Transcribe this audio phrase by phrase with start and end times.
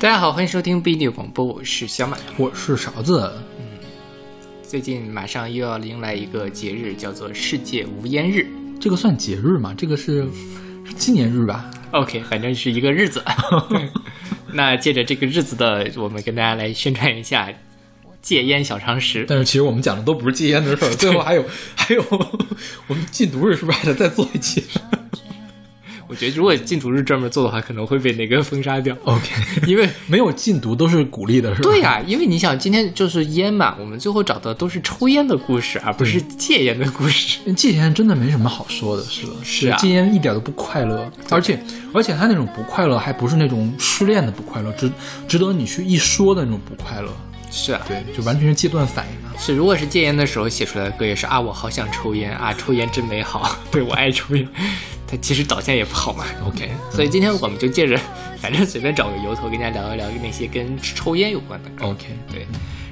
[0.00, 2.20] 大家好，欢迎收听 B 六广播，我是小满。
[2.36, 3.32] 我是勺子。
[3.58, 3.64] 嗯
[4.62, 8.46] 最近马上又要迎来一个节日，叫做世界无烟日。
[8.80, 9.74] 这个算节日吗？
[9.76, 10.24] 这个是
[10.86, 13.20] 是纪念日吧？OK，反正是一个日子。
[14.54, 17.52] 那借着这个日子的，我们跟大家来宣传一下
[18.22, 19.26] 戒烟小常识。
[19.26, 22.04] 但是其实我们讲的都不是戒烟的事儿，最后还有还有，
[22.86, 24.64] 我们禁毒日是不是还得再做一期
[26.08, 28.96] 我觉得如果禁毒日专门做的话，可能会被那个封杀掉。
[29.04, 29.28] ？OK，
[29.68, 31.68] 因为没有禁毒都是鼓励的，是吧？
[31.68, 37.38] 对呀、因为你想，今天就是烟嘛，我们最后找的都是抽烟的故事，而不是戒烟的故事。
[37.52, 44.90] 戒烟真的没什么好说的，是吧， 是啊戒烟一点都不快乐，而且而且他那种不快乐还不是那种失恋的不快乐，值
[45.28, 47.10] 值得你去一说的那种不快乐，
[47.50, 49.34] 是啊，对，就完全是戒断反应啊。
[49.38, 54.46] 是，如果是戒烟的时候写出来的歌，也是啊，我好想抽烟啊，抽烟真美好， 对我爱抽烟。
[55.06, 56.24] 它其实导向也不好嘛。
[56.46, 57.98] OK， 所以今天我们就借着，
[58.40, 61.70] 反正随便找个由头跟大家聊一聊那些跟抽烟有关的。
[61.80, 62.46] OK，对，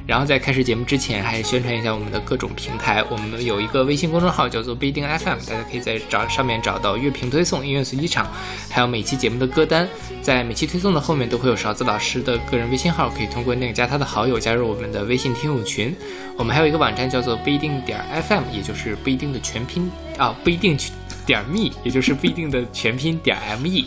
[0.07, 3.03] 然后在开始节目之前，还是宣传一下我们的各种平台。
[3.11, 8.31] 我们有一个微信公众号叫做不一定 FM，大家可以在找上面找到乐评推送、音乐随机场，
[8.71, 9.89] 还有每期节目的歌单。
[10.23, 15.95] 在每期推送的后面都会有勺子老师的个人微信号，可以通过那个加他的好友加入我们的微信听友群。
[16.39, 20.79] 我们还有一个网站叫做不一定点 FM，也就是不一定的全拼啊，不一定
[21.25, 23.87] 点 me，也就是不一定的全拼点 me。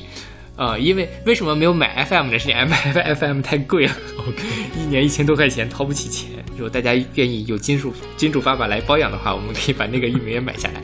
[0.59, 2.37] 呃，因为为什么没有买 FM 呢？
[2.37, 2.69] 是因为 M
[3.15, 4.43] FM 太贵了，OK，
[4.77, 6.31] 一年一千多块钱，掏不起钱。
[6.51, 10.81] 如果大家愿意有金属金主爸爸来包养的话，我们可以把那个域名也买下来，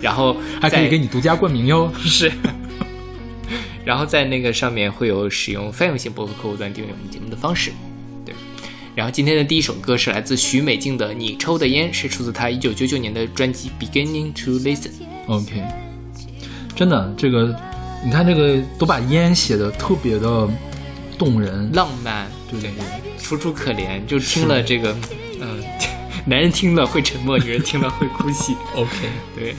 [0.00, 1.92] 然后还可以给你独家冠名哟。
[1.98, 2.30] 是，
[3.84, 7.72] 然后在那个上面会有使用泛用型博客客户端订阅我们节目的方式。
[8.24, 8.32] 对，
[8.94, 14.90] 然后今天的第一首歌是来自许美静的《你抽的烟》，是出自她一九九九年的专辑《Beginning to Listen》。
[15.26, 15.64] OK，
[16.76, 17.52] 真的，这个
[18.04, 20.48] 你看这个都把烟写的特别的
[21.18, 24.96] 动人，浪漫，对对对，楚楚可怜，就听了这个，
[25.40, 25.62] 嗯、
[26.24, 28.56] 男人听了会沉默，女人听了会哭泣。
[28.74, 28.90] OK，
[29.34, 29.54] 对，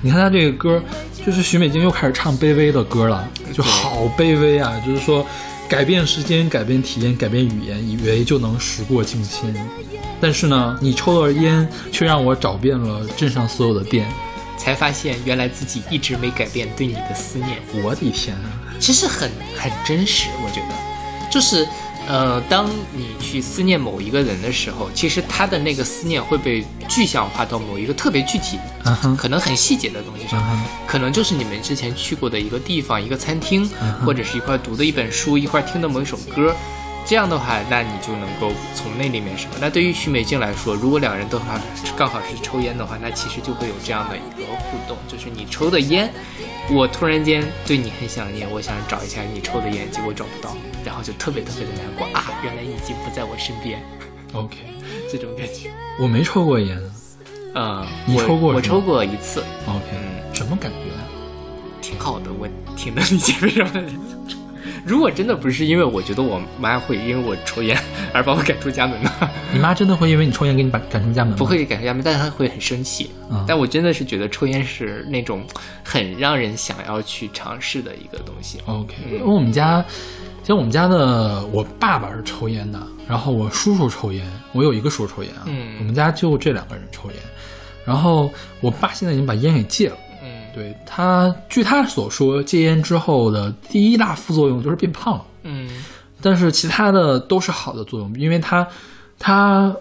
[0.00, 0.82] 你看他这个歌，
[1.24, 4.74] 就是许美静又开始唱卑微的歌了，就好卑微啊！
[4.84, 5.24] 就是说，
[5.68, 9.54] 改变时间，改变体验，改变语言，以为就能时过境迁，
[10.20, 14.06] 但是呢，你抽了烟，却让我找遍了镇上所有的店。
[14.56, 17.60] 才发现原来自己一直没改变对你的思念。
[17.82, 18.48] 我的天啊！
[18.80, 21.66] 其实很很真实，我觉得，就是，
[22.08, 28.58] 呃，当你去思念某一个人的时候，其实他的那个思念会被具象化到某一个特别具体、
[29.16, 30.42] 可能很细节的东西上，
[30.86, 33.70] 可能就是你们之前去过的一个地方、一个餐厅，
[34.04, 36.54] 或者是一块读的一本书、一块听的某一首歌。
[37.06, 39.56] 这样的话，那你就能够从那里面什么？
[39.60, 41.60] 那对于许美静来说，如果两人都好
[41.96, 46.10] 刚好是抽烟的话，那其实就会有这样的一个互动，就是你抽的烟，
[46.70, 52.32] 我突然间对你很想念，我想找一下你抽的烟，结果找不到，然后就特别特别的难过啊！
[52.42, 53.82] 原来你已经不在我身边，
[54.32, 54.56] OK，
[55.12, 55.70] 这种感觉。
[55.98, 56.78] 我没抽过烟。
[57.54, 60.78] 嗯，我你抽过我抽过一次，OK，嗯什么感觉？
[61.80, 63.70] 挺好的，我挺能理解为什么。
[64.84, 67.78] 如果真的不是因为我觉得我妈会因为我抽烟
[68.12, 71.38] 而把我赶出家门的话，你妈真的会因为你抽烟给你把赶出家门吗？
[71.38, 73.10] 不会赶出家门，但是她会很生气。
[73.30, 75.42] 啊但我真的是觉得抽烟是那种
[75.82, 78.58] 很让人想要去尝试的一个东西。
[78.66, 79.82] OK，因为我们家，
[80.42, 82.78] 像我们家的，我爸爸是抽烟的，
[83.08, 87.16] 然后我叔叔抽烟，我有一个叔叔抽烟啊，嗯我们家就这两个人抽烟，
[87.86, 88.30] 然后
[88.60, 89.96] 我爸现在已经把烟给戒了。
[90.54, 95.68] 嗯，对他，据他所说，戒烟之后的第一大副作用就是变胖了，嗯
[96.22, 98.66] 但是其他的都是好的作用，因为他，
[99.18, 99.74] 他，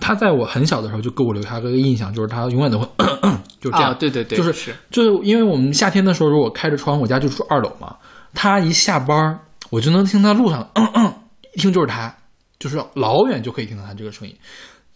[0.00, 2.88] 他在我很小的时候就给我留下个印象，就是他永远都会
[3.60, 7.94] 就这样，啊，对对对，就是是就是因为我们夏天的时候，如果开着窗，我家就住二楼嘛，
[8.32, 9.38] 他一下班儿，
[9.68, 11.12] 我就能听他路上，嗯嗯，
[11.54, 12.14] 一听就是他，
[12.58, 14.34] 就是老远就可以听到他这个声音。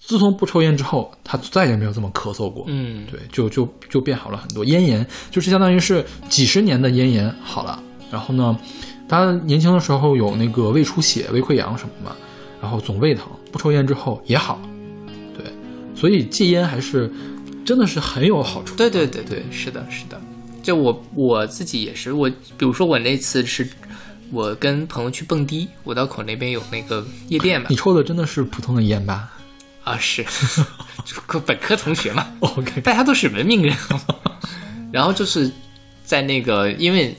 [0.05, 2.65] 自从不抽烟之后，他再也没有这么咳嗽过。
[2.67, 4.65] 嗯对，就就就变好了很多。
[4.65, 7.83] 咽炎就是相当于是几十年的咽炎好了。
[8.11, 8.59] 然后呢，
[9.09, 12.17] 他年轻的时候有那个胃出血、胃溃疡什么嘛，
[12.61, 14.69] 然后总胃疼，不抽烟之后也好了。
[15.37, 15.47] 对，
[15.95, 17.11] 所以戒烟还是
[17.65, 18.77] 真的是很有好处。
[18.77, 20.21] 对对对对，是的，是的。
[20.63, 22.29] 就我我自己也是，我
[22.59, 23.67] 比如说我那次是，
[24.31, 29.33] 我跟朋友去蹦迪，五道口那边有那个夜店嘛你，抽的真的是普通的烟吧
[29.85, 30.25] 啊是，
[31.05, 32.27] 就科本科同学嘛？
[32.41, 33.77] OK，大家都是文明人。
[34.93, 35.51] 然后就是
[36.05, 37.17] 在那个，因为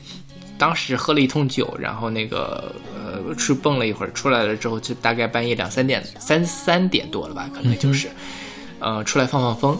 [0.58, 8.08] 当时喝了一通酒，然后那个呃去蹦了一会儿，出来了之后就大概半夜两三点，三三点多了吧，可能就是，
[8.80, 9.78] 嗯呃出来放放风，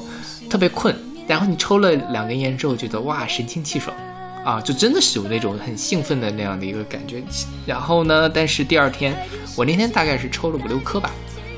[0.50, 0.96] 特别困。
[1.26, 3.96] 然后你抽了两根烟之后，觉得哇神清气爽，
[4.44, 7.24] 啊，就真的是有那种很兴奋的那样的一个感觉。
[7.66, 9.16] 然后呢，但是第二天，
[9.56, 11.10] 我那天大概是抽了五六颗吧，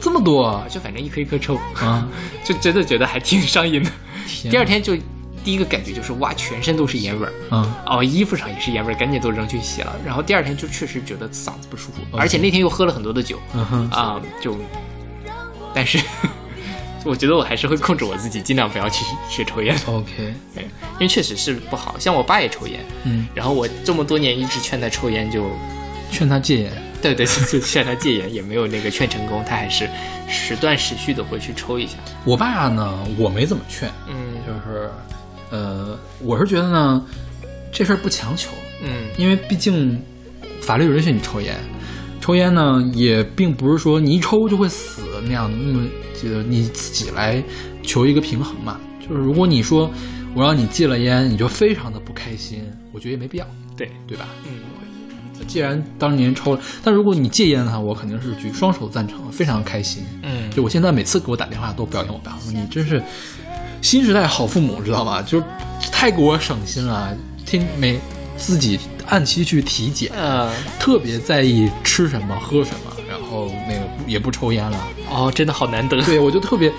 [0.06, 2.08] 这么多啊，就反正一颗一颗抽，啊！
[2.46, 3.90] 就真的觉得还挺上瘾的。
[4.52, 4.96] 第二天就
[5.44, 9.96] 第一个感觉就是哇，全身都是烟味儿，啊，哦，衣服上也是烟味儿，赶紧都扔去洗了。
[10.06, 13.40] 然后第二天就确实觉得嗓子不舒服而且那天又喝了很多的酒
[13.90, 14.56] 啊，就，
[15.74, 16.00] 但是
[17.04, 21.96] 我觉得我还是会控制我自己，尽量不要去学抽烟，OK，对，因为确实是不好。
[21.98, 25.50] 像我爸也抽烟，嗯，然后我这么多年一直劝他抽烟就，
[26.12, 26.72] 劝他戒烟。
[27.14, 29.88] 对对，就劝 他戒烟，也没有那个劝成功，他还是
[30.28, 31.98] 时断时续的会去抽一下。
[32.24, 34.16] 我爸呢，我没怎么劝，嗯
[34.48, 34.90] 就是，
[35.52, 37.06] 呃，我是觉得呢，
[37.72, 38.50] 这事儿不强求，
[38.84, 40.02] 嗯因为毕竟
[40.62, 41.56] 法律允许你抽烟，
[42.20, 45.88] 抽烟呢也并不是说你一抽就会死那样的，那么
[46.22, 47.44] 就你自己来
[47.84, 48.80] 求一个平衡嘛。
[49.08, 49.92] 就是如果你说
[50.34, 53.46] 我让你戒了烟，你就非常的不开心，我觉得也没必要，
[53.78, 54.28] 对，对吧？
[54.46, 54.52] 嗯
[55.48, 60.04] 既然当年抽了，但如果你戒烟的话，我肯定是举双手赞成，非常开心。
[60.24, 63.02] 嗯，就我现在每次给我打电话都表扬我爸，我说你真是
[63.82, 65.22] 新时代好父母，知道吗？
[65.22, 65.46] 就是
[65.92, 67.16] 太给我省心了，
[67.46, 68.00] 听每
[68.38, 74.78] 自己按期去体检，嗯，特别在意吃什么喝什么，然后那个也不抽烟了。
[75.10, 76.02] 哦，真的好难得。
[76.02, 76.72] 对我就特别，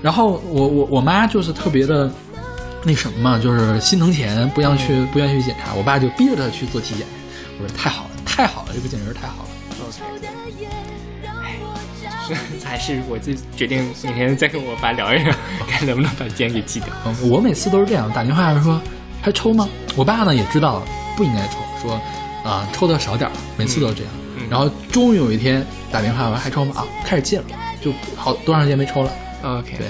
[0.00, 2.10] 然后我我我妈就是特别的
[2.84, 7.06] 那什么嘛，就是心疼钱，不愿意去不愿意去检查，我爸就逼着他去做体检。
[7.60, 8.10] 我说太好了，
[8.42, 9.48] 太好了，这个简直是太好了。
[11.44, 11.58] 哎，
[12.28, 15.32] 就是还是我就决定明天再跟我爸聊一聊，
[15.68, 16.88] 看能不能把烟给戒掉。
[17.06, 18.82] 嗯，我每次都是这样，打电话说
[19.22, 19.68] 还抽吗？
[19.94, 20.82] 我爸呢也知道
[21.16, 22.02] 不应该抽，说
[22.42, 24.12] 啊抽的少点儿，每次都是这样。
[24.38, 26.74] 嗯然后终于有一天打电话，我说还抽吗？
[26.78, 27.44] 啊，开始戒了，
[27.80, 29.12] 就好多长时间没抽了。
[29.44, 29.86] OK，对，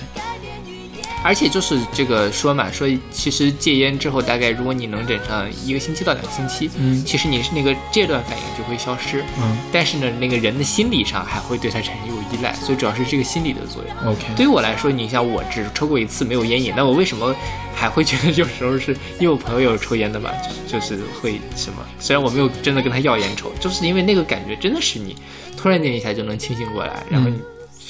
[1.25, 9.23] 而且就是这个说嘛，说其实戒烟之后，大概如果你能忍上一个星期到两个星期，嗯其实你是那个戒断反应就会消失。
[9.39, 14.13] 嗯但是呢，那个人的心理上还会对它产生一种依赖，所以主要是这个心理的作用。
[14.13, 17.35] ，OK，对于我来说，你像我只抽过一次没有烟瘾，那我为什么
[17.75, 20.31] 还会觉得有时候是因为我朋友有抽烟的嘛，
[20.67, 21.85] 就是就是会什么？
[21.99, 25.17] 虽然我没有真的跟他要烟抽，就是因为那个感觉真的是你
[25.57, 27.39] 突然间一下就能清醒过来，然后嗯你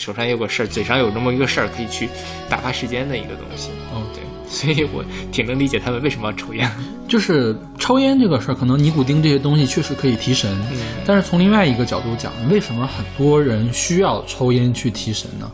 [0.02, 2.08] 手上有个事儿，嘴上有这么一个事儿可以去
[2.48, 3.70] 打发时间的一个东西。
[3.94, 4.20] 嗯对，
[4.50, 6.68] 所以我挺能理解他们为什么要抽烟。
[7.06, 15.48] 就是抽烟这个事儿，可能尼古丁这些东西确实可以提神，嗯但是从另外一个角度讲，为什么很多人需要抽烟去提神呢？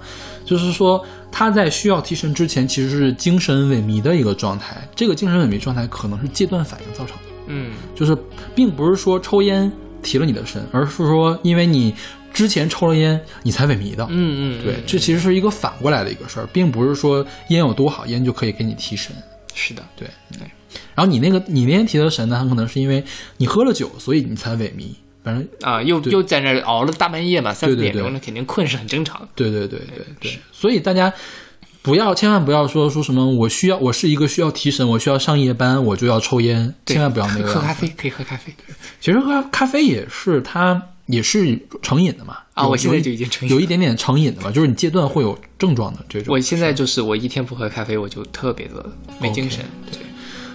[0.47, 7.23] 就是说他在需要提神之前，其实是精神萎靡的一个状态，这个精神萎靡状态可能是戒断反应造成的。
[7.49, 8.17] 嗯就是
[8.55, 9.71] 并不是说抽烟
[10.03, 11.93] 提了你的神，而是说因为你
[12.39, 14.07] 之前抽了烟，你才萎靡的。
[14.11, 19.13] 嗯嗯，对，这其实是一个反过来的一个事儿，并不是说烟有多好，烟就可以给你提神。
[19.55, 20.47] 是的，对对。
[20.95, 23.03] 然后你那个你那天提的神呢，很可能是因为
[23.39, 24.91] 你喝了酒，所以你才萎靡。
[25.25, 29.29] 反正啊，又又在那儿熬了大半夜嘛，三点钟那，肯定困是很正常的。
[29.35, 31.13] 对对对对对，所以大家
[31.83, 37.53] 不要千万不要说说什么我需要我是一个需要提神，我需要上夜班，我就要抽烟，千万不要那个。
[37.53, 38.55] 喝咖啡可以喝咖啡
[39.01, 42.39] 其实喝咖啡也是它也是成瘾的嘛。
[42.55, 46.33] 啊我现在就已经成瘾有一点点成瘾的嘛，就是你戒断会有症状的这种。
[46.33, 48.85] 我现在就是我一天不喝咖啡，我就特别的
[49.21, 49.65] 没精神。
[49.91, 50.01] 对，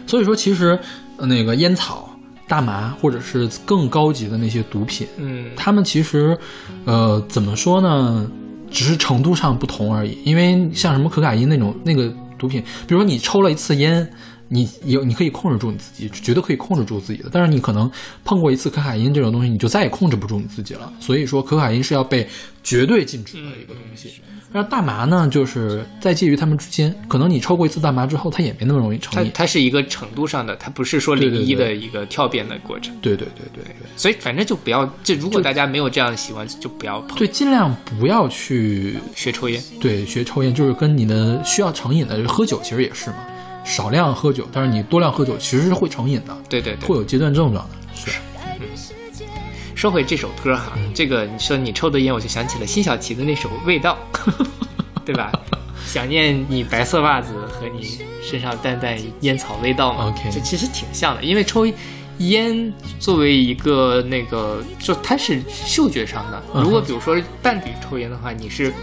[0.07, 0.77] 所以说，其实
[1.17, 2.09] 呃那个烟草、
[2.47, 6.37] 大麻或者是更高级的那些毒品，嗯他们其实，
[6.85, 8.29] 呃，怎么说呢？
[8.69, 10.17] 只是程度上不同而已。
[10.23, 14.11] 因为像什么可卡因那种那个毒品，比如说你抽了一次烟，
[14.53, 17.29] 你有你可以控制住你自己，绝对可以控制住自己的。
[17.31, 17.89] 但是你可能
[18.23, 20.93] 碰过一次可卡因这种东西，你就再也控制不住你自己了。
[20.99, 22.27] 所以说，可卡因是要被
[22.61, 24.21] 绝对禁止的一个东西。
[24.55, 29.31] 那大麻呢，就是在介于他们之间，可能你抽过一次大麻之后，它也没那么容易成瘾。
[29.33, 32.95] 它是一个程度上的，它不是说零一的一个跳变的过程。
[33.01, 33.87] 对对对对对。
[33.95, 39.59] 所以反正就不要，就如果大家没有这样的习惯，就不要碰对，尽量不要去学抽烟。
[39.81, 43.25] 对学抽烟，就是跟你的需要成瘾的喝酒其实也是嘛，
[43.63, 46.95] 少量喝酒，但是你多量喝酒其实是会成瘾的，对对对会。
[46.95, 47.69] 有戒断症状的。
[47.95, 48.11] 是，
[49.75, 53.97] 说回这首歌哈，这个你说你抽的烟，我就想起了辛晓琪的那首《味道》，
[55.05, 55.31] 对吧？
[55.85, 61.67] 想念你白色袜子和你身上淡淡烟草味道嘛 OK 这其实挺像的，因为抽
[62.19, 66.41] 烟作为一个那个，就它是嗅觉上的。
[66.53, 68.73] 如果比如说伴侣抽烟的话，你是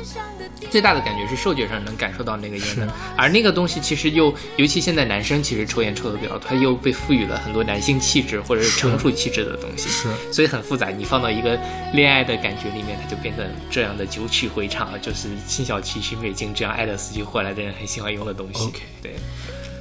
[0.71, 10.91] 最大的感觉是嗅觉上能感受到那个烟是的，而那个东西其实又，尤其现在男生其实抽烟抽的比较多，他又被赋予了很多男性气质或者是是成熟气质的东西，是所以很复杂。
[10.91, 11.59] 你放到一个
[11.93, 18.65] 恋爱的感觉里面，它就变成这样的九曲回肠，就是辛晓琪、许美静这样爱的死去活来的人很喜欢用的东西。
[18.65, 19.15] OK 对，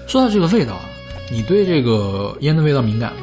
[0.08, 0.86] 说到这个味道啊，
[1.32, 3.22] 你对这个烟的味道敏感吗？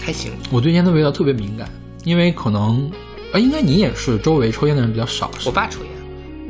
[0.00, 1.68] 还行，我对烟的味道特别敏感，
[2.04, 2.90] 因为可能，
[3.32, 5.30] 啊，应该你也是，周围抽烟的人比较少。
[5.44, 5.90] 我爸抽烟。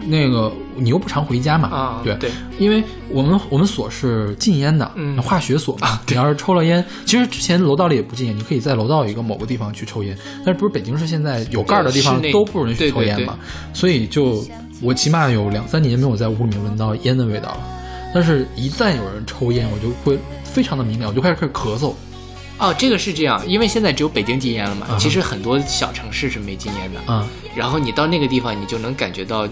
[0.07, 1.69] 那个你又不常回家嘛？
[1.69, 6.00] 啊，对对，因为我们我们所是禁烟的，嗯化学所嘛。
[6.09, 13.38] 你要是抽了烟，其实之前楼道里也不禁烟，你可以在楼道一个某个地方去抽烟，但是不是北京市现在有盖儿的地方都不允许抽烟嘛？
[13.75, 14.42] 所以就
[14.80, 17.61] 我起码有两三年没有在屋里面闻到烟的味道了。
[18.14, 21.92] 但是，一旦有人抽烟，我就会非常的敏感，我就开始开始咳嗽。
[22.61, 27.00] 哦，这个是这样，因为现在只有北京禁烟了嘛，嗯其实很多小城市是没禁烟的。
[27.09, 27.26] 嗯、
[27.57, 29.47] 然后你到那个地方，你就能感觉到，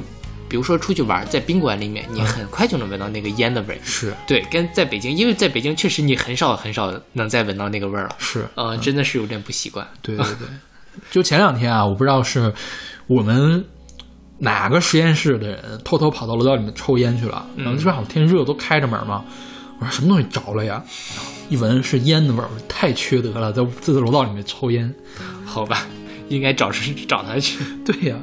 [0.48, 3.80] 比如说出去玩，在宾馆里面，你很快就能闻到那个烟的味儿。
[3.82, 8.16] 是对，跟在北京，因为在北京确实你很少很少能再闻到那个味儿了。
[8.18, 9.86] 是，呃，真的是有点不习惯。
[10.02, 10.48] 对对对，
[11.10, 12.52] 就前两天啊，我不知道是
[13.06, 13.64] 我们
[14.38, 19.24] 哪个实验室的人偷偷跑到楼道里面抽烟去了，然后这边好像天热，都开着门嘛。
[19.80, 20.82] 我说什么东西着了呀？
[21.48, 24.94] 一闻是烟的味儿，太缺德了，在在楼道里面抽烟。
[25.46, 25.86] 好吧，
[26.28, 27.64] 应该找是 找他去。
[27.84, 28.16] 对呀、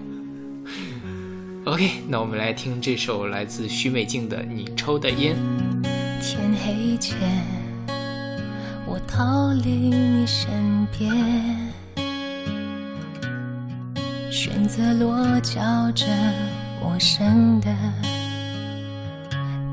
[1.65, 5.35] OK，那我们来听这首来自许美静的《你抽的烟》。
[6.21, 7.17] 天黑前，
[8.85, 11.11] 我逃离你身边，
[14.31, 15.61] 选择落脚
[15.95, 16.05] 这
[16.81, 17.75] 陌生的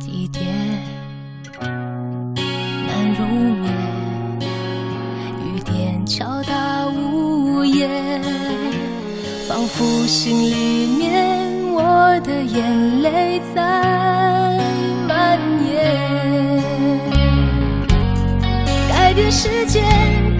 [0.01, 0.47] 地点，
[1.61, 2.02] 难
[3.23, 3.73] 入眠，
[5.45, 8.21] 雨点敲打屋檐，
[9.49, 13.63] 仿佛心里面我的眼泪在
[15.07, 15.73] 蔓延。
[18.89, 19.81] 改变世界，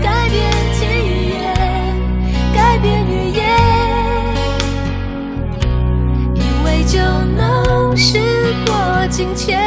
[0.03, 0.87] 改变体
[1.31, 1.55] 验，
[2.55, 3.41] 改变语言，
[6.35, 6.99] 以为就
[7.37, 8.19] 能时
[8.67, 8.73] 过
[9.09, 9.61] 境迁。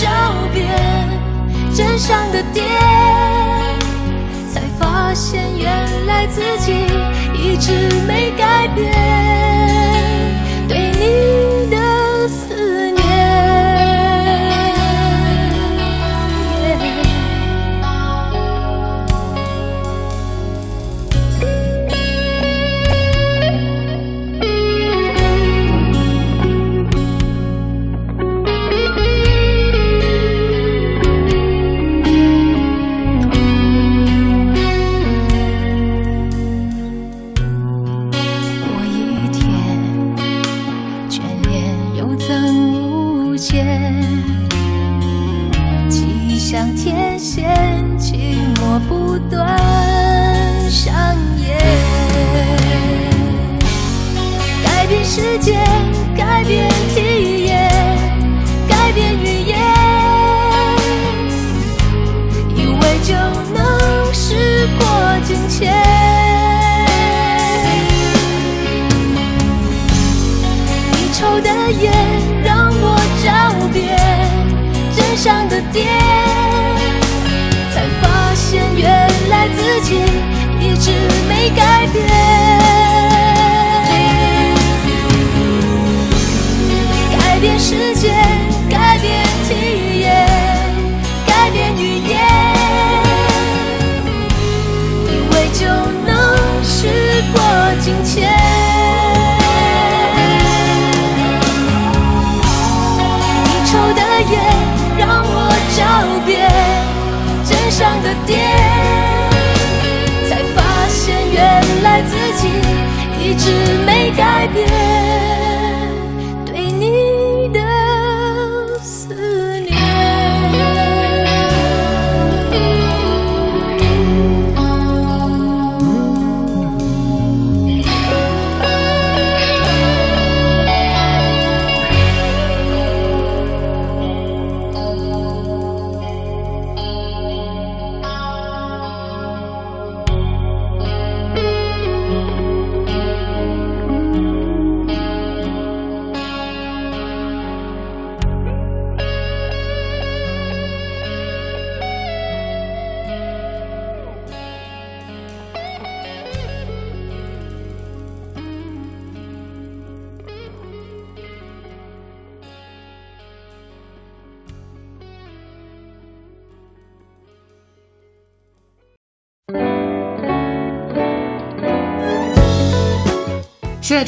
[0.00, 0.08] 找
[0.54, 0.64] 遍
[1.74, 2.64] 真相的点，
[4.54, 6.72] 才发现原来自己
[7.34, 7.72] 一直
[8.06, 9.87] 没改变。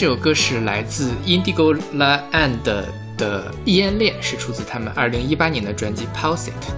[0.01, 2.89] 这首歌是来自 Indigo La And 的
[3.67, 6.71] 《异烟恋》，是出自他们二零一八年的专辑《Pulse It》。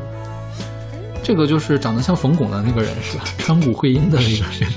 [1.23, 3.23] 这个就是长得像冯巩的那个人是吧？
[3.39, 4.73] 川谷惠音的那个人，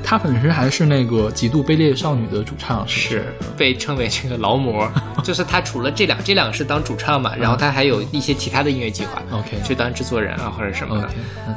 [0.00, 4.88] 他本身还是那个极度卑劣少女的主唱，是是被称为这个劳模，
[5.26, 11.10] 就是他除了这两这两个是当主唱嘛，然后他还有一些其他的音乐计划，OK，去当制作人啊或者什么的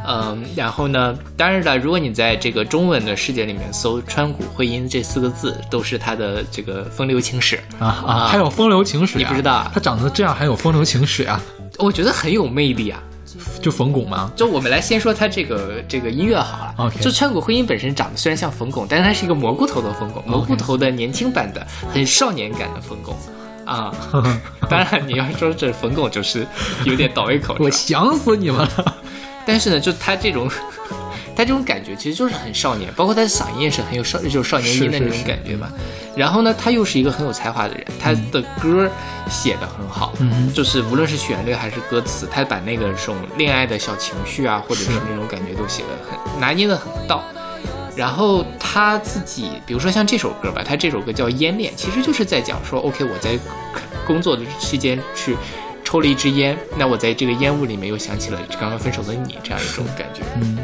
[0.08, 9.70] 嗯，然后呢，当然了，如果你在这个中文的世界里面搜川谷惠音这四个字，都是他的这个风流情史啊啊，还有风流情史，你不知道？
[9.72, 11.40] 他长得这样还有风流情史啊？
[11.78, 13.00] 我觉得很有魅力啊。
[13.62, 14.32] 就冯巩吗？
[14.36, 16.74] 就我们来先说他这个这个音乐好了。
[16.78, 17.00] OK。
[17.00, 23.16] 就川谷惠音本身长得虽然像冯巩，但是他是一个蘑菇头的冯巩，蘑菇头的年轻版的，很少年感的冯巩
[23.70, 23.94] 啊。
[24.70, 26.46] 当然你要说这冯巩就是
[26.84, 28.96] 有点倒胃口， 我想死你们了。
[29.46, 30.50] 但是呢，就他这种。
[31.36, 35.70] 他这种感觉其实就是很少年，包括他的嗓音也是很有少，就是少年音的那种感觉嘛。
[36.14, 38.92] 然后呢，他又是一个很有才华的人，他的歌
[39.30, 40.12] 写的很好，
[40.54, 47.24] 就是无论是旋律还是歌词，他把那个种恋爱的小情绪啊，或者是那种感觉都写的很拿捏的很到。
[48.00, 53.38] 然后他自己，比如说像这首歌吧，他这首歌叫《烟恋》，其实就是在讲说，OK，我在
[54.08, 55.36] 工作的期间去
[55.84, 60.22] 抽了一支烟，那我在这个烟雾里面又想起了刚刚分手的你，这样一种感觉。
[60.42, 60.58] 嗯。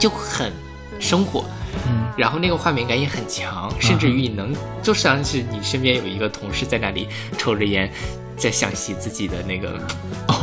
[0.00, 0.52] 就很
[0.98, 1.44] 生活，
[1.86, 4.52] 嗯，然后那个画面感也很强，甚至于你能
[4.82, 7.06] 就像是你身边有一个同事在那里
[7.38, 7.88] 抽着烟，
[8.36, 9.78] 在想起自己的那个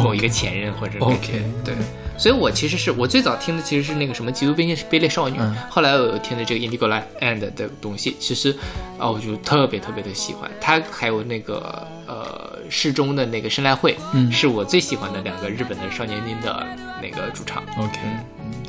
[0.01, 1.75] 某一个前任或者 OK 对，
[2.21, 5.39] 所以我其实是我最早听的其实是那个什么极度卑劣卑劣少女，
[5.71, 8.55] 后来我又听的这个 Indigo l And 的东西，其实
[8.99, 16.63] 啊我就特别特别的喜欢，他还有那个呃适中的那个生来会，嗯，是我最喜欢的两个日本的少年音的
[17.01, 17.63] 那个主唱。
[17.79, 17.97] OK。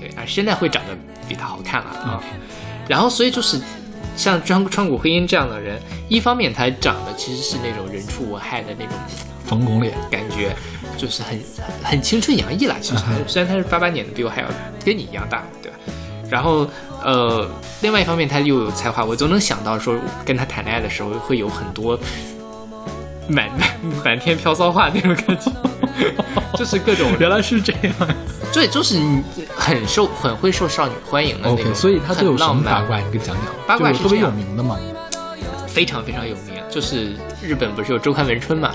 [0.00, 0.96] 对啊，现在会长得
[1.28, 2.24] 比他好看了啊。
[2.88, 3.60] 然后，所以就是
[4.16, 5.78] 像川川谷惠音这样的人，
[6.08, 8.94] 一方面他长得其实是那种人畜无害的那种
[9.44, 9.92] 冯巩脸。
[10.10, 10.56] 感觉，
[11.02, 11.36] 就是很
[11.82, 12.76] 很青春洋溢啦。
[12.80, 14.46] 其实虽然他是八八年的，比我还要
[14.84, 15.76] 跟你一样大，对吧？
[16.30, 16.64] 然后
[17.02, 21.98] 呃，另外一方面他又有才华，我总能想到说跟他谈恋爱的时候会有很多
[23.28, 23.50] 满
[24.04, 25.50] 满天飘骚话那种感觉，
[26.56, 27.92] 就是各种原来是这样。
[28.52, 29.24] 对，就是你
[29.56, 33.00] 很受很会受少女欢迎的那个，所以他都有什么八卦？
[33.00, 33.46] 你给讲讲。
[33.66, 34.78] 八卦是特别有名的嘛，
[35.72, 36.62] 非常非常有名。
[36.68, 38.72] 就是日本不是有周刊文春嘛？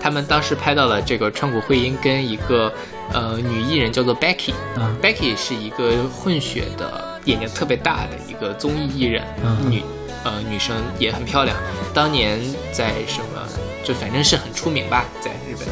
[0.00, 2.72] 他们当时拍到了这个川谷惠音跟一个
[3.12, 9.22] 呃女艺人叫做 Becky，啊，Becky 是一个混血的，眼睛特别大的一个综艺艺人，
[9.68, 9.82] 女
[10.24, 11.56] 呃女生也很漂亮。
[11.92, 12.40] 当年
[12.72, 13.48] 在什么
[13.84, 15.68] 就反正是很出名吧，在日本。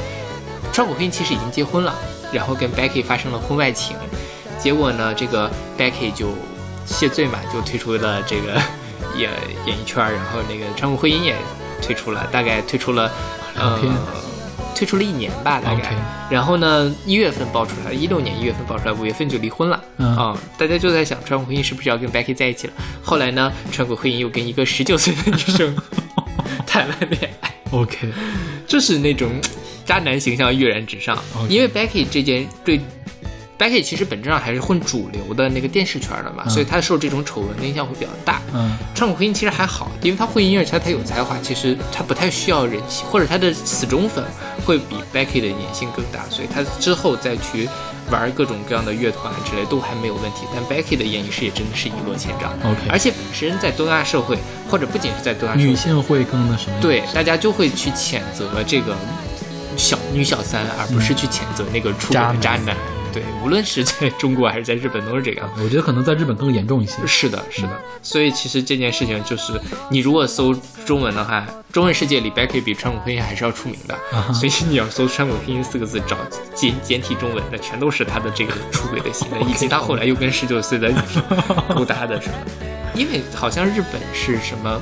[0.73, 1.95] 川谷惠音其实已经结婚了。
[2.33, 3.97] 然后跟 Becky 发生了婚外情，
[4.57, 6.29] 结果呢，这个 Becky 就
[6.87, 8.63] 谢罪嘛，就退出了这个
[9.17, 9.31] 演
[9.67, 11.37] 演艺圈，然后那个川谷惠音也
[11.83, 13.11] 退出了，大概退出了
[13.57, 13.79] 呃，
[14.75, 15.95] 退出了一年吧，大概。
[16.31, 20.37] 然后呢，一月份爆出来，一六年一月份爆出来，五月份就离婚了啊！
[20.57, 22.73] 大家就在想川谷惠音是不是要跟 Becky 在一起了？
[23.03, 25.77] 后来呢，川谷惠音又跟一个十九岁的女生
[26.67, 27.55] 谈了恋爱。
[27.71, 28.13] OK，
[28.67, 29.31] 就是那种。
[29.83, 32.81] 渣男形象跃然纸上，因为 Becky 这件对
[33.61, 38.41] Becky 其实本质上还是混主流的那个电视圈的嘛，所以他受这种丑闻的影响会比较大。
[38.55, 44.25] 嗯，川谷惠音其实还好，因为他混音乐，他他有才华，其实他不太需要人气，或者他的死忠粉
[44.65, 47.69] 会比 Becky 的粘性更大，所以他之后再去
[48.11, 50.47] 玩各种各样的乐团之类都还没有问题。
[50.55, 52.51] 但 Becky 的演艺事业真的是一落千丈。
[52.65, 54.39] OK，而且本身在东亚社会，
[54.71, 56.81] 或者不仅是在东亚，女性会更那什么？
[56.81, 58.97] 对，大家就会去谴责这个。
[59.77, 62.77] 小女小三，而不是去谴责那个出轨的渣男。
[63.13, 65.49] 对，无论是在中国还是在日本，都是这样。
[65.63, 66.95] 我觉得可能在日本更严重一些。
[67.07, 67.71] 是的，是的。
[68.03, 69.53] 所以其实这件事情就是，
[69.91, 73.99] 你如果搜中文的话，中文世界里 Becky 比川谷惠音还是要出名的。
[74.33, 76.17] 所以你要搜川谷惠音四个字，找
[76.55, 81.23] 简简体中文，那全都是他的这个出轨的行为， 以及他后来又跟十九岁的女生
[81.75, 82.35] 勾搭的什么。
[82.95, 84.81] 因为好像日本是什么？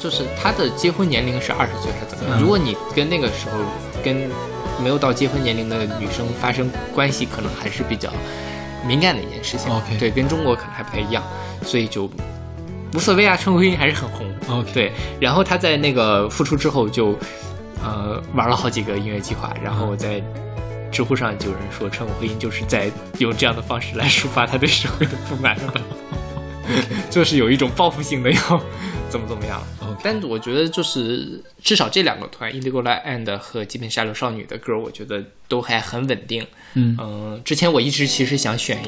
[0.00, 2.40] 就是他的结婚年龄是二十岁还是怎么样？
[2.40, 3.58] 如果你跟那个时候
[4.02, 4.28] 跟
[4.82, 8.10] 没有到结婚年龄的女生发生关系，可能还是比较
[8.86, 9.72] 敏感的一件事情。
[9.72, 11.22] OK，对，跟中国可能还不太一样，
[11.62, 12.10] 所以就
[12.94, 13.36] 无所谓啊。
[13.36, 14.26] 陈慧音还是很红。
[14.48, 14.92] OK，对。
[15.20, 17.16] 然后他在那个复出之后就
[17.82, 20.22] 呃玩了好几个音乐计划，然后在
[20.90, 25.56] 知乎上就有人说陈慧音就是在用这样的方式来抒发他对社会的不满，
[27.08, 28.60] 就是有一种报复性的要。
[29.12, 29.62] 怎么怎么样？
[30.02, 36.46] 但我觉得就是至少这两个团，Indigo And 和极品下流少女的歌，我觉得都还很稳定。
[36.72, 38.78] 嗯嗯，之前我一直其实想选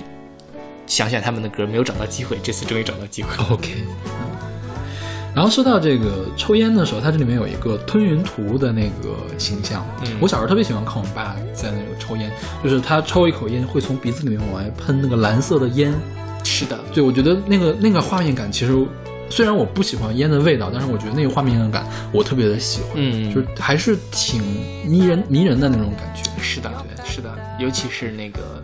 [0.86, 3.30] 想选他们的歌，没有找到机会，这次终于找到机会。
[3.54, 3.74] OK。
[5.34, 9.86] 然后说到这个抽烟的时候，它这里面有一个吞云图的那个形象。
[10.06, 12.30] 嗯我小时候特别喜欢看我爸在那个抽烟，
[12.62, 15.92] 就是他抽一口烟会从鼻子里面往外喷那个蓝色的烟。
[16.44, 18.72] 是的，对，我觉得那个那个画面感，其实
[19.30, 24.40] 虽然我不喜欢烟的味道，但是我觉得那个画面感我特别的喜欢，嗯就是还是挺
[24.86, 26.22] 迷人迷人的那种感觉。
[26.40, 28.62] 是的，对是的，尤其是那个，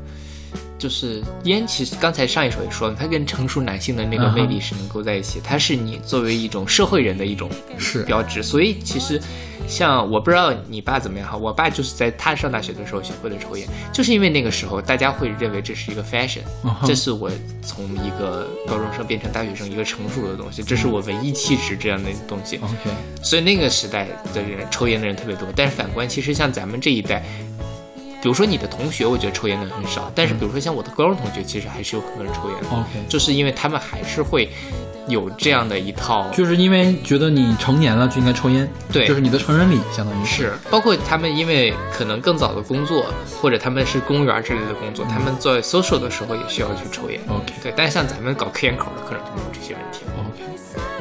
[0.80, 8.42] 就是烟，其实刚才上一首也说了，它跟成熟男性的那个魅力是能够在一起，它是你作为一种社会人的一种是标志。
[8.42, 9.20] 所以其实，
[9.68, 17.30] 像我不知道你爸怎么样哈，我爸就是在他上大学的时候学会了抽烟，就是因为那个时候大家会认为这是一个 fashion，、嗯这是我
[17.62, 22.56] 从一个高中生变成大学生一个成熟的东西，这是我文艺气质这样的东西。
[22.56, 22.90] OK，
[23.22, 27.22] 所以那个时代的人抽烟的人特别多，但是反观，其实像咱们这一代，
[28.22, 33.06] 比如说你的同学，我觉得抽烟的人很少，但是比如说像我的高中同学，其实还是有很多人抽烟的，OK。
[33.08, 34.50] 就是因为他们还是会
[35.08, 39.06] 有这样的一套，就是因为觉得你成年了就应该抽烟，对。
[39.06, 40.52] 就是你的成人礼，相当于是。
[40.70, 43.06] 包括他们因为可能更早的工作，
[43.40, 47.18] 或者他们是公务员之类的工作，他们在 social 的时候也需要去抽烟。
[47.28, 50.00] OK 对，但是像咱们搞科研口的，可能就没有这些问题。
[50.18, 50.99] OK。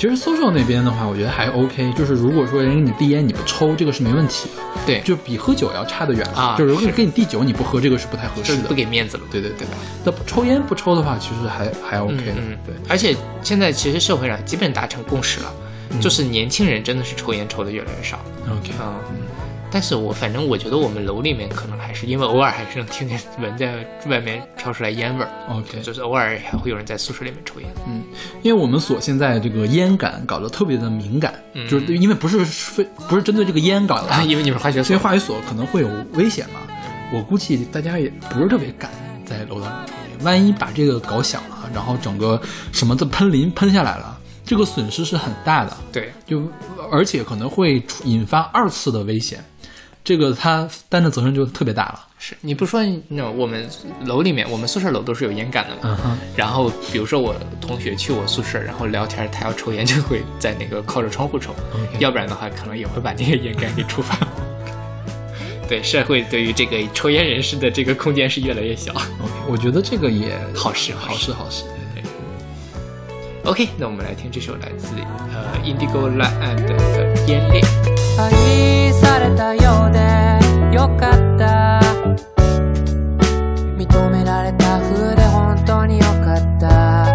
[0.00, 6.38] 其实 social 那边的话，我觉得还 OK，就是如果说人给你递烟你不抽，这个是没问题的，对，就比喝酒要差得远了。
[6.38, 8.56] 啊就是如果给你递酒你不喝，这个是不太合适的。
[8.56, 9.24] 就是不给面子了。
[9.30, 9.74] 对对对吧？
[10.02, 12.32] 那抽烟不抽的话，其实还还 OK 的。
[12.38, 15.52] 嗯，对，而且现在其实社会上基本达成共识了，
[15.90, 18.18] 嗯就是年轻人真的是抽烟抽的越来越少。
[18.50, 18.94] OK，嗯，
[19.70, 27.68] 但是我反正我觉得我们楼里面可能还是因为偶尔还是能听见闻在外面飘出来烟味儿，OK，就是偶尔还会有人在宿舍里面抽烟。
[27.86, 28.02] 嗯，
[28.42, 31.68] 因为我们所现在这个烟感搞得特别的敏感，嗯。
[31.68, 34.94] 就是因为不是非不是针对这个烟搞的啊， 因为你们化学所。
[34.94, 36.60] 因为化学所可能会有危险嘛，
[37.12, 38.90] 我估计大家也不是特别敢
[39.24, 42.40] 在楼道里抽烟，万一把这个搞响了，然后整个
[42.72, 46.42] 什么的喷淋喷下来了，这个损失是很大的，对，就
[46.90, 49.44] 而且可能会出引发二次的危险，
[50.10, 52.04] 这个他担的责任就特别大了。
[52.18, 53.70] 是你不说那我们
[54.06, 56.18] 楼里面，我们宿舍楼都是有烟感的嘛。
[56.34, 61.54] 然后比如说我同学去我宿舍，然后聊天，他要抽烟就会在那个靠着窗户抽
[62.00, 64.18] 要不然的话可能也会把这个烟杆给触发。
[65.68, 68.90] 对，社会对于这个抽烟人士的这个空间是越来越小。
[68.92, 71.62] OK，我觉得这个也好事好事好事。
[73.44, 74.88] OK，那我们来听这首来自
[75.32, 77.60] 呃 Indigo Land 的《烟烈》。
[78.18, 79.98] 愛されたようで
[80.74, 81.80] よかった。
[83.76, 87.08] 認められた風で本当によかった。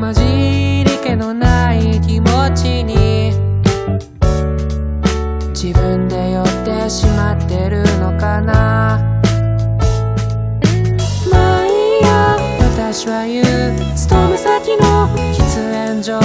[0.00, 3.32] 混じり気のない気持ちに
[5.50, 9.00] 自分で酔ってしまってるのかな。
[11.30, 13.44] まあいいや私は言う。
[13.94, 15.36] 勤め先の喫
[15.70, 16.24] 煙所ぷ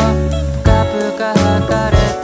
[0.63, 2.22] かぷか吐かれて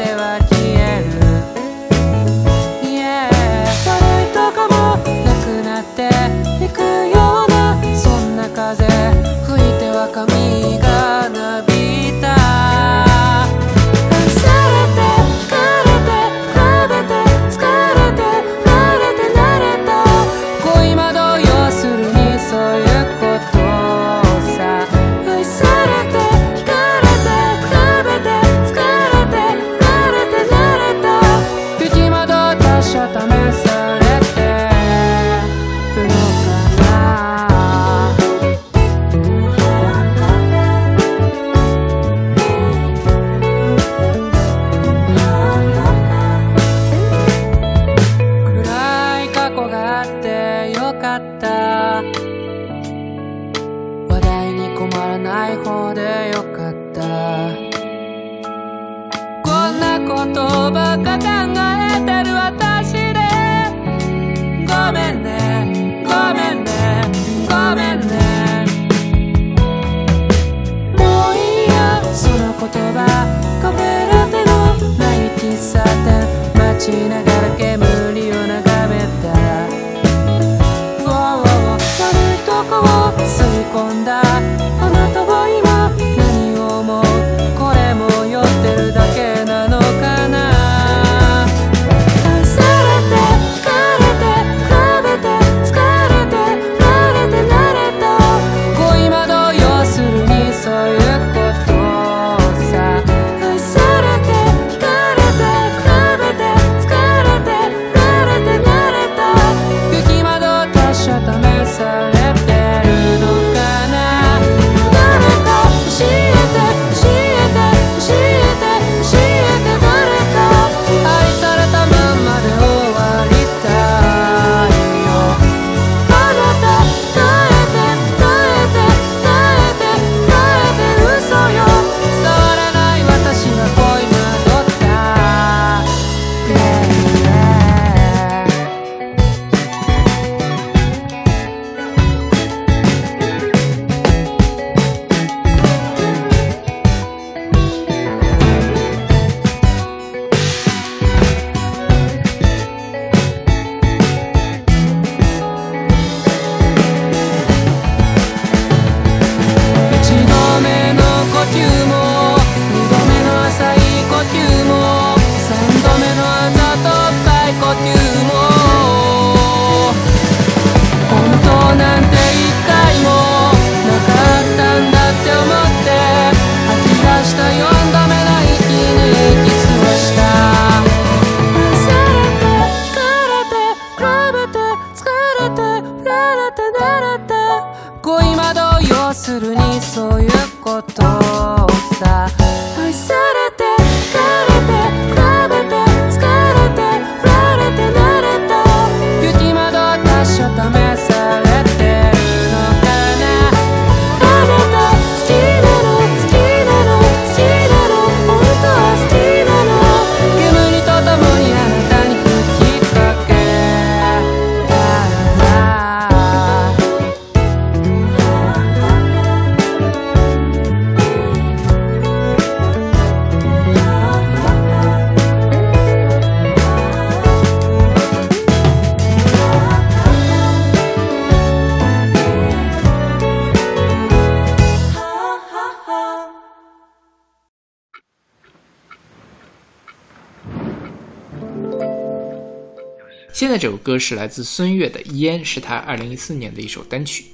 [243.50, 247.26] 现在这首歌是来自孙悦的《烟》，是他二零一四年的一首单曲，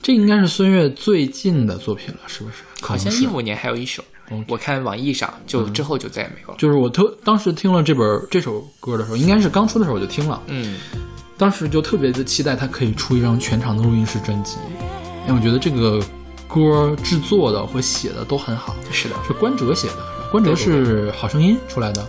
[0.00, 2.62] 这应该是孙悦最近的作品了，是不是？
[2.80, 4.02] 好像一五年还有一首，
[4.48, 6.54] 我看网易上就之后就再也没有了。
[6.56, 10.78] 就是我特当时听了这本这首歌的时候，应该是刚出的时候我就听了，嗯，
[11.36, 14.56] 当时就特别的期待他可以出一张全长的录音室专辑，
[15.26, 16.02] 因为我觉得这个
[16.48, 19.96] 歌制作的和写的都很好，是的，是关喆写的，
[20.32, 22.02] 关喆是好声音出来的，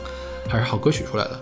[0.48, 1.41] 还是好歌曲出来的？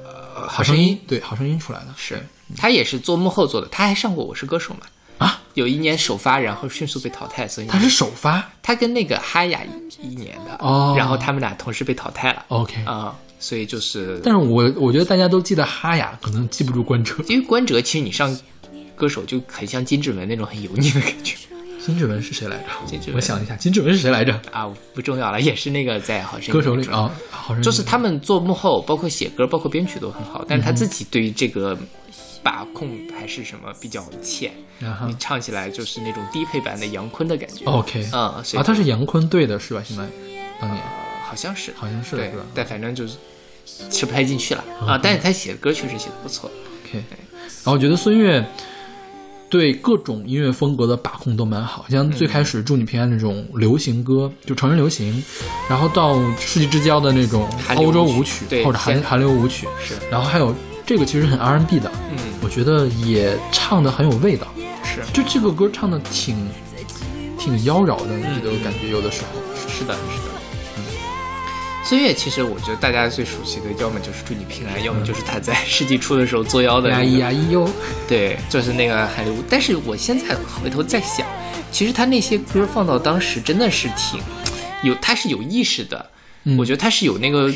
[0.53, 2.23] 呃好声音，对，好声音出来的，是。
[2.55, 4.81] 他也是做幕后做的，他还上过《我是歌手》嘛。
[5.17, 8.47] 啊，有一年首发，然后迅速被淘汰，所以他是首发？
[8.61, 10.93] 他跟那个哈雅一一年的，哦。
[10.95, 12.83] 然后他们俩同时被淘汰了，OK。
[12.85, 17.23] 啊、所以就是，但是我我觉得大家都记得哈雅，可能记不住关喆。
[17.27, 18.37] 因为关喆其实你上
[18.95, 21.35] 歌手就很像金志文那种很油腻的感觉
[21.85, 22.63] 金志文是谁来着？
[22.85, 23.15] 金志文。
[23.15, 24.33] 我想一下，金志文是谁来着？
[24.51, 27.63] 啊，不重要了，也是那个在好声音歌手里中啊，好声音。
[27.63, 31.77] 就是他们做幕后，包括写歌，包括编曲都很好，但是他自己对于这个
[32.41, 35.05] 把控还是什么比较欠，啊哈。
[35.07, 37.65] 你唱起来就是那种低配版的杨坤的感觉。
[37.65, 39.81] OK 嗯，啊，他是杨坤对的是吧？
[39.83, 40.03] 现在
[40.59, 40.81] 当年。
[41.25, 43.17] 好像是，好像是对是吧，但反正就是
[43.89, 44.63] 吃不太进去了。
[44.85, 44.99] 啊。
[45.01, 46.51] 但是他写的歌确实写的不错
[46.85, 48.45] ，OK，然后我觉得孙悦
[49.53, 55.23] 对各种音乐风格的把控都蛮好，像最开始《祝你平安》那种流行歌，就成人流行，
[55.69, 60.55] 然后到《世纪之交》的那种欧洲舞舞曲或者韩韩流舞曲，是然后还有
[60.87, 64.47] 这个其实很 R&B 的，嗯，我觉得也唱的很有味道，
[64.83, 66.35] 是就这个歌唱的挺
[67.37, 69.39] 挺妖娆的，嗯你的感觉有的时候。
[69.69, 70.32] 是的，是的。
[71.83, 77.69] 嗯，孙悦其实我觉得大家最熟悉的，要么就是祝你平安，要么就是他在 世纪初的时候作妖的、那呀个咿呀咿哟，
[78.07, 79.33] 对，就是那个海流。
[79.49, 81.25] 但是我现在回头再想，
[81.71, 84.19] 其实他那些歌放到当时真的是挺
[84.83, 86.09] 有，他是有意识的。
[86.45, 87.49] 嗯我觉得他是有那个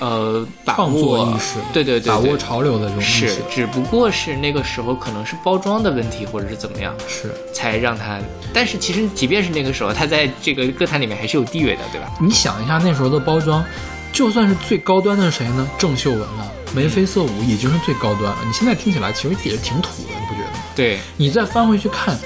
[0.00, 7.32] 呃把握意识对对对把握潮流的这种意是识，，只不过是那个时候可能是包装的问题，或者是怎么样，是。
[7.52, 8.18] 才让他。
[8.52, 12.10] 但是其实即便是那个时候，他在这个歌坛里面还是有地位的，对吧？
[12.20, 13.64] 你想一下那时候的包装，
[14.12, 15.68] 就算是最高端的是谁呢？
[15.78, 18.38] 郑秀文了，眉飞色舞已经是最高端了。
[18.44, 20.58] 你现在听起来其实也是挺土的，你不觉得吗？
[20.74, 22.18] 对，你再翻回去看，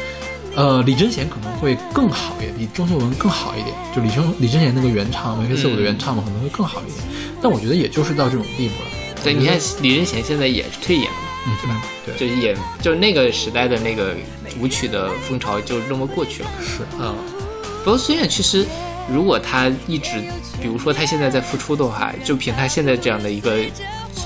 [0.57, 3.75] 呃，李贞贤可能会更好一点，比郑秀文更好一点。
[3.95, 6.97] 就李贞李贞贤那个原唱，眉飞色舞的原唱嘛，可能会更好一点。
[7.41, 8.91] 但我觉得也就是到这种地步了。
[9.23, 11.83] 对，你看李贞贤现在也是退演了嘛，嗯，对吧？
[12.07, 14.15] 对，就也就那个时代的那个
[14.61, 16.49] 舞曲的风潮就那么过去了。
[16.61, 17.15] 是嗯，
[17.85, 18.67] 不过孙悦其实，
[19.13, 20.21] 如果他一直，
[20.61, 23.57] 比如说他现在在复出的话，就凭他现在这样的一个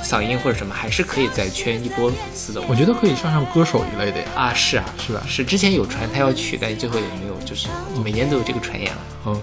[0.02, 2.60] 嗓音或者什么，还是可以再圈一波粉丝的。
[2.68, 4.26] 我觉得可以上上歌手一类的呀。
[4.34, 7.68] 啊，是啊，是吧是之前有传他要去，但最后也没有，就是
[8.04, 8.98] 每年都有这个传言了。
[9.24, 9.40] OK，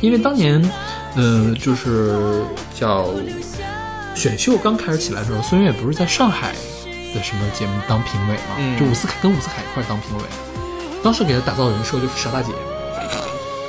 [0.00, 0.60] 因为当年，
[1.14, 2.42] 呃，就是
[2.74, 3.10] 叫
[4.14, 6.52] 选秀刚开始起来的时候，孙悦不是在上海
[7.14, 8.56] 的什么节目当评委嘛？
[8.58, 10.24] 嗯就伍思凯跟伍思凯一块当评委，
[11.02, 12.50] 当时给他打造人设就是傻大姐，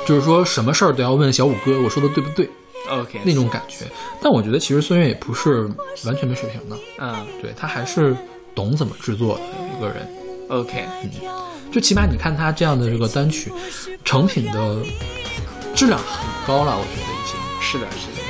[0.07, 2.49] 就是说什么事儿都要问小五哥，我说的对不对
[2.89, 3.85] OK，那种感觉。
[4.21, 5.69] 但我觉得其实孙悦也不是
[6.05, 8.15] 完全没水平的，嗯对他还是
[8.55, 9.43] 懂怎么制作的
[9.77, 10.07] 一个人。
[10.49, 11.09] ，OK，嗯
[11.71, 13.51] 就起码你看他这样的这个单曲，
[14.05, 14.77] 成品的
[15.75, 17.37] 质量很高了，我觉得已经。
[17.59, 18.21] 是的，是的，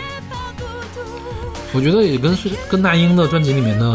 [1.73, 2.35] 我觉得也跟
[2.69, 3.93] 跟那英的专辑里面的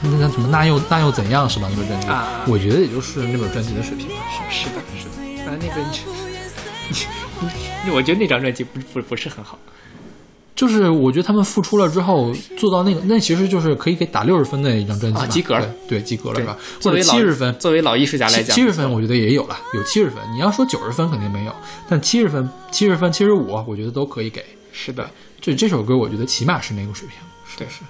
[0.00, 1.68] 那那什么那又那又怎样是吧？
[1.70, 4.14] 那本专辑，啊我觉得也就是那本专辑的水平了。
[4.48, 5.10] 是的，是的。
[5.44, 5.74] 啊，那个，
[7.92, 9.58] 我觉得那张专辑不不不是很好。
[10.54, 16.58] 就是我觉得他们复出了之后做到那个，那其实就是可以给打六十分的一张专辑嘛啊及格了对，及格了对是吧？
[16.82, 20.18] 或者作为老七十分，作为老艺术家来讲，七七十分我觉得也有了，有七十分。
[20.32, 21.54] 你要说九十分肯定没有，
[21.88, 24.44] 但七十分、七十分、七十五，我觉得都可以给。
[24.72, 25.10] 是的。
[25.40, 27.16] 就这首歌，我觉得起码是那个水平。
[27.56, 27.80] 对，是。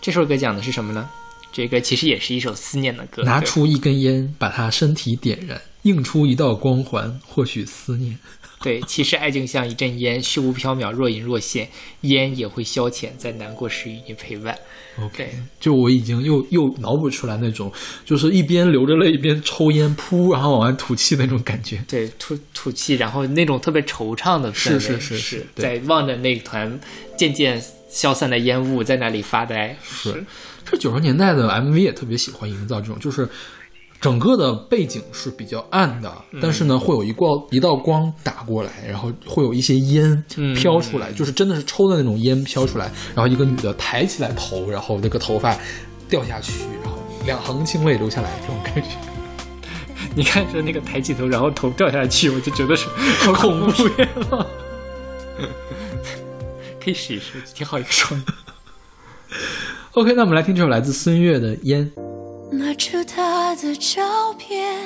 [0.00, 1.08] 这首歌讲的是什么呢？
[1.52, 3.22] 这个其实也是一首思念的歌。
[3.22, 8.18] 拿出一根烟，把他身体点燃，映出一道光环，或许思念。
[8.62, 11.68] 对，其实爱情像一阵烟，虚无缥缈，若隐若现，
[12.02, 14.56] 烟也会消遣，在难过时与你陪伴。
[15.00, 17.72] OK，就我已经又又脑补出来那种，
[18.04, 21.82] 就是一边流着泪一边抽烟，噗，然后往外吐气那种感觉。
[21.88, 26.78] 对，吐吐气，然后那种特别惆怅的氛围，是是是是对在望着那团
[27.16, 29.76] 渐渐消散的烟雾，在那里发呆。
[29.82, 30.24] 是，
[30.64, 33.28] 这九十年代的 MV 也特别喜欢营造这种，就是
[34.02, 45.56] 整个的背景是比较暗的，但是呢，会有一光一道光打过来，然后会有一些烟嗯飘出来，就是真的是抽的那种烟飘出来，然后一个女的抬起来头，然后那个头发
[46.08, 48.88] 掉下去，然后两行清泪流下来，这种感觉。
[50.16, 52.88] 你看着那个抬起头，然后头掉下去，我就觉得是
[53.20, 54.46] 好恐怖片了。
[56.84, 58.26] 可以试一试，挺好一个双音。
[59.92, 61.88] OK，那我们来听这首来自孙悦的《烟》。
[62.54, 64.76] 拿出他的照片，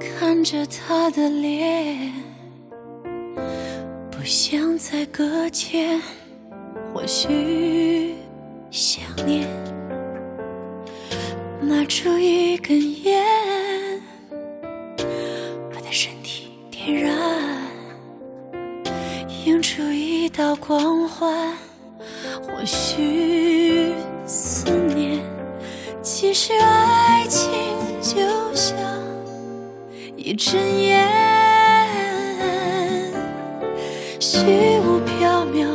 [0.00, 2.12] 看着他的脸，
[4.10, 6.02] 不想再搁浅，
[6.92, 8.16] 或许
[8.68, 9.48] 想念。
[11.60, 13.24] 拿出一根烟，
[15.72, 17.14] 把他身体点燃，
[19.46, 21.56] 映出一道光环，
[22.42, 23.92] 或许
[24.26, 25.37] 思念。
[26.10, 27.50] 其实爱情
[28.00, 28.16] 就
[28.54, 28.74] 像
[30.16, 31.06] 一阵烟，
[34.18, 34.38] 虚
[34.80, 35.68] 无缥缈，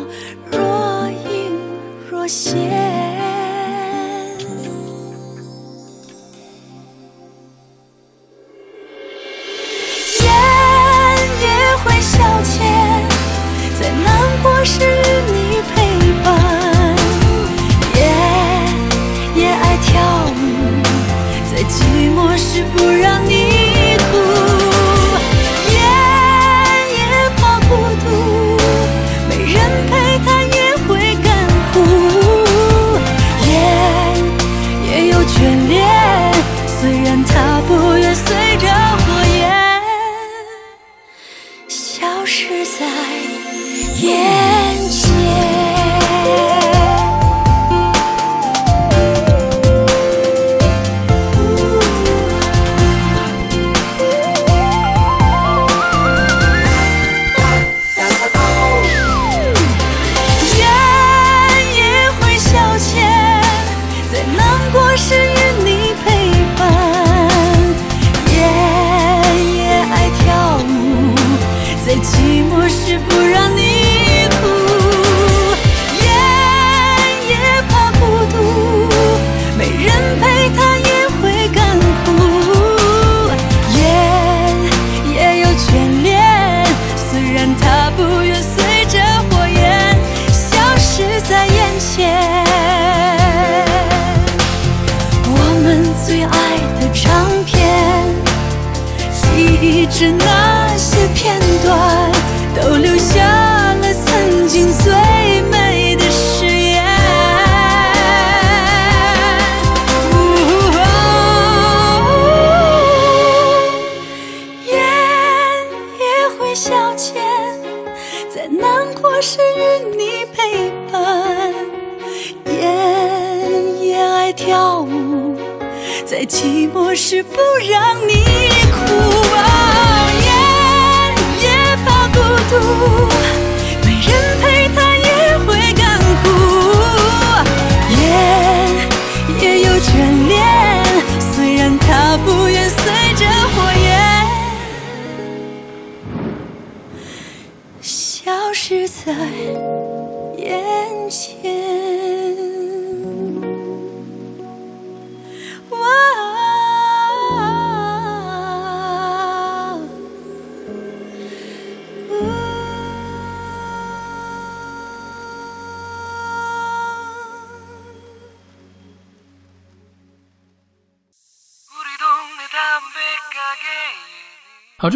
[0.52, 1.54] 若隐
[2.10, 2.60] 若现。
[10.20, 10.26] 烟
[11.42, 11.46] 也
[11.86, 12.58] 会消遣，
[13.80, 14.04] 在难
[14.42, 14.82] 过时。
[21.70, 23.32] 寂寞时不让你
[24.12, 24.12] 哭。
[25.72, 25.76] 夜
[26.98, 27.00] 也
[27.38, 27.72] 怕孤
[28.04, 28.06] 独，
[29.30, 29.56] 没人
[29.90, 29.92] 陪
[30.26, 30.90] 他也会
[31.24, 31.28] 干
[31.72, 31.74] 枯。
[33.48, 33.52] 夜
[34.88, 35.36] 也有眷
[35.68, 35.74] 恋，
[36.68, 37.32] 虽然他
[37.68, 38.26] 不愿随
[38.58, 38.64] 着
[38.98, 39.06] 火
[39.38, 39.42] 焰
[41.68, 42.80] 消失在
[44.02, 44.08] 夜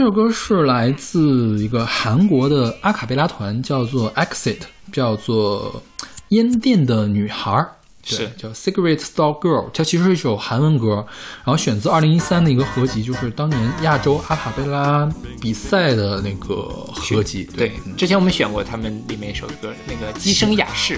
[0.07, 5.83] 首歌是来自一个韩国的阿卡贝拉团，叫做 Exit，叫做
[6.29, 7.73] 烟店的女孩儿。
[8.03, 11.05] 对是叫 Cigarette Store Girl，它其实是一首韩文歌，
[11.43, 15.09] 然后选自二零一三的一个合集，就是当年亚洲阿卡贝拉
[15.41, 16.55] 比赛的那个
[16.93, 17.43] 合集。
[17.43, 20.97] 对，之前我们选过他们里面一首歌，那个《鸡声雅士》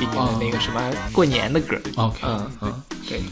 [0.00, 0.80] 里面的那个什么
[1.12, 1.76] 过年的歌。
[1.94, 2.82] ，OK，嗯嗯。
[3.08, 3.22] 对，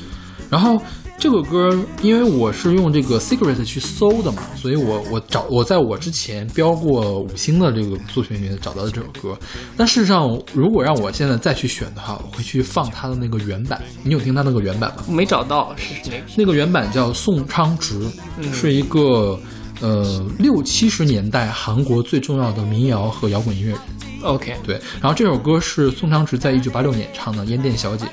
[0.49, 0.81] 然后
[1.19, 1.71] 这个歌，
[2.03, 9.37] 因为我是用这个 Secret 去搜的嘛，所以我我找我在我之前标过五星的这个作品里面找到的这首歌。
[9.77, 13.81] 但事实上，如果让我现在再去选的话，我会去放它的那个原版。
[14.03, 15.05] 你有听它那个原版吗？
[15.09, 16.23] 没找到是谁？
[16.37, 18.07] 那个原版叫宋昌植，
[18.53, 19.39] 是一个
[19.81, 23.81] 呃六七十年代韩国最重要的民谣和摇滚音乐人。
[24.23, 28.05] OK，对，然后这首歌是宋昌植在一九八六年唱的《烟店小姐》。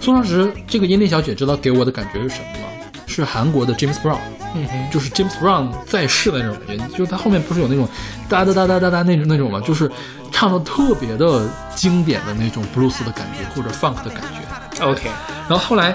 [0.00, 2.68] 宋昌植这个烟店小姐，知道给我的感觉是什么吗？
[3.06, 4.18] 是韩国的 James Brown，
[4.54, 7.86] 嗯哼，就是 James Brown 在世的那种感觉，就是他后面不是有那种
[8.26, 9.60] 哒哒哒哒哒哒那种那种吗？
[9.60, 9.88] 就是
[10.32, 11.46] 唱的特别的
[11.76, 14.84] 经典的那种 blues 的感觉或者 funk 的感觉。
[14.84, 15.10] OK，
[15.46, 15.94] 然后后来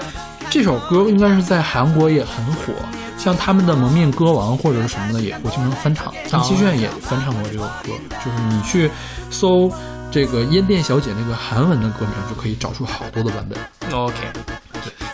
[0.50, 2.72] 这首歌应该是在韩国也很火，
[3.18, 7.92] 像他们的蒙面歌王或者是什么的也会经常翻唱，张希炫也翻唱过这首歌。
[8.24, 8.90] 就是你去
[9.30, 9.70] 搜
[10.10, 13.92] 这个烟店小姐那个韩文的歌名，就可以找出好多的版本。
[13.92, 14.14] OK，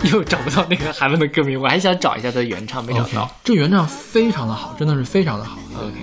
[0.05, 3.29] 又找不到那个韩文的歌名，我还想找一下它的原唱，没找到。
[3.43, 5.59] 这原唱非常的好，真的是非常的好。
[5.77, 5.95] OK，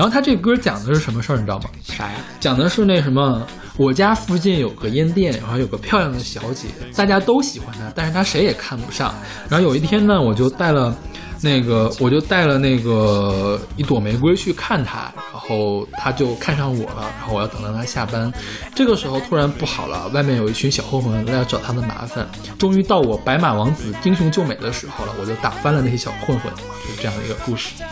[0.00, 1.64] 然后他这歌讲的是什么事儿，你知道吗？
[1.82, 2.14] 啥呀？
[2.40, 3.46] 讲的是那什么，
[3.76, 9.14] 我家附近有个烟店，然后有个漂亮的小姐，大家都喜欢她，但是她谁也看不上。
[9.46, 10.96] 然后有一天呢，我就带了
[11.42, 18.30] 那个，我就带了那个一朵玫瑰去看他，然后他就看上我了，然后我要等到他下班。
[18.74, 22.28] 这个时候突然不好了，外面有一群小混混来找他的麻烦。
[22.58, 27.70] 终于到我白马王子英雄救美的时候了，我就打翻了那些小混混，就是这样的一个故事。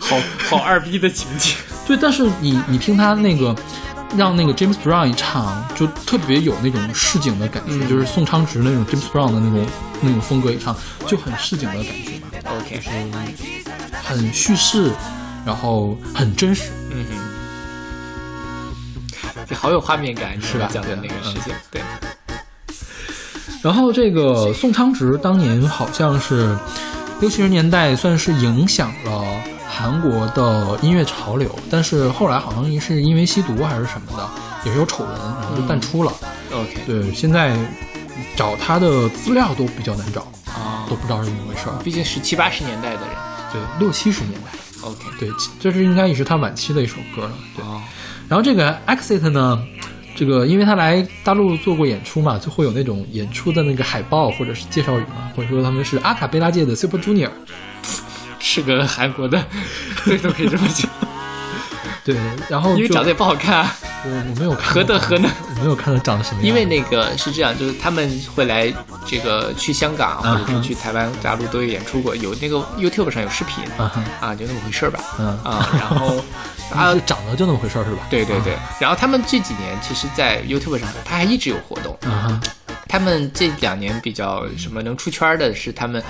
[0.00, 0.16] 好
[0.48, 1.54] 好二逼的情节。
[1.86, 3.54] 对，但是你你听他那个，
[4.16, 7.88] 让那个 James Brown 一唱，就特别有那种市井的感觉，嗯。
[7.88, 9.66] 就是宋昌植那种 James Brown 的那种
[10.02, 10.76] 那种风格一唱，
[11.06, 12.80] 就很市井的感觉吧，OK，
[14.02, 14.92] 很叙事，
[15.44, 16.70] 然后很真实。
[16.90, 17.16] 嗯哼，
[19.48, 20.68] 这好有画面感，是吧？
[20.72, 21.82] 讲的那个事情，对，
[23.62, 26.56] 然后这个宋昌植当年好像是
[27.20, 29.40] 六七十年代算是影响了
[29.78, 34.26] 韩国的音乐潮流，但是后来好像是因为吸毒还是什么的，
[34.64, 36.10] 也是有丑闻，然后就淡出了。
[36.50, 37.54] OK，对，现在
[38.34, 41.76] 找他的资料都比较难找，啊都，不知道是怎么回事儿。
[41.84, 43.10] 毕竟是七八十年代的人
[43.52, 45.28] 对，六七十年代，，OK，对，
[45.60, 47.32] 这是应该也是他晚期的一首歌了。
[47.54, 47.82] 对，哦，
[48.28, 49.62] 然后这个 Exit 呢，
[50.16, 57.28] 这个因为他来大陆做过演出嘛，就会有那种演出的那个海报或者是介绍语嘛，或者说他们是阿卡贝拉界的 Super Junior。
[58.48, 59.44] 是个韩国的，
[60.04, 60.88] 对，都可以这么讲，
[62.04, 62.16] 对，
[62.48, 65.28] 然后因为长得也不好看啊，我我没有看何德何能？
[65.56, 68.72] 我没有看 到长得什么样，因为那个是这样，就是他们会来
[69.04, 73.64] 这个去香港或者是去台湾、大陆都有演出过，有那个 YouTube 上有视频
[74.20, 75.00] 啊就那么回事儿吧。
[75.18, 76.22] 嗯啊，然后
[76.72, 78.06] 啊，长得就那么回事儿是吧？
[78.08, 81.98] 对对对，然后他们这几年其实，在 YouTube 上，他还一直有活动。
[82.88, 86.02] 他们这两年比较什么能出圈的是，他们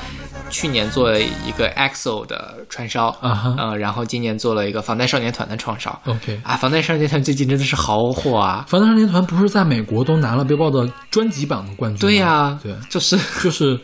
[0.50, 5.98] 去年做了一个 EXO 的串烧，啊哈嗯，然后今年做了一个防弹少年团的串烧。
[6.04, 6.40] ，OK。
[6.42, 8.64] 啊，防弹少年团最近真的是好火啊！
[8.68, 12.00] 防弹少年团不是在美国都拿了 Billboard 的专辑榜的冠军？
[12.00, 13.78] 对呀、对，就是就是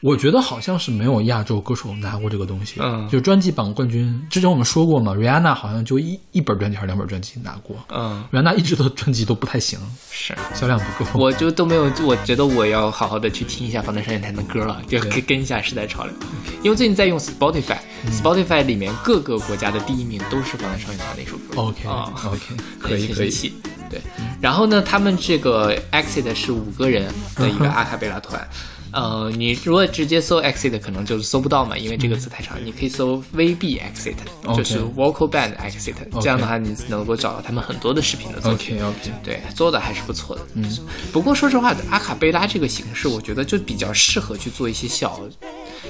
[0.00, 4.24] 我觉得好像是没有亚洲歌手拿过这个东西，嗯就专辑榜冠军。
[4.30, 9.78] 之前我们说过嘛，Rihanna 好像就一一本专辑还是两本专辑拿过嗯，Rihanna 一直的专辑都不太行，
[10.10, 10.36] 是。
[10.54, 11.10] 销量不够。
[11.18, 16.14] 我就都没有，我觉得我要好好的去听一下防弹少年团的歌了，就跟跟一下时代潮流。
[16.62, 21.60] 因为最近在用 Spotify，Spotify、里面各个国家的第一名都是防弹少年团的一首歌。
[21.60, 22.40] OK 啊 OK，
[22.78, 23.52] 可 以可以。
[23.90, 24.00] 对，
[24.40, 28.46] 然后呢，他们这个 Exit 是五个人的一嗯个阿卡贝拉团。
[28.92, 32.56] 呃，你如果直接搜 Exit 可能就是搜不到嘛，因为这个词太长。
[32.64, 34.16] 你可以搜 VB Exit，
[34.56, 38.76] 就是 Vocal Band Exit，这样的话你能够找到他们很多的视频的作品。
[38.82, 40.42] OK OK，对，做的还是不错的。
[40.54, 40.64] 嗯，
[41.12, 45.20] 不过说实话，阿卡贝拉这个形式，我觉得就比较适合去做一些小，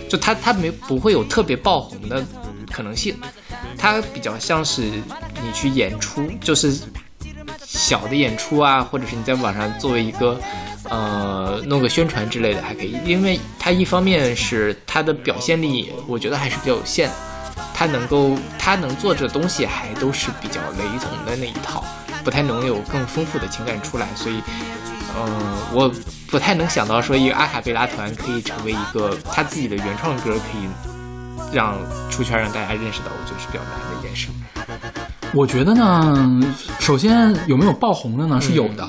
[0.09, 2.24] 就它它没不会有特别爆红的
[2.70, 3.14] 可能性，
[3.76, 6.76] 它比较像是你去演出，就是
[7.64, 10.38] 小的演出啊，或者是你在网上作为一个
[10.91, 17.14] 呃弄个宣传之类的还可以，因为它一方面是它的表现力，我觉得还是比较有限的。
[17.74, 21.84] 他能够，他能做这东西还都是比较雷同的那一套，
[22.24, 24.43] 不太能有更丰富的情感出来，所以，
[25.16, 25.89] 嗯、我
[26.28, 30.68] 不太能想到说一个阿卡贝拉团可以成为一个他自己的原创歌，可以
[31.53, 31.78] 让
[32.11, 34.28] 出圈让大家认识到，我觉得是比较难的一件事。
[35.32, 38.41] 我觉得呢，首先有没有爆红的呢？
[38.41, 38.89] 是有的，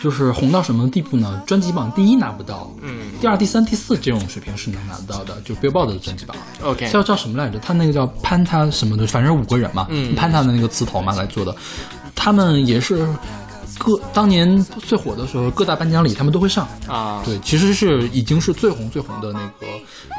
[0.00, 1.42] 就是红到什么地步呢？
[1.46, 6.36] 专辑榜第一拿不到，嗯第二、第三、第四这种水平是能拿得到的，就 Billboard 的专辑榜。
[6.62, 7.58] ，OK，叫叫什么来着？
[7.58, 11.54] 他那个叫潘他什么的，反正五个人嘛，嗯潘他的那个词头嘛来做的，
[12.14, 13.06] 他们也是
[13.78, 16.66] 各当年最火的时候，各大颁奖礼他们都会上。
[16.88, 19.66] 啊，对，其实是已经是最红最红的那个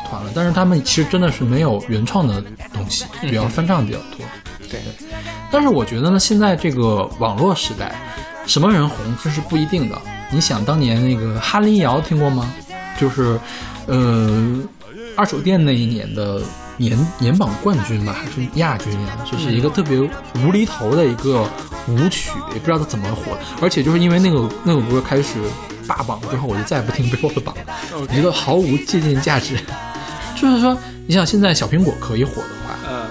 [0.07, 2.39] 团了，但是他们其实真的是没有原创的
[2.73, 4.25] 东西，比较翻唱比较多。
[4.69, 4.79] 对，
[5.51, 7.99] 但是我觉得呢，现在这个网络时代，
[8.45, 10.01] 什么人红这是不一定的。
[10.31, 12.51] 你想当年那个哈林瑶听过吗？
[12.99, 13.39] 就是，
[13.87, 14.59] 呃，
[15.15, 16.41] 二手店那一年的
[16.77, 19.17] 年年榜冠军吧，还是亚军呀？
[19.29, 19.99] 就是一个特别
[20.43, 21.47] 无厘头的一个
[21.87, 23.39] 舞曲，也不知道他怎么火的。
[23.61, 25.39] 而且就是因为那个那首歌开始
[25.87, 29.57] 霸榜之后，我就再也不听 Billboard 榜了，我觉得毫无借鉴价值。
[30.35, 30.77] 就是说，
[31.07, 32.47] 你想现在小苹果可以火的，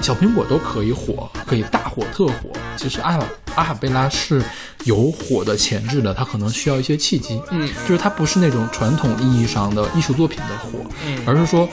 [0.00, 2.50] 小苹果都可以火，可以大火特火。
[2.76, 3.22] 其实阿尔
[3.54, 4.42] 阿尔贝拉是
[4.84, 7.40] 有火的潜质的，它可能需要一些契机。
[7.50, 11.68] 嗯，就是它不是那种传统意义上的艺术作品的火，嗯而是说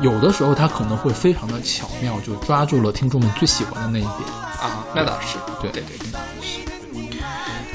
[0.00, 4.14] 有的时候它可能会非常的巧妙，就抓住了听众们最喜欢的那一点。
[4.60, 7.08] 啊，那倒是，对对对对，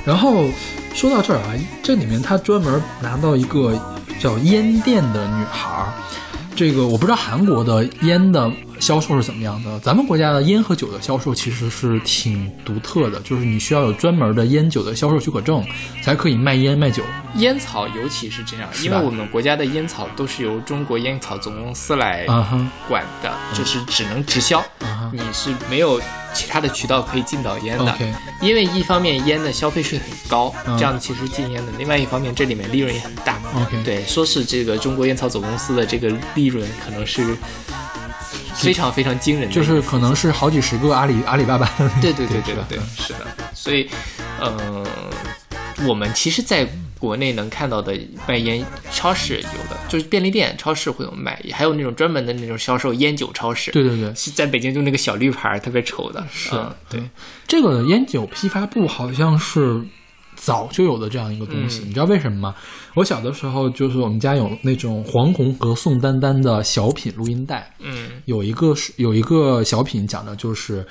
[0.06, 0.46] 然后
[0.94, 3.74] 说到这儿啊，这里面他专门拿到一个
[4.20, 5.94] 叫烟店的女孩儿，
[6.56, 15.66] 这个我不知道韩国的烟的销售是怎么样的，咱们国家的烟和酒的销售其实是挺独特的，就是你需要有专门的烟酒的销售许可证，
[16.04, 17.04] 才可以卖烟卖酒。
[17.36, 22.26] 烟草尤其是这样，因为我们国家的烟草都是由中国烟草总公司来
[22.88, 24.64] 管的，就是只能直销，
[25.12, 26.00] 你是没有
[26.34, 27.94] 其他的渠道可以进到烟的。
[28.42, 30.78] 因为一方面烟的消费税很高，嗯。
[30.78, 33.40] 这样其实禁烟的；另外一方面，这里面利润也很大。
[33.84, 37.36] 对，说是这个中国烟草总公司的这个利润可能是
[38.56, 41.70] 非常非常惊人的，就是可能是好几十个阿里阿里巴巴
[42.02, 43.28] 对 对对对对，是的。
[43.54, 43.88] 所以，
[44.40, 44.86] 呃，
[45.88, 47.96] 我们其实在国内能看到的
[48.28, 53.72] 卖烟超市有的，就是便利店、超市会有卖，还有那种专门的那种销售烟酒超市。
[53.72, 57.04] 对对对，是在北京就那个小绿牌儿特别丑的，是嗯对，
[57.48, 59.82] 这个烟酒批发部好像是
[60.46, 62.56] 早就有的这样一个东西，嗯你知道为什么吗？
[62.94, 70.86] 我小的时候就是我们家有那种黄宏和宋丹丹的小品录音带，嗯有一个是有一个小品讲的就是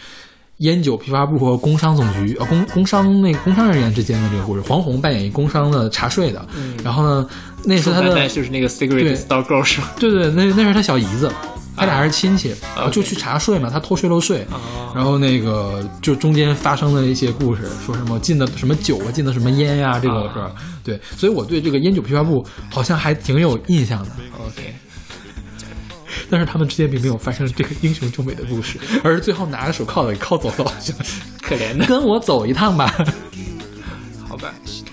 [0.58, 4.62] 烟酒批发部和工商总局呃工工商那个工商人员之间的这个故事。
[4.62, 6.44] 黄宏扮演一工商的查税的，
[6.82, 7.28] 然后呢，
[7.64, 9.92] 那是他的丹就是那个 cigarette 对 store girl 是吧？
[10.00, 11.30] 对对，那那是他小姨子，
[11.76, 20.54] 他俩是亲戚，啊然后就去查税嘛，他偷税漏税，哦然后那个就中间发生的一些故事，说什么进的什么酒啊，进的什么烟呀、这个？
[20.84, 24.10] 对，所以我对这个烟酒批发部好像还挺有印象的
[24.46, 24.74] ，OK，
[26.30, 31.22] 但是他们之间并没有发生这个英雄救美的故事，而是最后拿着手铐给铐走了，好像是。
[31.42, 31.84] 可怜的。
[31.86, 32.94] 跟我走一趟吧。
[34.28, 34.52] 好吧，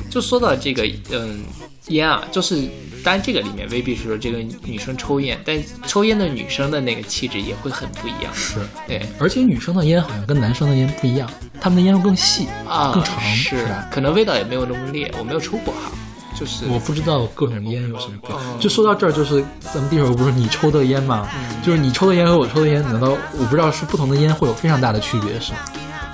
[0.10, 1.42] 就说到这个，嗯，
[1.88, 2.56] 烟啊，就是
[3.04, 8.34] 当然这个里面未必是说这个女生抽烟，但抽烟的女生的那个气质也会很不一样。
[8.34, 11.30] 是，对而且女生的烟好像跟男生的烟不一样，
[11.60, 13.88] 他们的烟会更细啊，更长，是吧？
[13.92, 15.92] 可能味道也没有那么烈，我没有抽过哈，
[16.40, 18.60] 就是我不知道各种烟有什么不一样。
[18.60, 21.28] 就说到这儿，就是咱们第二个不是你抽的烟吗？
[21.64, 25.60] 就是你抽的烟和我抽的烟，难道我不知道是不同的烟会有非常大的区别是吗？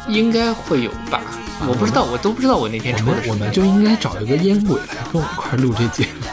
[0.08, 1.22] 应该会有吧，
[1.68, 6.28] 我不知道，我都不知道我那天抽的是们我们就应该找一个烟鬼来跟我一块儿录这节目。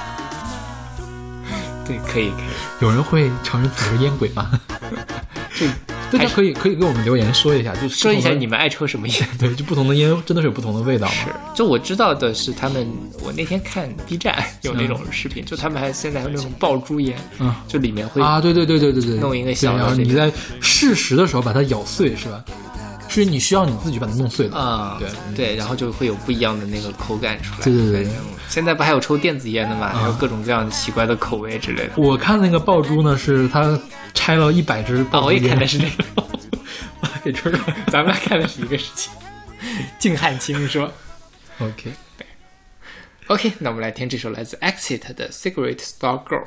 [1.87, 2.45] 对，可以可以，
[2.81, 4.51] 有人会承认自己是烟鬼吗？
[5.57, 5.67] 这
[6.19, 9.29] 大家可以可以给我们留言说一下，就是说一下你们爱抽什么烟。
[9.39, 11.13] 对，就不同的烟真的是有不同的味道吗？
[11.15, 12.87] 是，就我知道的是，他们
[13.23, 20.31] 我那天看 B 站有那种视频，就他们还现在还有那种爆珠烟，嗯就里面会啊，对对对对对对，弄一个小然后你在
[20.61, 22.45] 适时的时候把它咬碎，是吧？
[23.23, 27.65] 是你需要你自己把它弄碎的啊，对对，然后就会有不一样的那个口感出来。
[27.65, 28.13] 对对对对
[28.49, 31.93] 现在不还有抽电子烟的嘛，还有各种各样奇怪的口味之类的。
[31.97, 33.79] 我看那个爆珠呢，是他
[34.13, 36.05] 拆了一百只啊，爆珠烟，我也看的是那个，
[37.01, 37.59] 我给吃了。
[37.89, 39.13] 咱们俩看的是一个事情。
[39.99, 40.93] 静汉卿说
[41.59, 46.43] OK，：“OK，那我们来听这首来自 Exit 的《Cigarette Store Girl》。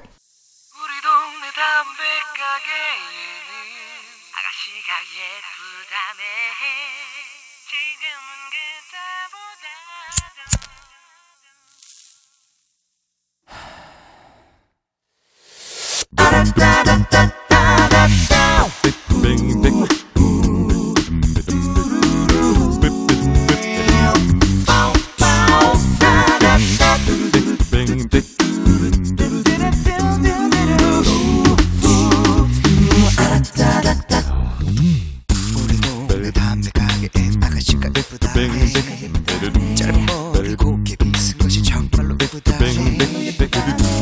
[40.34, 42.78] 머리 곱게 빗은 것이 정말로 예쁘다네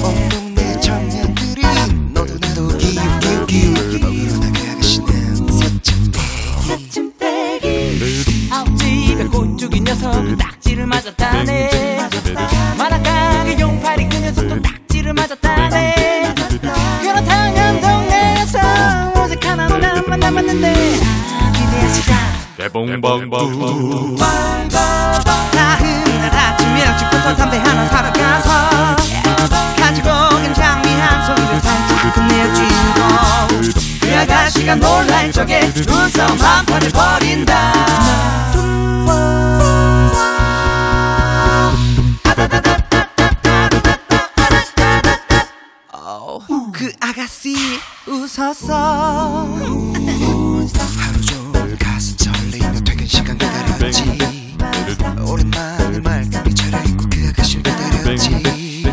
[0.04, 0.45] 온
[9.66, 12.10] 꼴뚜기 녀석 딱지 딱지를 맞았다네.
[12.78, 16.34] 만화가게 용팔이 그 녀석도 딱지를 맞았다네.
[17.02, 18.60] 그렇다면 동네에서
[19.24, 20.74] 오직 하나 너만 남았는데
[21.54, 22.18] 기대의 시간
[22.58, 24.16] 개봉방방 나은
[25.50, 25.82] 날
[26.36, 28.96] 아침 일찍 부터 담배 하나 사러 가서
[29.78, 33.02] 가지고 온 장미 한 송이를 살짝 끝내주고
[34.02, 37.72] 그 아가씨가 놀랄 적에 눈싸움 한 판을 벌인다.
[37.72, 38.55] 어,
[46.74, 47.56] 그 아가씨
[48.08, 49.48] 웃었어
[50.98, 54.58] 하루 종일 가슴 설레이며 퇴근 시간 기다렸지.
[55.26, 58.84] 오랜만에 말끔히 차려입고 그 아가씨를 기다렸지.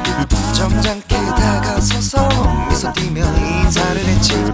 [0.54, 4.51] 점잖게 다가서서 미소 띠며 인사를 했지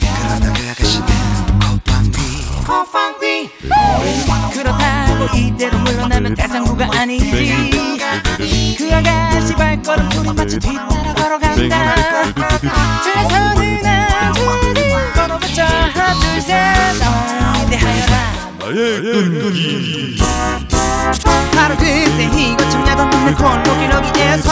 [5.34, 7.70] 이대로 물러나면 대장부가 아니지.
[8.78, 12.32] 그 아가씨 발걸음 소리 마치 뒤따라 걸어간다.
[13.02, 16.27] 둘서는 아들이 걸어보자 하
[18.68, 20.58] 나 둘셋 기대하여라
[21.54, 24.50] 바로 그때 이거 참 야단없는 골목길 어귀에서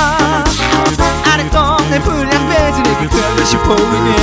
[1.25, 4.17] 아랫동네 불량 배들에게 그것이 보이네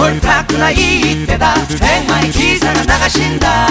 [0.00, 1.54] 옳다구나 이때다.
[1.80, 3.66] 백마의 기사가 나가신다.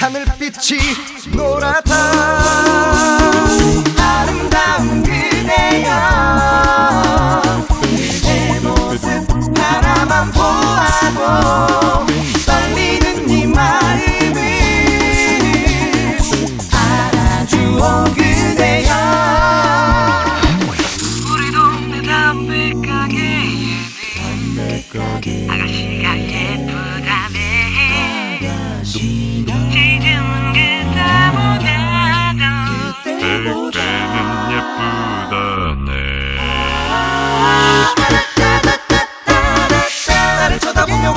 [0.00, 0.80] 하늘빛이
[1.34, 2.61] 노랗다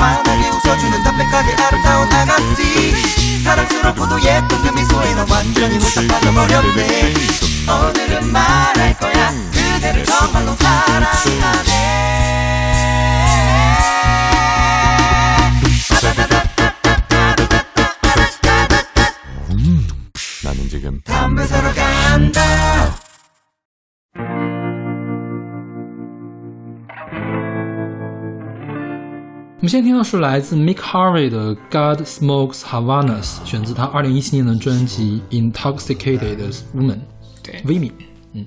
[0.05, 3.41] 환하게 웃어주는 담백하게 아름다운 아가씨.
[3.43, 7.13] 사랑스럽고도 예쁜 그 미소에 넌 완전히 홀딱 빠져버렸네.
[7.67, 9.31] 오늘은 말할 거야.
[9.51, 12.05] 그대를 정말로 사랑하네.
[20.43, 22.95] 나는 지금 담배 사러 간다
[29.65, 35.19] 们先听到是来自 Mick Harvey 的《God Smokes Havanas》，选自他2017年的专辑
[35.51, 36.37] 《Intoxicated
[36.75, 36.97] Woman》。
[37.41, 37.91] 对 Women，
[38.33, 38.45] 嗯，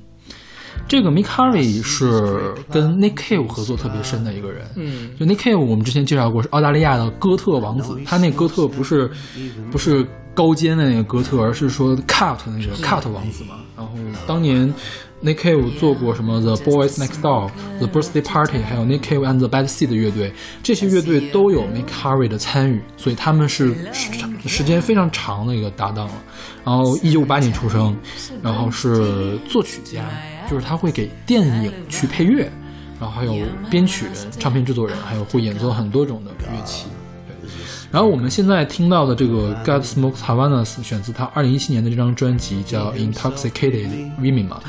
[0.86, 4.64] 这个 Mick Harvey 是跟 Nick Cave 合作特别深的一个人。
[4.76, 9.10] 嗯，就 Nick Cave 我们之前介绍过是澳大利亚的哥特王子，他那哥特不是
[9.72, 10.06] 不是
[10.38, 13.56] 高尖的那个哥特，而是说 cut 那个 cut 王子嘛。
[13.76, 13.92] 然后
[14.24, 14.72] 当年
[15.20, 19.92] Nick Cave 做过什么 The Boys Next Door、The Birthday Party，还有 Nick Cave and the Bad Seed
[19.92, 20.32] 乐队，
[20.62, 24.12] 这些乐队都有 Mick Harvey 的参与，所以他们是时
[24.46, 26.14] 时间非常长的一个搭档了。
[26.64, 27.96] 然后一九五八年出生，
[28.40, 30.04] 然后是作曲家，
[30.48, 32.48] 就是他会给电影去配乐，
[33.00, 36.86] 然后还有编曲人、唱片制作人，还有会演奏很多种的乐器。
[37.90, 43.88] 对，然后我们现在听到的这个《God Smokes Havanas》选自他二零一七年的这张专辑，叫《Intoxicated
[44.20, 44.60] Women》嘛。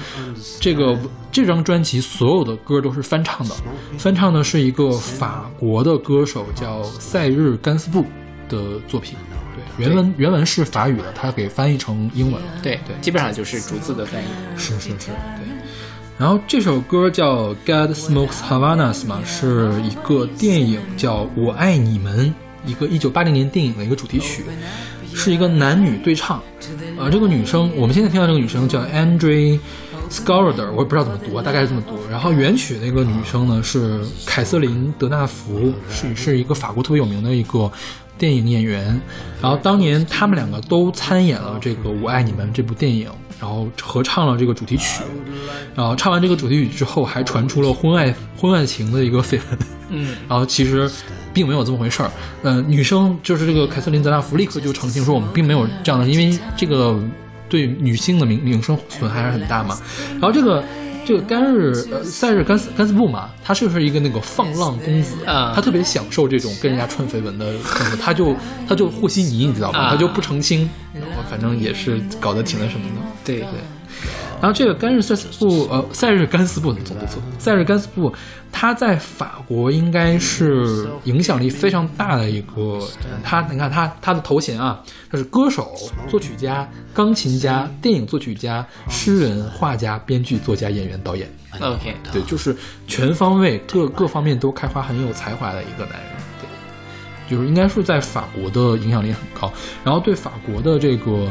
[0.59, 0.97] 这个
[1.31, 3.55] 这张专辑所有的歌都是翻唱的，
[3.97, 8.05] 翻唱的是一个法国的歌手叫塞日甘斯布
[8.47, 9.15] 的作品。
[9.77, 12.47] 对，原文原文是法语的，他给翻译成英文了。
[12.63, 14.27] 对对，基本上就是逐字的翻译。
[14.57, 15.49] 是是是，对。
[16.17, 22.27] 然后这首歌叫《God Smokes Havanas》嘛，是一个电影叫《我爱你们》，
[22.65, 24.43] 一个一九八零年电影的一个主题曲，
[25.13, 26.41] 是一个男女对唱。
[26.97, 29.59] 呃，这个女生，我们现在听到这个女生叫 Andre
[30.09, 31.97] Scorader，我也不知道怎么读啊，大概是这么读。
[32.09, 37.71] 然后原曲那个女生呢是凯瑟琳·德纳福，是是一个法国特别有名的一个
[38.19, 39.01] 电影演员。
[39.41, 43.09] 然后当年他们两个都参演了这个《我爱你们》这部电影，
[43.39, 45.01] 然后合唱了这个主题曲。
[45.73, 49.59] 然后唱完这个主题曲之后，还传出了婚外婚外情的一个绯闻。
[49.91, 50.91] 嗯，然后其实
[51.33, 52.11] 并没有这么回事儿。
[52.43, 56.99] 呃，女生就是这个凯瑟琳·泽拉弗立刻就澄清说，我们并没有这样的，因为这个
[57.47, 59.75] 对女性的名名声损害还是很大嘛。
[60.11, 60.61] 然后这个
[61.09, 67.51] 这个甘日呃赛日甘斯甘斯布嘛，他就是一个那个放浪公子啊他特别享受这种跟人家传绯闻的，
[67.99, 68.35] 他就
[68.67, 69.79] 他就和稀泥，你知道吗？
[69.79, 73.01] 啊他就不澄清，然后反正也是搞得挺那什么的。
[73.25, 73.47] 对对。
[74.41, 78.13] 然后这个甘日塞斯布，呃，塞日甘斯布总不错，塞日甘斯布，
[78.51, 83.19] 他在法国应该是影响力非常大的一个人。
[83.21, 84.81] 他，你看他他的头衔啊，
[85.11, 85.75] 他是歌手、
[86.07, 91.29] 作曲家、钢琴家、电影作曲家、诗人、画家、编剧、作家、演员、导演。
[91.59, 92.55] OK，对，就是
[92.87, 96.11] 全方位各各方面都开花、很有才华的一个男人。
[96.39, 96.47] 对，
[97.29, 99.51] 就是应该是在法国的影响力很高，
[99.83, 101.27] 然后对法国的这个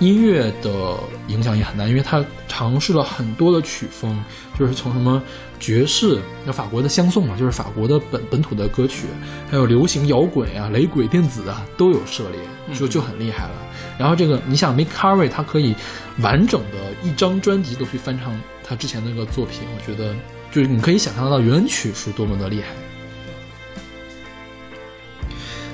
[0.00, 0.98] 音乐的
[1.28, 4.18] 影响也很大，因为他尝试了很多的曲风，
[4.58, 5.22] 就是从什么
[5.60, 9.06] 爵士，那法国的相送嘛，就是法国的本本土的歌曲，
[9.50, 12.40] 还有流行摇滚啊、雷鬼、电子啊都有涉猎，
[12.74, 13.54] 就就很厉害了。
[13.98, 15.74] 然后这个你想他可以
[16.20, 18.34] 完整的一张专辑都去翻唱
[18.64, 20.14] 他之前那个作品，我觉得
[20.50, 22.68] 就是你可以想象得到原曲是多么的厉害。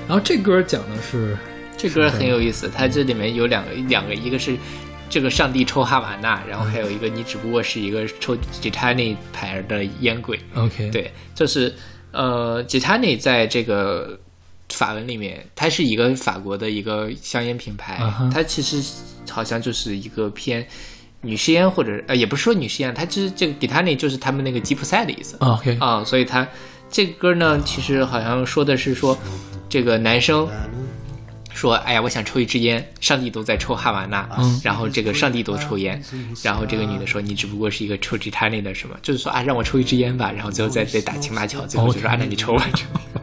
[0.05, 1.37] 然后这歌讲的是
[1.77, 4.57] 这歌很有意思，它这里面有两个两个，一个是
[5.09, 10.39] 这个上帝抽哈瓦那，然后还有一个你只不过是一个抽 Gitani 牌的烟鬼。
[10.55, 11.73] OK，，对，就是
[12.11, 14.19] 呃，Gitani 在这个
[14.69, 18.01] 法文里面，它是一个法国的一个香烟品牌，
[18.33, 18.83] 它其实
[19.29, 20.65] 好像就是一个偏
[21.21, 25.37] 女士烟或者呃，也不是说女士烟，它其实这个 Gitani 就是他们那个吉普赛的意思。
[25.39, 26.45] OK，啊，所以它
[26.91, 29.17] 这个歌呢，其实好像说的是说，
[29.69, 30.47] 这个男生
[31.57, 36.01] 说，哎呀，我想抽一支烟，上帝都在抽哈瓦那，嗯然后这个上帝都抽烟，
[36.43, 42.69] 然后这个女的说，你只不过是一个抽吉他内的什么，就是说啊，让我抽一支烟吧，然后最后再再打情骂俏，最后就说啊，那你抽吧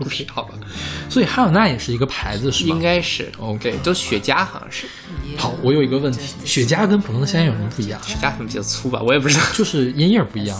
[0.00, 0.54] ，OK 好吧，
[1.08, 2.50] 所以哈瓦那也是一个牌子？
[2.64, 4.86] 应该是 OK 对，都雪茄好像是，
[5.36, 8.00] 好，我有一个问题，雪茄跟普通的香烟有什么不一样？
[8.02, 10.58] 雪茄可能比较粗吧，我也不知道，就是烟叶不一样，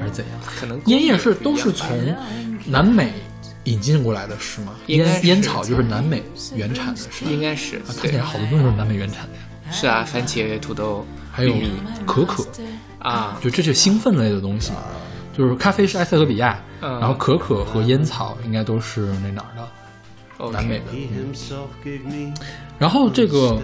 [0.00, 0.40] 还是怎样？
[0.58, 1.88] 可能烟叶是都是从
[2.66, 3.12] 南美
[3.68, 4.72] 引进过来的，是吗？
[4.86, 6.22] 烟烟草就是南美
[6.54, 7.30] 原产的，是吧？
[7.30, 11.54] 应该是啊，看对起来好多东西都是南美原产的呀，是啊，番茄、土豆、还有
[12.06, 12.44] 可可，
[12.98, 14.78] 啊，就这是兴奋类的东西嘛。
[15.36, 16.98] 就是咖啡是埃塞俄比亚，嗯。
[16.98, 19.68] 然后可可和烟草应该都是那哪儿的
[20.38, 20.52] ，OK。
[20.52, 20.86] 南美的。
[22.76, 23.62] 然后这个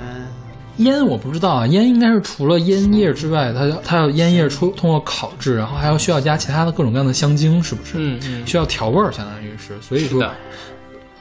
[0.76, 7.94] 烟我不知道啊，烟应该是除了烟叶之外，它它要烟叶出通过烤制，然后还要需要加其他的各种各样的香精，是不是？
[7.96, 8.46] 嗯嗯。
[8.46, 10.30] 需要调味儿，相当于是，所以说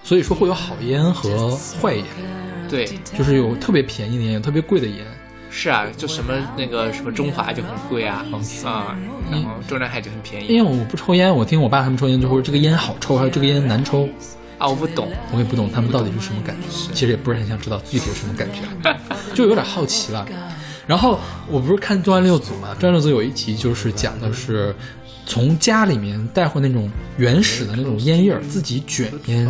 [0.04, 2.06] 所以说会有好烟和坏烟，
[2.70, 5.06] 对，就是有特别便宜的烟，有特别贵的烟。
[5.56, 8.26] 是啊，就什么那个什么中华就很贵啊，
[9.32, 14.10] 然后中南海就很便宜因为我不抽烟，我听我爸他们抽烟就会说这个烟好抽，还有这个烟难抽，
[14.58, 18.64] 啊，我不懂，我也不懂他们到底是什么感觉，其实也不是很想知道具体是什么感觉，
[19.36, 20.28] 就有点好奇了。
[20.88, 24.76] 然后我不是看《重案六组》嘛，《重案六组》有一集就是讲的是
[25.26, 29.46] 从家里面带回那种原始的那种烟叶儿，自己卷烟，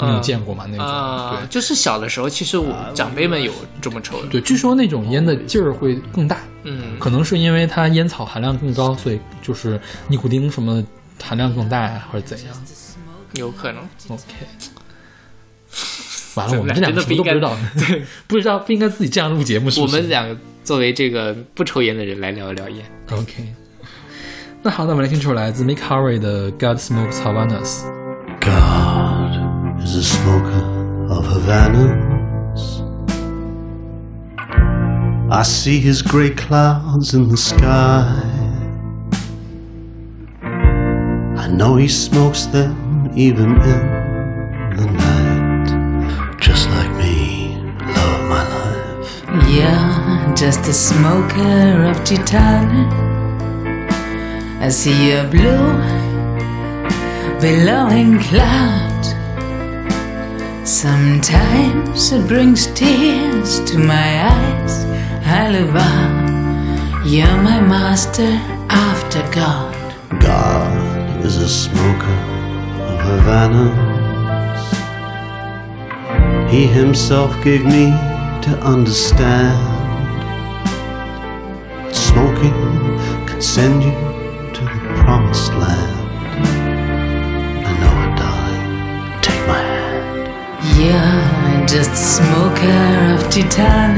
[0.00, 0.64] 你有见过吗？
[0.68, 1.46] 那种、啊，对。
[1.48, 10.86] 就是小的时候，其实我长辈们有这么抽的，对，据说那种烟的劲儿会更大，嗯，可能是因为它烟草含量更高，所以就是尼古丁什么的
[11.22, 12.54] 含量更大呀，或者怎样。
[13.34, 14.22] 有可能，OK，
[16.34, 19.86] 完了，我们这两个什么都不知道，对， 不知道不应该自己这样录节目，是我？
[19.86, 22.84] 们两个作为这个不抽烟的人来聊一聊烟。
[23.10, 23.63] OK。
[24.63, 27.83] 那好，那我们来听这首来自 Mick Harvey 的《God Smokes Havanas》。
[28.41, 29.37] God
[29.81, 30.63] is a smoker
[31.09, 32.83] of Havanas.
[35.31, 38.21] I see his grey clouds in the sky.
[40.41, 45.69] I know he smokes them even in the night.
[46.39, 47.55] Just like me,
[47.95, 49.23] love my life.
[49.47, 52.87] You're just a smoker of titan.
[54.64, 55.76] I see a blue,
[57.38, 59.04] billowing cloud.
[60.66, 64.86] Sometimes it brings tears to my eyes.
[65.26, 67.06] I live on.
[67.06, 68.40] You're my master
[68.70, 69.76] after God.
[70.18, 72.18] God is a smoker
[72.88, 73.76] of Havanas.
[76.50, 77.90] He himself gave me
[78.46, 79.60] to understand.
[81.94, 82.56] Smoking
[83.26, 84.13] can send you
[85.04, 85.92] promised land.
[87.68, 89.20] I know it, darling.
[89.26, 90.16] Take my hand.
[90.80, 93.92] You're just a smoker of titan.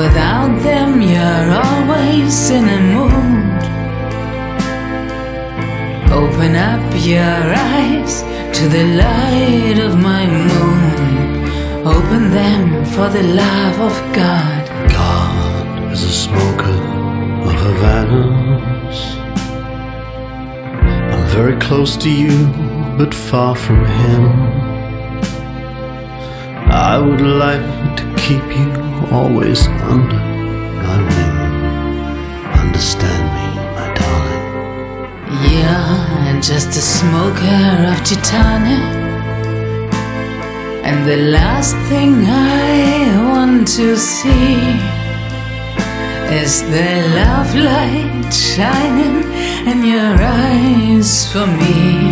[0.00, 3.62] Without them, you're always in a mood.
[6.22, 7.44] Open up your
[7.74, 8.14] eyes
[8.56, 10.82] to the light of my moon.
[11.94, 14.62] Open them for the love of God.
[14.90, 16.85] God is a smoker
[21.36, 22.46] Very close to you,
[22.96, 24.24] but far from him.
[26.72, 27.66] I would like
[27.98, 28.72] to keep you
[29.12, 30.22] always under
[30.82, 31.36] my wing.
[32.64, 34.46] Understand me, my darling.
[35.52, 38.80] Yeah, just a smoker of titanium.
[40.88, 45.05] And the last thing I want to see
[46.32, 49.22] is the love light shining
[49.70, 52.10] in your eyes for me.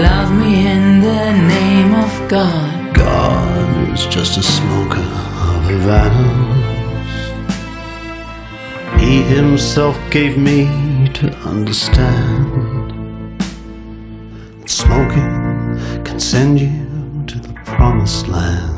[0.00, 2.94] Love me in the name of God.
[2.94, 6.54] God is just a smoker of Havana.
[8.98, 13.40] He himself gave me to understand.
[14.60, 18.75] that Smoking can send you to the promised land.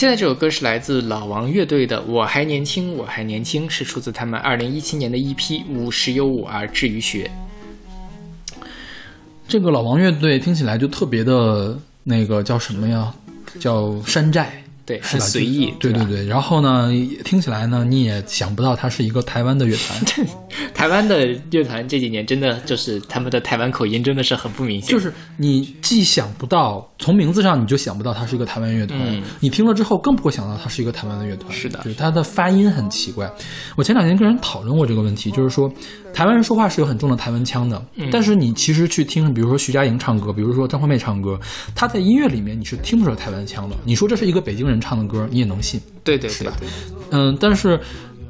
[0.00, 5.36] 现在这首歌是来自老王乐队的《我还年轻，我还年轻》，是出自他们二零一七年的 EP
[5.68, 7.30] 《五十有五而志于学》。
[9.46, 13.14] 这个老王乐队听起来就特别的那个叫什么呀？
[13.58, 14.59] 叫山寨，
[14.90, 16.26] 对，是很随意，对对对。
[16.26, 16.90] 然后呢，
[17.24, 20.26] 听起来呢，你也想不到它是一个台湾的乐团，
[20.74, 31.52] 台湾的乐团这几年真的就是他们的台湾口音真的是很不明显，就是你既想不到，从名字上你就想不到它是一个台湾乐团，嗯你听了之后更不会想到它是一个台湾的乐团。
[31.52, 33.30] 是的就是它的发音很奇怪。
[33.76, 35.72] 我前两天跟人讨论过这个问题，就是说
[36.12, 41.38] 台湾人说话是有很重的台湾腔的，嗯但是你其实去听，比如说徐佳莹唱歌，比如说张惠妹唱歌，
[41.74, 43.76] 她在音乐里面你是听不出来台湾腔的。
[43.84, 45.80] 你说这是一个北京人唱的歌，你也能信。
[46.04, 46.52] 对对对是吧，
[47.10, 47.80] 嗯，但是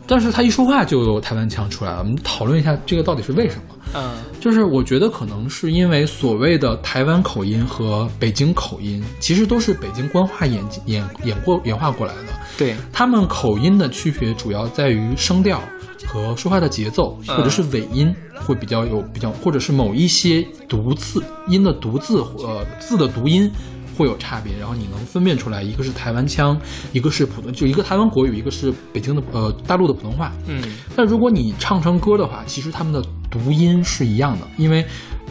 [0.06, 1.98] 但是他一说话就有台湾腔出来了。
[1.98, 3.62] 我们讨论一下这个到底是为什么？
[3.92, 12.32] 嗯就是我觉得可能是因为所谓的台湾口音和北京口音，其实都是北京官话演演演过演化过来的。
[12.56, 15.60] 对，他们口音的区别主要在于声调
[16.06, 23.50] 和说话的节奏，嗯或者是尾音会比较有比较，或者是某一些读字音的读字呃字的读音。
[23.98, 26.58] 会有差别，然后你能分辨出来，一个是台湾腔，
[26.90, 30.32] 一个是普通，就一个台湾国语，一个是北京的呃大陆的普通话。
[30.46, 30.62] 嗯
[30.96, 34.82] 但如果你唱成歌的话，其实他们的读音是一样的，因为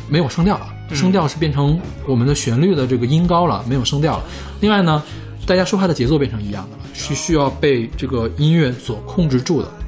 [0.08, 4.24] 没有声调了，声调是变成我们的旋律的这个音高了，没有声调了。
[4.60, 5.02] 另外呢，
[5.48, 9.79] 大家说话的节奏变成一样的了，是需要被这个音乐所控制住的。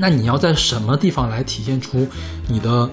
[0.00, 2.08] 那你要在什么地方来体现出
[2.48, 2.88] 你的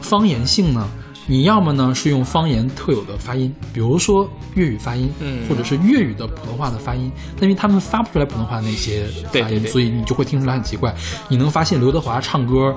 [0.00, 0.88] 方言性呢？
[1.26, 7.10] 你要么呢是用方言特有的发音，比如说粤语发音，嗯或者是粤语的普通话的发音，
[7.40, 10.92] 因为他们发不出来普通话那些发音，对对对所以你就会听出来很奇怪。
[11.28, 12.76] 你能发现刘德华唱歌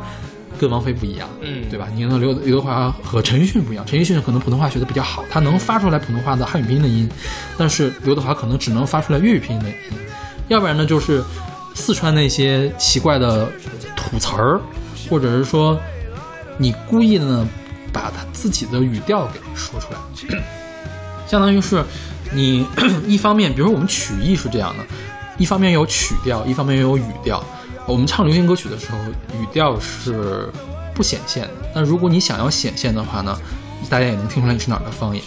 [0.59, 1.89] 跟王菲不一样，嗯对吧？
[1.93, 7.09] 你能刘刘德华和陈奕迅不一样，陈奕迅可能普通话学的比较好，他能发出来普通话的汉语拼音的音，
[7.57, 9.75] 但是刘德华可能只能发出来粤语拼音的音，
[10.47, 11.21] 要不然呢就是
[11.77, 13.47] 四川那些奇怪的
[13.95, 14.59] 土词儿，
[15.07, 15.79] 或者是说
[16.57, 17.47] 你故意的呢
[17.93, 20.43] 把他自己的语调给说出来，
[21.27, 21.83] 相当于是
[22.33, 22.65] 你
[23.07, 24.83] 一方面，比如说我们曲艺是这样的，
[25.37, 27.41] 一方面有曲调，一方面有语调。
[27.85, 28.97] 我们唱流行歌曲的时候，
[29.39, 30.49] 语调是
[30.93, 31.53] 不显现的。
[31.75, 33.39] 那如果你想要显现的话呢，
[33.89, 35.23] 大家也能听出来你是哪儿的方言。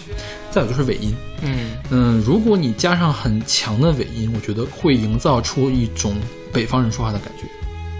[0.51, 6.13] 再有就是尾音，嗯嗯，如果你加上很强的尾音，我觉得会营造出一种
[6.53, 7.43] 北方人说话的感觉。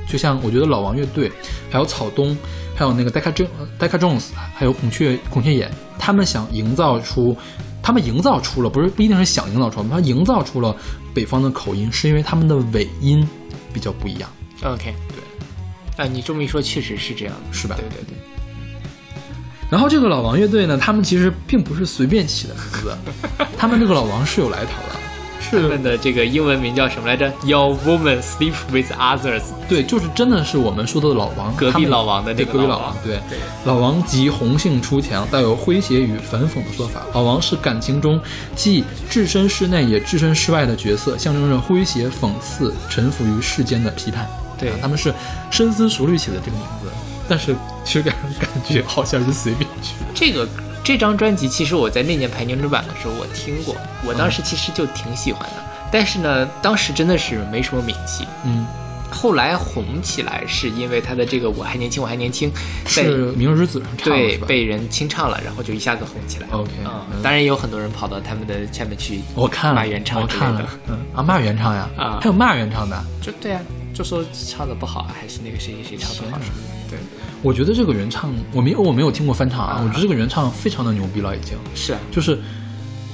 [0.07, 1.31] 就像我觉得老王乐队，
[1.69, 2.37] 还有草东，
[2.75, 3.47] 还有那个 Decca Jo
[3.79, 7.37] Decca Jones，还有孔雀孔雀眼，他们想营造出，
[7.81, 10.75] 他们营造出了，不是不一定是想营造出来，他们营造出了
[11.13, 13.25] 北方的口音，是因为他们的尾音
[13.71, 14.29] 比较不一样
[14.63, 17.33] ，，OK，对，啊，你这么一说，确实是这样。
[17.33, 17.77] 的，是吧？
[17.77, 18.17] 对对对，
[19.69, 22.97] 然后这个老王乐队呢，他们其实并不是随便起的名字，
[23.57, 24.99] 他们这个老王是有来头的，
[25.41, 29.41] 是他们的这个英文名叫什么来着？Your woman sleep with others。
[29.67, 37.01] 对，就是真的是我们说的老王，隔壁老王的那个老王隔壁老王，对对老王即红杏出墙，带有诙谐与反讽的说法。
[37.13, 38.21] 老王是感情中
[38.55, 44.29] 既置身事内也置身事外的角色，象征着诙谐、讽刺、臣服于世间的批判。
[44.57, 45.11] 对啊他们是
[45.49, 46.89] 深思熟虑起的这个名字，
[47.27, 50.05] 但是其实给人感觉好像是随便取的。
[50.13, 50.47] 这个
[50.83, 58.25] 这张专辑其实我在那年排年度版的时候我听过，我当时其实就挺喜欢的，但是呢，当时真的是没什么名气。
[58.43, 58.65] 嗯，
[59.11, 62.51] 后来红起来是因为他的这个《我还年轻，我还年轻》
[62.83, 64.37] 在是《明日之子》上唱对？
[64.39, 66.47] 被人清唱了，然后就一下子红起来。
[66.51, 66.71] OK，
[67.21, 73.01] 当然也有很多人跑到他们的下面去我看了骂原唱我看了，嗯啊，骂原唱呀，啊还有骂原唱的。
[73.21, 73.61] 就对啊，
[73.93, 76.39] 就说唱的不好，还是那个谁谁谁唱的好。
[76.89, 76.97] 对，
[77.41, 82.37] 我觉得这个原唱，我没有我没有听过翻唱啊，啊我觉得这个原唱非常的牛逼了，已经是啊，就是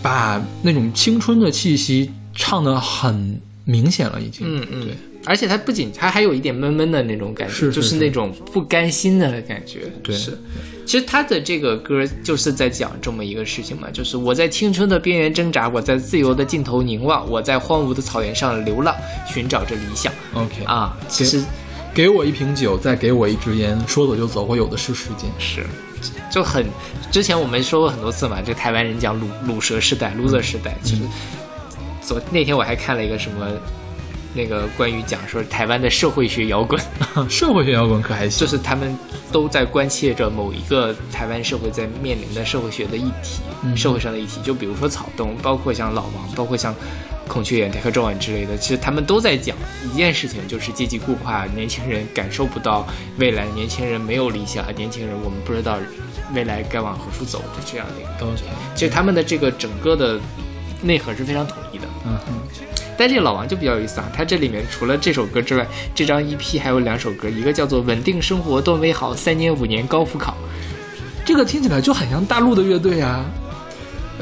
[0.01, 4.45] 把那种青春的气息唱的很明显了，已经。
[4.47, 4.95] 嗯嗯，对。
[5.25, 9.91] 而且他不仅他还有一点闷闷的那种感觉，是是就是那种不甘心的感觉。
[10.01, 10.37] 对是。
[10.85, 18.95] 其实他的这个歌就是在讲这么一个事情嘛，就是我在青春的边缘挣扎，我在自由的尽头凝望，我在荒芜的草原上流浪，
[19.27, 20.97] 寻找着理想 OK 啊。
[21.09, 21.43] 其实
[21.97, 25.27] 给我一瓶酒，再给我一支烟，说走就走，我有的是时间。
[25.39, 25.65] 是，
[26.31, 26.63] 就很
[27.09, 31.01] 之前我们说过很多次嘛，这台湾人讲鲁鲁蛇时代、loser 时代，其实
[31.99, 33.47] 昨那天我还看了一个什么。
[34.33, 36.79] 那个关于讲说台湾的社会学摇滚，
[37.27, 38.95] 社会学摇滚可还行，就是他们
[39.31, 43.75] 都在关切着某一个台湾社会在面临的社会学的议题，嗯。
[43.75, 46.75] 社会上的议题，就比如说草东，包括像老王，包括像
[47.27, 55.77] 孔雀眼、和赵婉之类的，其实他们都在讲一件事情，就是阶级固化，年轻人感受不到未来，年轻人没有理想，年轻人我们不知道
[56.33, 58.43] 未来该往何处走的这样的一个东西。
[58.73, 60.19] 其实他们的这个整个的
[60.81, 61.83] 内核是非常统一的。
[62.05, 62.33] 嗯哼，
[62.97, 70.35] 但这个老王就比较有意思啊，他这里面除了这首歌之外，这张 EP 还有两首歌，一个叫做《稳定生活多美好》，三年五年高复考。
[71.25, 73.25] 这个听起来就很像大陆的乐队啊，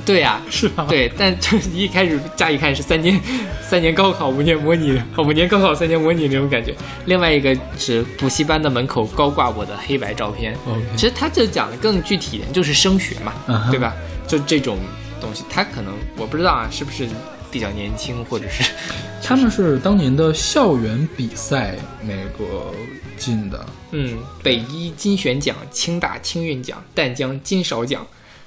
[0.06, 3.20] 对呀、是吧？，对，但 就一开始乍一看是三年，
[3.62, 6.76] 三年高考，五年模拟，哦，五年高考，三年模拟那种感觉。
[7.06, 10.56] 另外一个是补习班的门口高挂我的黑白照片。
[10.96, 13.34] 其实他这讲的更具体一点，就是升学嘛
[13.72, 13.94] 对吧？
[14.28, 14.78] 就这种
[15.22, 17.08] 东西，他可能我不知道啊，是不是
[17.52, 18.64] 比较年轻，或者是
[19.24, 22.72] 他们是当年的校园比赛那个
[23.18, 28.06] 进的，嗯，北一金选奖、清大清运奖、淡江金勺奖，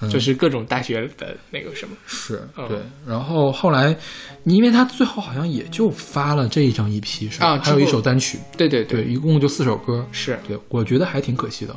[0.09, 1.96] 就是各种大学的那个什么。
[2.07, 2.78] 是嗯对。
[3.07, 3.96] 然后后来，
[4.44, 7.46] 你因为他最后好像也就发了这一张 EP 是吧？
[7.46, 10.07] 啊还有一首单曲，对对对，，一共就四首歌。
[10.12, 11.74] 是，对，我觉得还挺可惜的。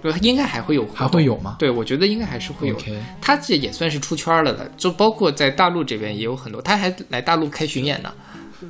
[0.00, 2.76] 对应该还会有，还会有吗对，我觉得应该还是会有。
[3.20, 8.12] 他这也算是出圈了的，就包括在大陆这边也有很多，他还来大陆开巡演呢。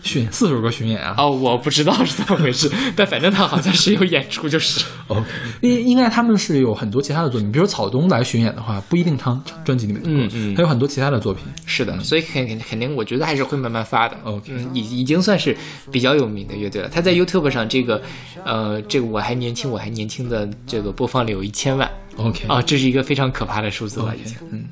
[0.03, 1.15] 巡四首歌巡演啊。
[1.19, 4.85] 哦，我不知道是怎么回事， 但反正他好像是有演出，就是。
[5.09, 5.25] OK，
[5.63, 11.45] 应应该他们是有很多其他的作品，比如说草东来巡演的话，不一定唱唱专辑里面的歌，嗯嗯他有很多其他的作品。
[11.67, 14.17] 是的，所以肯肯肯定，我觉得还是会慢慢发的。
[14.25, 15.57] OK 嗯，已已经算是
[15.91, 16.89] 比较有名的乐队了。
[16.89, 18.03] 他在 YouTube 上这个，
[18.45, 24.37] 呃，这个我还年轻，我还年轻的这个播放量有一千万 OK 啊，这是一个非常可怕的数字了，已经。
[24.51, 24.65] 嗯，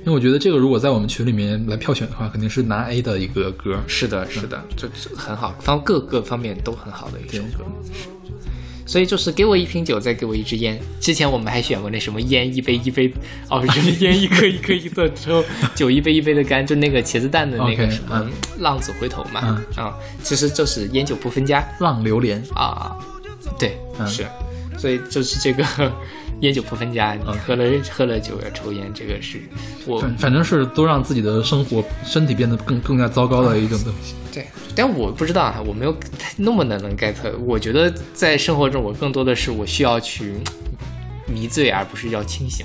[0.00, 3.78] 因为我觉得这个如果在我们群里面来票选的话，肯定是拿 A 的一个歌。
[3.86, 7.64] 是的，是的，这这很好，方各个方面都很好的一首歌。
[7.92, 8.08] 是
[8.86, 10.76] 所以就是给我一瓶酒，再给我一支烟。
[10.98, 13.12] 之前我们还选过那什么烟一杯一杯，
[13.48, 15.44] 哦，就是 烟一颗一颗一颗之后，
[15.76, 18.28] 酒一杯一杯的干，就那个茄子蛋的那个什么
[18.58, 19.94] 浪子回头嘛，嗯啊，
[20.24, 22.96] 其实就是烟酒不分家浪流连，啊，
[23.60, 24.26] 对，嗯是，
[24.76, 25.64] 所以就是这个
[26.40, 29.40] 烟酒不分家，你喝了喝了酒要抽烟，这个是
[29.86, 34.14] 我反反正是都让自己的生活身体变得更更加糟糕的一种东西。
[34.32, 35.94] 对，但我不知道啊，我没有
[36.36, 37.14] 那么的能 get。
[37.40, 40.34] 我觉得在生活中，我更多的是我需要去
[41.26, 42.64] 迷醉，而不是要清醒。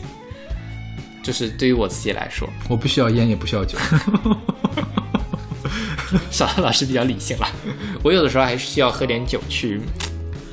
[1.22, 3.78] 就是对于我自己来说，我不需要烟，也不需要酒。
[6.30, 7.48] 小老师比较理性了，
[8.04, 9.82] 我有的时候还是需要喝点酒去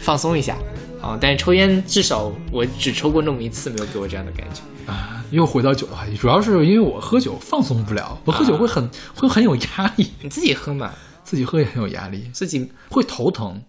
[0.00, 0.56] 放松一下
[1.02, 1.18] 啊。
[1.20, 4.62] 但是抽烟，至少我只抽过那么一次，没有给我这样的感觉。
[4.90, 10.92] 啊，又回到酒的话题，主要是因为我喝酒放松不了，我喝酒会很、会很有压力，你自己喝嘛，
[11.22, 13.62] 自己喝也很有压力，自己会头疼，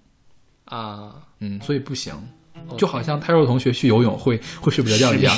[0.66, 2.14] 啊，嗯，所以不行。
[2.78, 5.36] 就好像泰若同学去游泳会会睡不着觉一样，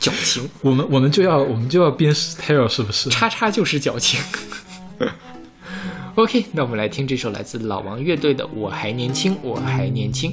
[0.00, 3.08] 矫情， 我们我们就要我们就要鞭尸 Taro 是不是？
[3.08, 4.20] 叉叉就是矫情。
[6.16, 10.32] OK，那我们来听这首来自老王乐队的《我还年轻，我还年轻》。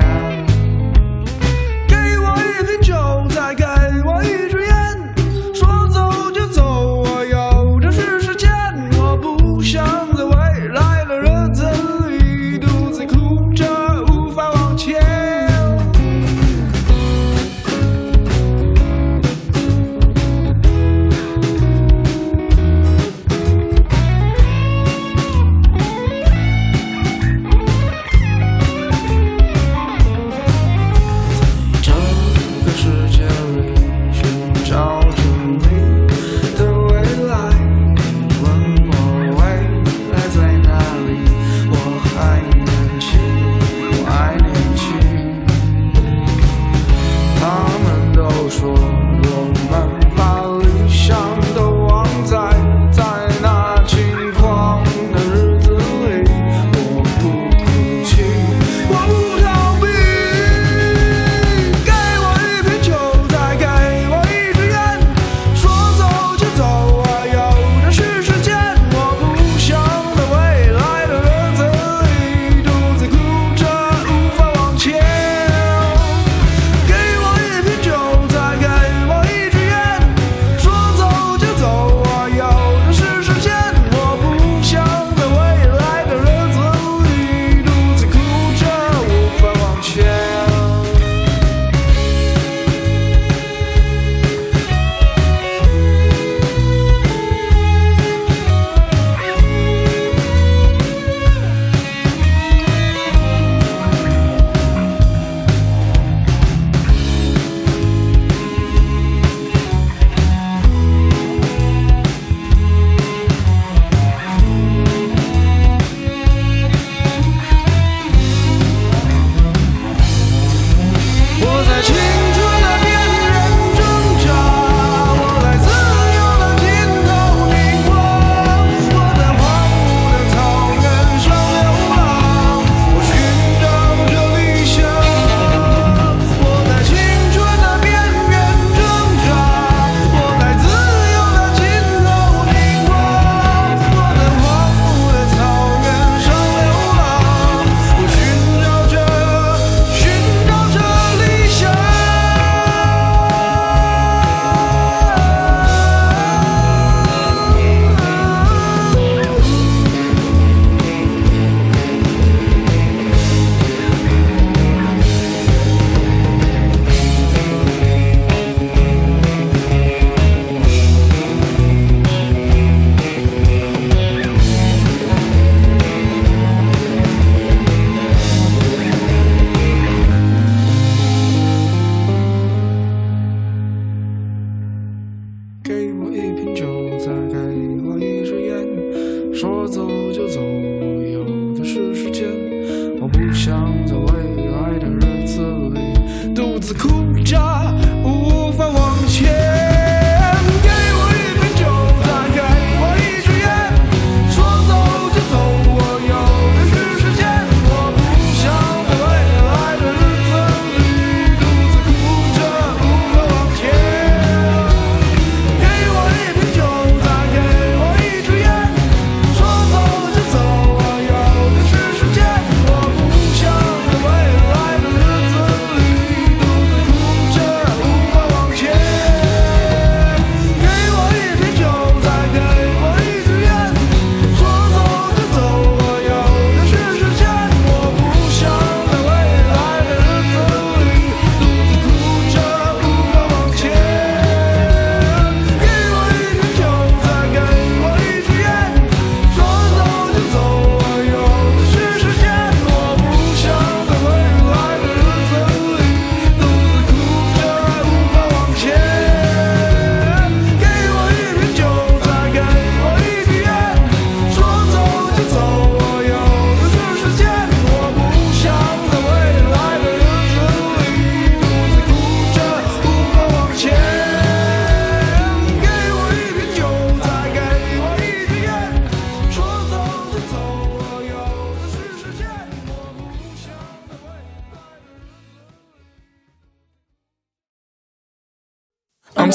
[0.00, 0.23] town.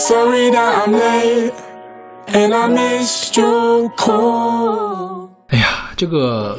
[0.10, 1.54] Sorry that I'm late
[2.34, 5.30] and I miss you call。
[5.50, 6.58] 哎呀，这个。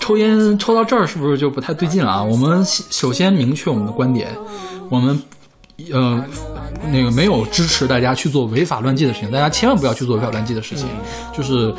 [0.00, 2.24] 抽烟抽到这儿是不是就不太对劲了啊？
[2.24, 4.34] 我们首先明确我们的观点，
[4.88, 5.22] 我们，
[5.92, 6.24] 呃，
[6.90, 10.88] 那个没有支持大家去做违法乱纪的事情，大家千万不要去做违法乱纪的事情，
[11.30, 11.72] 就是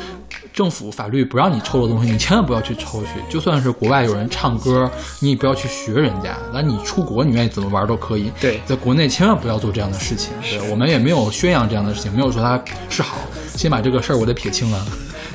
[0.54, 3.08] 政府法律不让你抽的东西， 你千万不要去抽去。
[3.28, 6.38] 就算是国外有人唱歌，你也不要去学人家。
[6.52, 8.30] 那你出国，你愿意怎么玩都可以。
[8.40, 10.32] 对，在国内千万不要做这样的事情。
[10.40, 13.18] 对，我们也没有宣扬这样的事情，没有说它是好。
[13.56, 14.86] 先把这个事儿我得撇清了。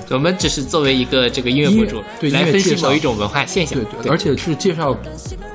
[0.10, 3.78] 我们只是作为一个这个音乐博主对来分析某一种文化现象。
[3.80, 4.98] 对对，而且是介绍，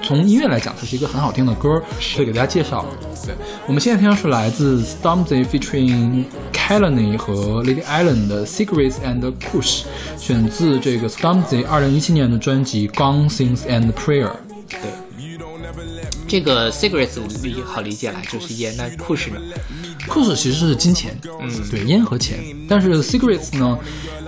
[0.02, 1.82] 从音乐来讲，它是一个很好听的歌，
[2.16, 2.84] 可以给大家介绍。
[3.24, 3.34] 对，
[3.66, 9.82] 我们现在听到是来自 Stormzy featuring Kalani 和 Lady Allen 的 Secrets and Push，
[10.18, 14.28] 选自这个 Stormzy 二零一七年的专辑《Gone Things and Prayer》。
[14.68, 14.90] 对
[16.26, 18.74] 这个 cigarettes 理好理解了，就是烟。
[18.76, 19.36] 那酷使呢？
[20.08, 22.38] 酷使其实是金钱，嗯，对，烟和钱。
[22.68, 23.78] 但是 cigarettes 呢，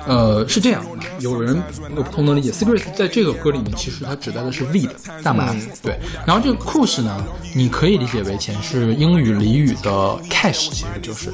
[0.06, 1.60] 呃，是这样的，有人
[1.96, 2.50] 有不同的理解。
[2.50, 4.88] cigarettes 在这个歌里面，其实它指代的是 weed
[5.22, 5.98] 大麻，嗯对。
[6.26, 7.24] 然后这个 kush 呢，
[7.54, 9.90] 你可以理解为前，是英语俚语的
[10.30, 11.30] cash，其实就是，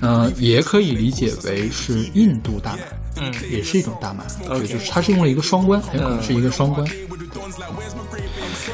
[0.00, 2.78] 呃，也可以理解为是印度大麻，
[3.16, 6.86] 嗯，也是一种大麻，对，就是它是用了一个双关，很有可能是一个双关。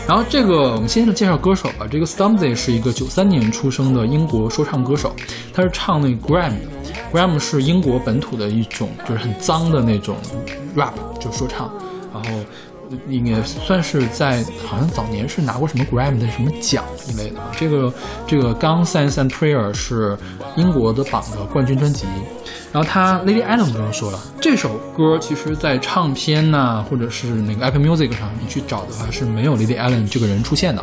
[0.07, 1.87] 然后这个我们先介绍歌手吧。
[1.91, 5.15] 这个 Stormzy 是一个九三年出生的英国说唱歌手，
[5.53, 6.69] 他是唱那个 Gram 的。
[7.13, 10.17] Gram 是英国本土的一种，就是很脏的那种
[10.77, 11.73] rap，就说唱。
[12.13, 12.41] 然后
[13.09, 17.51] 应该算是在好像早年是拿过什么 Gram 的什么奖一类的吧。
[17.59, 17.93] 这个
[18.27, 20.17] 这个《Gun Sense and Prayer》是
[20.57, 22.05] 英国的榜的冠军专辑。
[22.71, 30.83] 然后他 Lady Allen 不用说了，这首歌其实在唱片呐、或者是那个 Apple Music 上你去找的话是没有 Lady Allen 这个人出现的。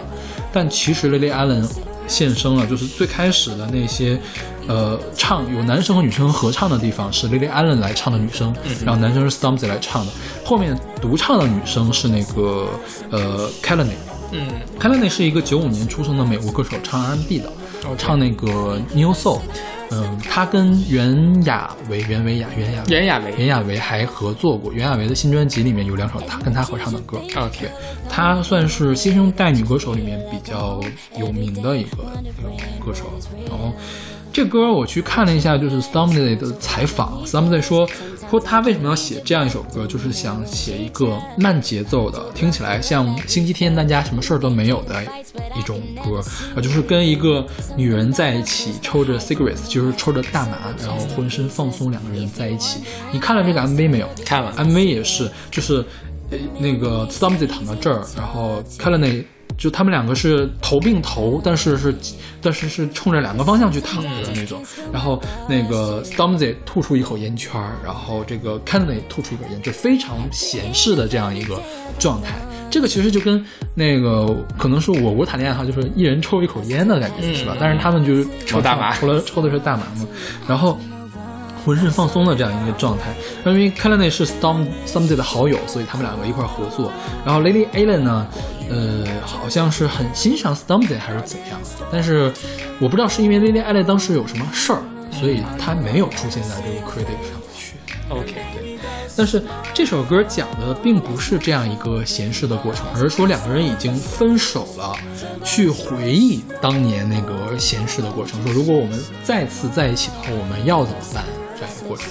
[0.51, 1.67] 但其实 Lady Allen
[2.09, 4.19] 现声了，就是最开始的那些，
[4.67, 8.53] 呃，唱有男生和女生合唱的地方是 Lily Allen 来唱的女生，
[8.83, 10.11] 然后男生是 Stormzy 来唱的，
[10.43, 12.67] 后面独唱的女生是那个
[13.11, 13.93] 呃 Kalani。
[14.31, 14.47] 嗯。
[14.79, 17.51] Kalani 是一个九五年出生的美国歌手，唱 R&B 的，
[17.97, 19.39] 唱那个 New Soul。
[19.91, 24.71] 嗯，他跟袁娅维、袁维雅、袁娅袁娅维袁娅维还合作过。
[24.71, 27.17] 袁娅维的新专辑里面有两首他跟他合唱的歌。
[27.35, 27.67] OK，
[28.07, 30.79] 他算是新生代女歌手里面比较
[31.17, 33.05] 有名的一个一个歌手。
[33.49, 33.73] 然后
[34.31, 37.87] 这歌我去看了一下，就是 Stormzy 的采访，Stormzy 说
[38.29, 45.03] 说他为什么要写这样一首歌，就是想写一个慢节奏的，听起来像星期天大家什么事儿都没有的
[45.57, 46.21] 一种歌，
[46.55, 47.45] 啊，就是跟一个
[47.75, 52.81] 女人在一起，抽着 cigarettes，就是抽着大麻，然后浑身放松，两个人在一起。
[53.11, 54.07] 你看了这个 MV 没有？
[54.25, 55.83] 看了 MV 也是，就是
[56.29, 59.23] 呃那个 Stormzy 躺到这儿，然后 Kalani
[59.59, 61.93] 就他们两个是头并头，但是是
[62.41, 64.63] 但是是冲着两个方向去躺着的那种。
[64.91, 71.61] 然后那个 Stormzy 吐出一口烟圈，然后这个 Kennedy 吐出一口烟，就非常闲适的这样一个
[71.99, 72.35] 状态。
[72.71, 73.45] 这个其实就跟
[73.75, 77.57] 那个可能是我国谈恋爱哈，就是一人抽一口烟的感觉，是吧？
[77.59, 80.07] 但是他们就是抽大麻除了抽的是大麻嘛，
[80.47, 80.79] 然后。
[81.65, 83.13] 浑身放松的这样一个状态。
[83.45, 86.91] 因为 Kalani 是 Storm Stormzy 的好友，所以他们两个一块儿合作。
[87.25, 88.27] 然后 Lady Allen 呢，
[88.69, 91.59] 呃，好像是很欣赏 Stormzy 还是怎样，
[91.91, 92.31] 但是
[92.79, 94.81] 我不知道是因为 Lady Allen 当时有什么事儿，
[95.11, 97.73] 所以他没有出现在这个 credit 上面去。
[98.09, 98.79] OK，对
[99.15, 104.95] 但是这首歌讲的并不是这样一个闲适的过程，而是说两个人已经分手了，
[105.43, 108.41] 去回忆当年那个闲适的过程。
[108.43, 111.23] 说如果我们再次在一起的话，我们要怎么办？
[111.59, 112.07] 这样一个过程。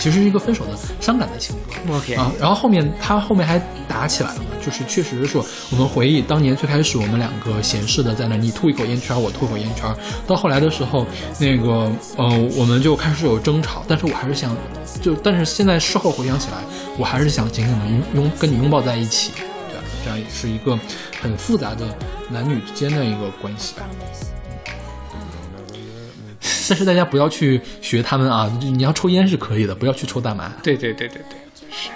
[0.00, 1.96] 其实是一个分手的伤感的情歌。
[1.96, 9.92] OK 啊，然后后面他后面还打起来了嘛，就是确实是说我们回忆当年最开始我们两个闲适的在那，你吐一口烟圈，我吐一口烟圈，
[10.24, 11.04] 到后来的时候，
[11.40, 14.56] 那个呃我们就开始有争吵，但是我还是想
[15.02, 16.58] 就但是现在事后回想起来，
[16.96, 19.32] 我还是想紧紧的拥拥跟你拥抱在一起，
[19.68, 20.78] 这样这样也是一个
[21.20, 21.84] 很复杂的
[22.30, 23.82] 男女之间的一个关系吧。
[26.68, 28.50] 但是大家不要去学他们啊！
[28.60, 30.52] 你要抽烟是可以的，不要去抽大麻。
[30.62, 31.38] 对对对对对，
[31.70, 31.90] 是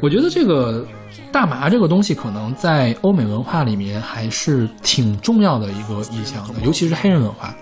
[0.00, 0.86] 我觉得这个
[1.30, 7.54] 大麻这个东西，可能在欧美文化里面还是挺重要的一个意象的，尤其是黑人文化，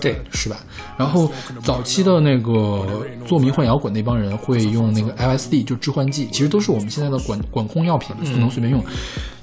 [0.00, 0.58] 对，是吧？
[0.98, 1.30] 然后
[1.62, 2.86] 早期的那个
[3.24, 8.84] 做迷幻摇滚那帮人会用那个 LSD，就致幻剂，其实都是我们现在的管管控药品，不能随便用。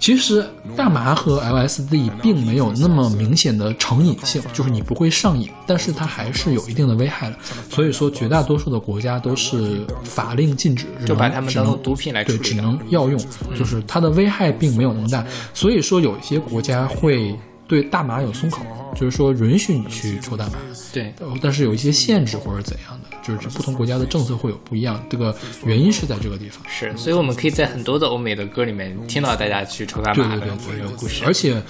[0.03, 7.37] 其实大麻和 LSD 并没有那么明显的成瘾性，就是你不会上瘾，但是它还是有一定的危害的。
[7.69, 13.17] 所以说，绝大多数的国家都是法令禁止，只就把它们当毒品来处对，只能药用，
[13.57, 15.25] 就是它的危害并没有那么大。
[15.53, 17.33] 所以说，有一些国家会
[17.67, 18.61] 对大麻有松口，
[18.95, 20.53] 就是说允许你去抽大麻，
[20.91, 25.03] 对，呃但是有一些限制或者怎样的，就是不同国家的政策会有不一样。
[25.09, 25.35] 这个
[25.65, 26.61] 原因是在这个地方。
[26.69, 31.61] 是，所以我们可以在很多的欧美的歌里面听到大家去抽大麻的对对对这个故事，而且，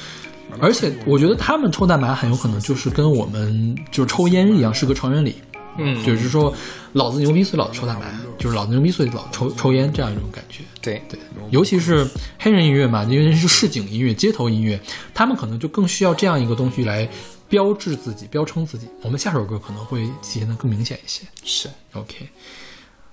[0.60, 5.36] 而且我觉得他们抽大麻很有可能就是跟我们就是抽烟一样，是个成人礼。
[5.76, 6.54] 嗯就是说，
[6.92, 8.02] 老子牛逼，所以老子抽大麻；
[8.38, 10.64] 就是老子牛逼，所以老抽抽烟，这样一种感觉。
[10.83, 11.19] 对对，
[11.51, 12.07] 尤其是
[12.39, 14.81] 黑人音乐嘛，因为是市井音乐、街头音乐，
[15.15, 17.09] 他们可能就更需要这样一个东西来
[17.49, 18.89] 标志自己、标称自己。
[19.03, 21.27] 我们下首歌可能会体现的更明显一些。
[21.43, 22.29] 是 OK，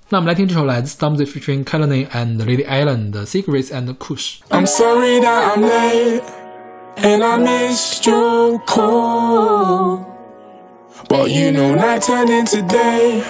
[0.09, 4.39] 那我们来听这首来自 Stormzy featuring Kalani and Lady Allen 的《Cigarettes and Kush》。
[4.49, 6.21] I'm sorry that I'm late
[6.97, 10.05] and I missed your call.
[11.07, 13.23] But you know, night turned into day.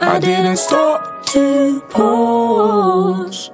[0.00, 3.50] I didn't stop to pause.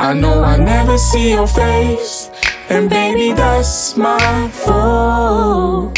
[0.00, 2.30] I know I never see your face,
[2.70, 5.94] and baby, that's my fault.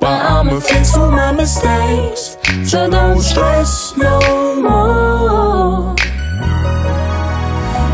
[0.00, 4.18] But I'ma fix all my mistakes, so don't stress no
[4.62, 5.94] more.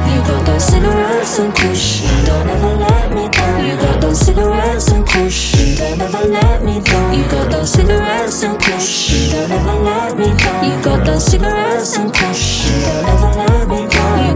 [0.07, 3.67] You got those cigarettes and kush, don't ever let me down.
[3.67, 7.19] You got those cigarettes and kush, don't ever let me down.
[7.19, 10.65] You got those cigarettes and kush, don't ever let me down.
[10.65, 13.82] You got those cigarettes and kush, don't ever let me down.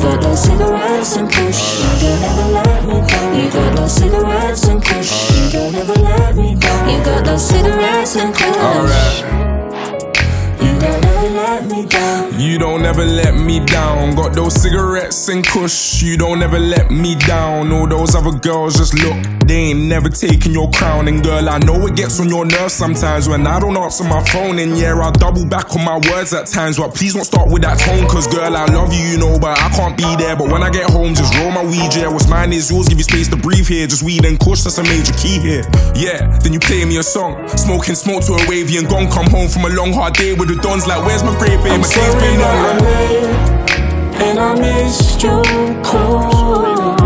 [0.06, 3.44] You got those cigarettes and kush, You don't ever let me down.
[3.44, 6.88] You got those cigarettes and kush, You don't ever let me down.
[6.88, 9.22] You got those cigarettes and kush.
[10.62, 11.15] You don't
[11.56, 12.40] let me down.
[12.40, 14.14] You don't ever let me down.
[14.14, 16.02] Got those cigarettes and kush.
[16.02, 17.72] You don't ever let me down.
[17.72, 19.16] All those other girls just look,
[19.46, 21.08] they ain't never taking your crown.
[21.08, 24.22] And girl, I know it gets on your nerves sometimes when I don't answer my
[24.24, 24.58] phone.
[24.58, 26.76] And yeah, I double back on my words at times.
[26.76, 28.06] But please don't start with that tone.
[28.08, 30.36] Cause girl, I love you, you know, but I can't be there.
[30.36, 32.08] But when I get home, just roll my weed, yeah.
[32.08, 33.86] What's mine is yours, give you space to breathe here.
[33.86, 35.64] Just weed and kush, that's a major key here.
[35.94, 37.48] Yeah, then you play me a song.
[37.48, 39.10] Smoking smoke to a wavy and gone.
[39.10, 41.82] Come home from a long hard day with the dons like, where's my grape, babe?
[41.82, 43.56] Day's sorry been late
[44.22, 45.44] and I missed your
[45.82, 46.96] call.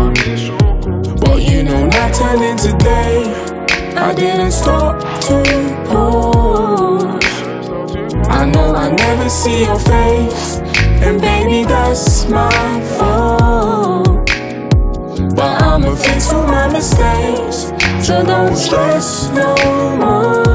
[1.19, 3.51] But you know, night turned into day.
[3.95, 5.43] I didn't stop to
[5.87, 7.03] pause.
[8.27, 10.57] I know I never see your face,
[11.05, 14.25] and baby, that's my fault.
[15.35, 17.71] But I'ma fix all my mistakes,
[18.05, 20.50] so don't stress no more.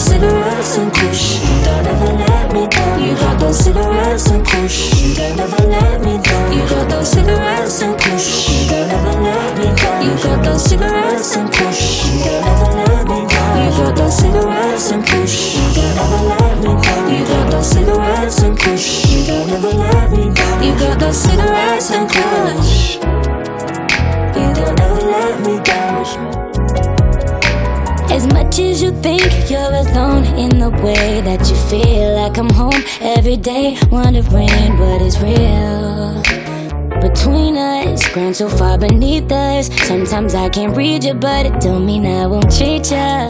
[0.00, 3.02] Cigarettes and kush, don't ever let me down.
[3.02, 6.52] You got those cigarettes and kush, don't ever let me down.
[6.52, 10.02] You got those cigarettes and kush, don't ever let me down.
[10.04, 13.56] You got those cigarettes and kush, don't ever let me down.
[13.60, 17.10] You got those cigarettes and kush, don't ever let me down.
[17.12, 20.64] You got those cigarettes and kush, don't ever let me down.
[20.64, 26.39] You got those cigarettes and kush, you don't ever let me down.
[28.20, 32.34] As much as you think you're alone in the way that you feel, like I
[32.34, 36.20] come home every day wondering what is real.
[37.00, 39.70] Between us, ground so far beneath us.
[39.88, 43.28] Sometimes I can't read you, but it don't mean I won't treat you.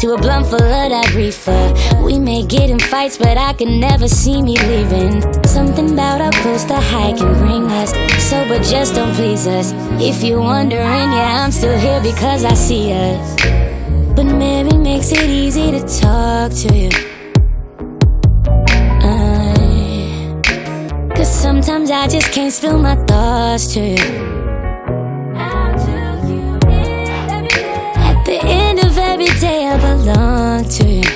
[0.00, 1.74] To a blunt full of that reefer.
[2.02, 5.20] We may get in fights, but I can never see me leaving.
[5.44, 7.92] Something about how close the high can bring us.
[8.24, 9.74] Sober just don't please us.
[10.00, 13.65] If you're wondering, yeah, I'm still here because I see us.
[14.26, 16.90] But Mary makes it easy to talk to you.
[19.02, 20.34] I-
[21.14, 24.04] Cause sometimes I just can't spill my thoughts to you.
[28.08, 31.10] At the end of every day, I belong to you.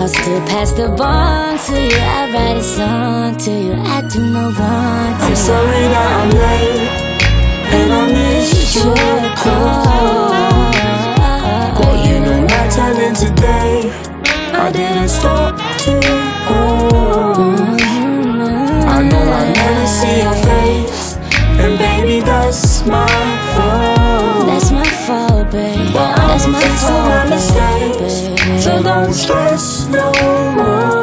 [0.00, 1.98] I'll still pass the bond to you.
[2.18, 3.74] I write a song to you.
[3.74, 5.36] I do no wrong to I'm you.
[5.36, 6.88] sorry that I'm late
[7.74, 8.33] and I missed
[8.76, 8.94] your
[9.36, 10.32] call.
[11.78, 13.90] But you know, night turned into day.
[14.52, 16.00] I didn't stop to
[16.46, 17.82] pause.
[18.86, 21.16] I know I never see your face,
[21.62, 23.06] and baby, that's my
[23.54, 24.46] fault.
[24.46, 25.92] That's my fault, babe.
[25.92, 28.14] But That's I'ma my my fault, mistakes,
[28.64, 30.10] so don't stress no
[30.56, 31.00] more.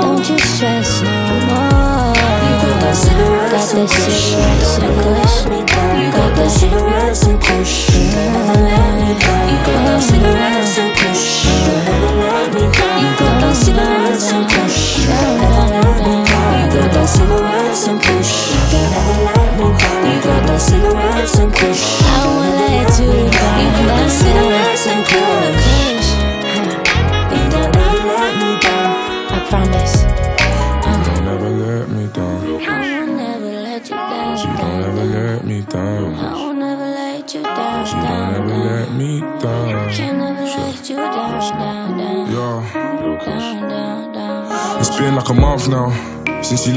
[0.00, 1.10] Don't you stress no
[1.48, 2.14] more.
[2.44, 4.06] You got those cigarettes Got kush.
[4.06, 4.94] cigarettes Don't and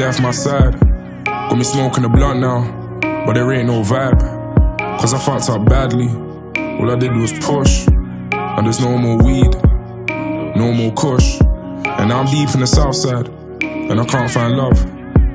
[0.06, 0.80] left my side.
[1.26, 2.62] Got me smoking a blunt now,
[3.26, 4.20] but there ain't no vibe.
[5.00, 6.10] Cause I fucked up badly.
[6.78, 9.52] All I did was push, and there's no more weed,
[10.56, 11.40] no more kush.
[11.42, 13.30] And I'm deep in the south side,
[13.64, 14.78] and I can't find love.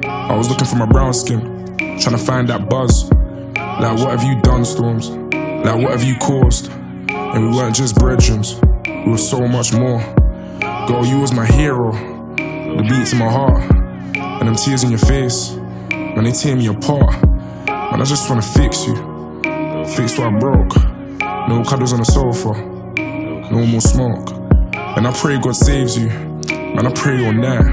[0.05, 1.41] I was looking for my brown skin,
[1.77, 3.11] trying to find that buzz.
[3.57, 5.09] Like, what have you done, Storms?
[5.09, 6.71] Like, what have you caused?
[7.11, 8.45] And we weren't just brethren,
[8.87, 9.99] we were so much more.
[10.87, 11.91] Girl, you was my hero,
[12.37, 13.80] the beats in my heart,
[14.41, 17.15] and them tears in your face when they tear me apart.
[17.69, 18.97] And I just wanna fix you,
[19.95, 20.75] fix what I broke.
[21.49, 22.55] No cuddles on the sofa,
[23.51, 24.31] no more smoke.
[24.97, 27.65] And I pray God saves you, and I pray on that.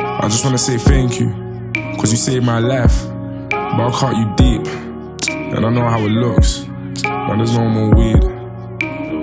[0.00, 1.30] I just wanna say thank you,
[1.98, 3.06] cause you saved my life.
[3.48, 4.66] But I caught you deep,
[5.30, 6.66] and I know how it looks.
[7.02, 8.22] But there's no more weed,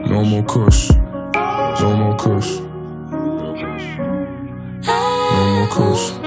[0.09, 2.59] no more kush, no more kush,
[5.31, 6.18] no more kush.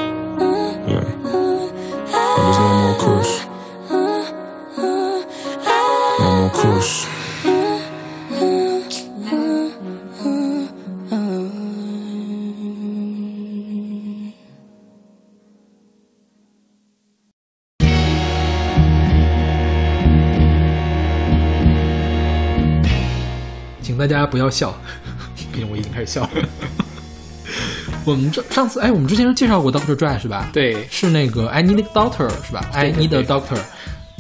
[24.33, 24.75] 不要笑，
[25.53, 26.31] 毕竟我已经开始笑了。
[28.03, 30.49] 我们这上次哎，我们之前是介绍过 Doctor Dre 是吧？
[30.55, 33.59] 对，是那个 I Need a Doctor 是吧？I 对 Need a Doctor。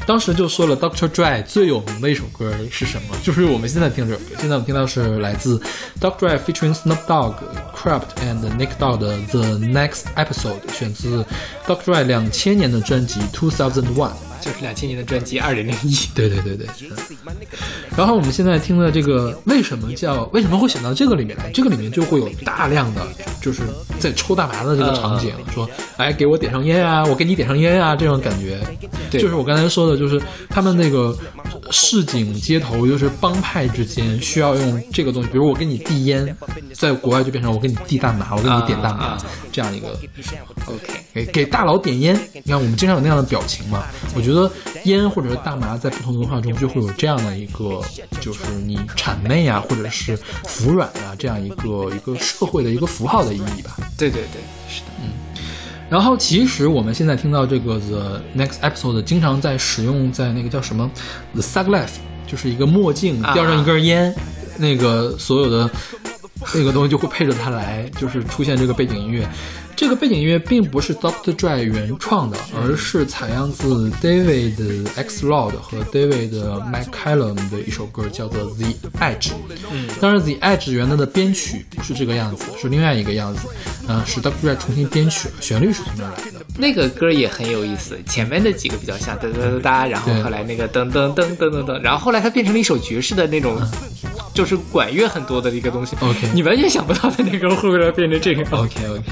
[0.04, 3.16] 当时就说了，Doctor Dre 最有名的一首歌是什么？
[3.22, 4.26] 就是我们现在听这首歌。
[4.38, 5.58] 现在我们听到是来自
[5.98, 7.36] Doctor Dre featuring Snoop Dogg、
[7.74, 11.24] Craft and Nick Dogg 的 The Next Episode，选自
[11.66, 14.12] Doctor Dre 两千年的专辑 Two Thousand One。
[14.42, 15.94] 就是两千年的专辑《二零零一》。
[16.14, 16.66] 对对对对。
[16.66, 16.96] 嗯
[17.96, 21.50] 然后我们现在听的这个为什么叫为什么会选到这个里面来？
[21.52, 23.06] 这个里面就会有大量的
[23.40, 23.62] 就是
[23.98, 28.58] 在抽大麻的这个场景，说哎给我点上烟啊，我给你点上烟啊，这种感觉。
[29.10, 31.14] 对就是我刚才说的，就是他们那个
[31.70, 36.34] 市井街头，就是帮派之间需要用这个东西，比如我给你递烟，
[36.72, 39.18] 在国外就变成我给你递大麻，我给你点大麻、
[39.52, 39.88] 这样一个
[40.64, 43.84] OK，给给大佬点烟，你看我们经常有那样的表情嘛。
[44.14, 44.31] 我觉得
[44.84, 47.80] 烟或者是大麻在不同文化中就会有这样的一个，
[48.20, 53.76] 就是你谄媚啊，或者是服软啊这样一个一个社会的一个符号的意义吧。
[53.96, 54.86] 对对对，是的。
[55.02, 55.10] 嗯
[55.90, 60.90] 然后其实我们现在听到这个 The Next Episode 经常在使用在那个叫什么
[61.34, 64.14] The Sug Life，就是一个墨镜啊叼上一根烟，
[64.56, 65.70] 那个所有的
[66.54, 69.28] 那个东西就会配着它来，就是出现这个背景音乐。
[69.82, 76.30] 这个背景音乐并不是 Doctor Dre 原创的，而是采样自 David X Lord 和 David
[76.70, 78.68] McCallum 的一首歌，叫做 The
[79.00, 79.32] Edge。
[79.72, 83.48] 嗯，当然 The Edge 原来的编曲不是这个样子，是另外一个样子。
[83.88, 86.46] 嗯、是 Doctor Dre 重新编曲了，旋律是从这儿来的。
[86.56, 93.60] 那个歌也很有意思，前面的几个比较像哒哒哒哒，然后后来那个噔噔噔噔噔噔，然后后来它变成了一首爵士的那种，
[94.34, 95.96] 就是管乐很多的一个东西。
[96.00, 98.42] OK 你完全想不到它那个会不会变成这个。
[98.56, 99.02] OK OK，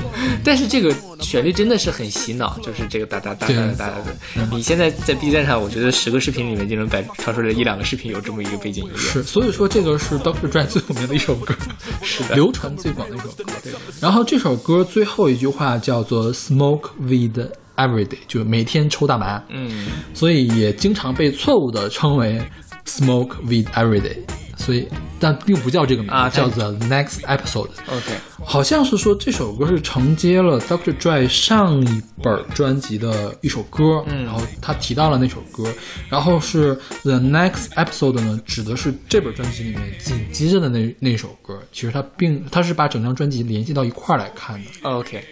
[0.44, 4.48] 但是这个旋律真的是很洗脑，就是这个哒哒哒哒哒哒哒。
[4.50, 8.96] 你现在在 B 站上，我觉得十个视频里面就能摆挑出来一两个视频有这么一个背景音乐。
[8.96, 10.48] 是，所以说这个是 Dr.
[10.50, 11.54] Dre 最有名的一首歌，
[12.02, 13.44] 是的流传最广的一首歌。
[13.62, 17.38] 对然后这首歌最后一句话叫做 “Smoke with”
[17.76, 19.42] every day”，就是每天抽大麻。
[19.50, 22.40] 嗯，所以也经常被错误的称为
[22.86, 24.16] “Smoke weed every day”。
[24.60, 24.86] 所以，
[25.18, 27.70] 但并不叫这个名字，啊叫 The Next Episode。
[27.88, 28.14] OK，
[28.44, 35.64] 好像是说这首歌是承接了 Doctor Dre 上一本专辑的一首歌，嗯然后他提到了那首歌，
[36.10, 41.58] 然后是 The Next Episode 呢，指的是这本专辑里面紧接着的那那首歌。
[41.72, 44.70] 其实他并他是把整张专辑联系到一块儿来看的。
[44.82, 45.24] OK，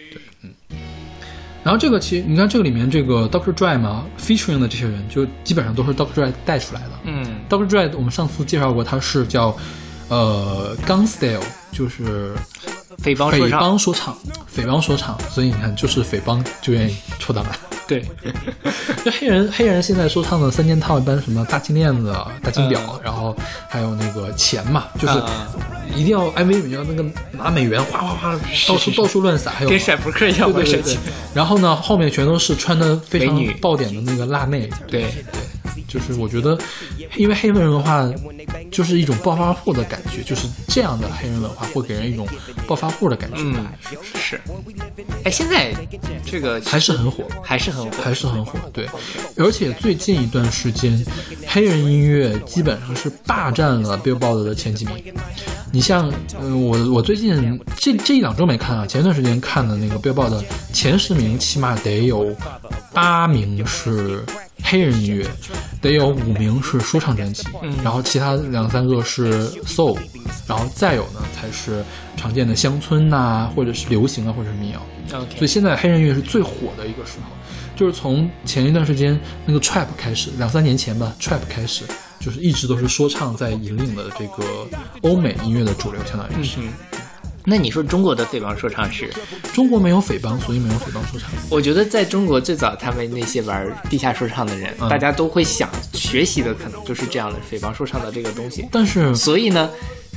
[1.69, 6.89] 然后这个其实你看这个里面这个 Doctor Dre 嘛，featuring 的这些人就基本上都是 Doctor Dre 带出来的。
[7.05, 9.55] 嗯，Doctor Dre 我们上次介绍过，他是叫
[10.09, 12.33] 呃 Gun Style，就是
[13.03, 13.61] 匪匪帮说唱。
[13.61, 17.51] 帮说唱，匪帮说唱，所以你看，就是匪帮就愿意抽大麻。
[17.87, 18.05] 对，
[19.03, 23.01] 就黑人黑人现在说唱的三件套，一般什么大金链子、大金表，嗯。
[23.03, 23.35] 然后
[23.67, 25.49] 还有那个钱嘛，就是啊
[25.95, 27.03] 一定要 MV 里面要那个
[27.33, 30.99] 拿美元哗哗哗到处到处乱撒，还有跟甩扑克一样对对对。
[31.33, 34.69] 然后呢，后面全都是穿的非常爆点的那个辣妹。
[34.87, 35.03] 对
[35.33, 35.43] 对，
[35.87, 36.59] 就是我觉得，
[37.17, 38.11] 因为黑人文化
[38.71, 42.27] 就是一种暴发户的感觉，就是这样的黑人文化会给人一种
[42.67, 43.37] 暴发户的感觉。
[43.39, 43.67] 嗯，
[44.15, 44.41] 是。
[45.25, 45.75] 哎，现在
[46.25, 48.59] 这个还是很火，还是很火，还是很火。
[48.73, 48.89] 对，
[49.37, 51.05] 而且最近一段时间，
[51.47, 54.95] 黑人音乐基本上是霸占了 Billboard 的前几名。
[55.71, 56.11] 你像，
[56.41, 60.43] 嗯、我我最近这这一两周没看啊，前段时间看的那个 Billboard 的
[60.73, 62.35] 前十名，起码得有
[62.93, 64.25] 八名是
[64.63, 65.27] 黑人音乐，
[65.81, 69.99] 得有五名是说唱专辑，嗯然后其他两三个是 soul，
[70.47, 71.83] 然后再有呢才是
[72.17, 74.81] 常见的乡村呐、或者是流行啊，或者是民谣。
[75.09, 77.35] 所以现在黑人音乐是最火的一个时候。
[77.75, 81.85] 就是从前一段时间那个 trap 开始，两三年前吧，trap 开始，
[82.19, 84.67] 就是一直都是说唱在引领的这个
[85.03, 86.59] 欧美音乐的主流，相当于是。
[86.59, 86.69] 嗯
[87.49, 89.11] 那你说中国的匪帮说唱是？
[89.55, 91.31] 中国没有匪帮，所以没有匪帮说唱。
[91.51, 98.69] 我觉得在中国最早他们那些玩地下说唱的人，嗯大家都会想学习的，可能就是这样的匪帮说唱的这个东西。
[98.71, 99.71] 但是所以呢，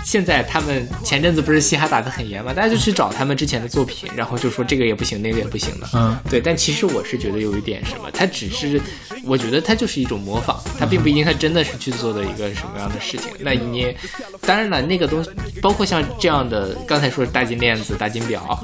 [0.04, 5.88] 现在他们前阵子不是嘻哈打得很严嘛，大家就去找他们之前的作品，然后就说这个也不行，那个也不行的。
[5.94, 6.42] 嗯，对。
[6.42, 8.82] 但其实我是觉得有一点什么，他只是，
[9.24, 13.32] 我觉得他就是一种模仿，他并不一定他真的是去做的一个什么样的事情。
[13.40, 13.96] 那你
[14.42, 15.30] 当然了，那个东西
[15.62, 18.64] 包括像这样的，刚才说的大金链子、大金表，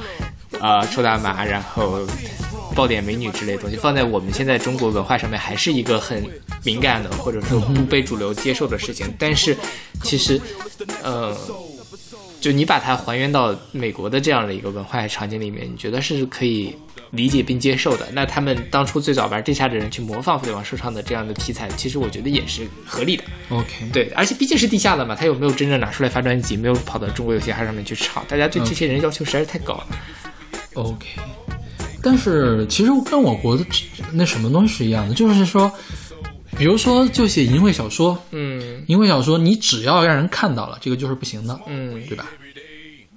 [0.59, 1.99] 呃，抽大麻，然后。
[2.77, 6.23] 爆点美女之类的东西放在我们现在中国文化上面，还是一个很
[6.63, 9.11] 敏感的，或者说不被主流接受的事情。
[9.17, 9.57] 但是，
[10.03, 10.39] 其实，
[11.01, 11.35] 呃，
[12.39, 16.75] 就你把它还原到美国的这样的一个文化场景里面，你觉得是可以
[17.09, 18.07] 理解并接受的。
[18.13, 23.23] 那他们当初最早玩地下的人去模仿互联网说唱的这样的题材，其实我觉得也是合理的。
[23.49, 29.87] OK，对，而且毕竟是地下的嘛，他有没有真正拿出来发专辑，没有跑到中国有嘻哈上面去唱，大家对这些人要求实在是太高了。
[30.75, 31.07] OK，
[32.01, 33.65] 但是其实跟我国的
[34.13, 35.71] 那什么东西是一样的，就是说，
[36.57, 42.25] 比如说就写淫秽小说，嗯淫秽小说你只要让人看到了，这个就是不行的，嗯，对吧？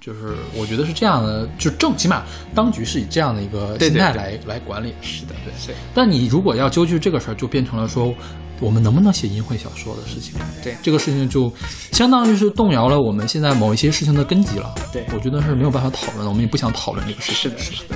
[0.01, 2.23] 就是我觉得是这样的，就正起码
[2.55, 5.53] 当局是以这样的一个对对心态对来来管理，是的，对。
[5.67, 8.11] 对但你如果要揪去这个事儿，就变成了说，
[8.59, 10.33] 我们能不能写淫秽小说的事情？
[10.63, 11.53] 对这个事情就
[11.91, 14.73] 相当于是动摇了我们现在某一些事情的根基了。
[14.91, 17.35] 对我觉得是没有办法讨论的，我们也不想讨论这个事情。
[17.35, 17.95] 是的，是的。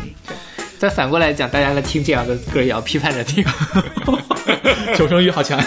[0.80, 3.44] 但反过来讲，大家来听这样的歌也要批判着听。
[4.96, 5.60] 求生欲好强。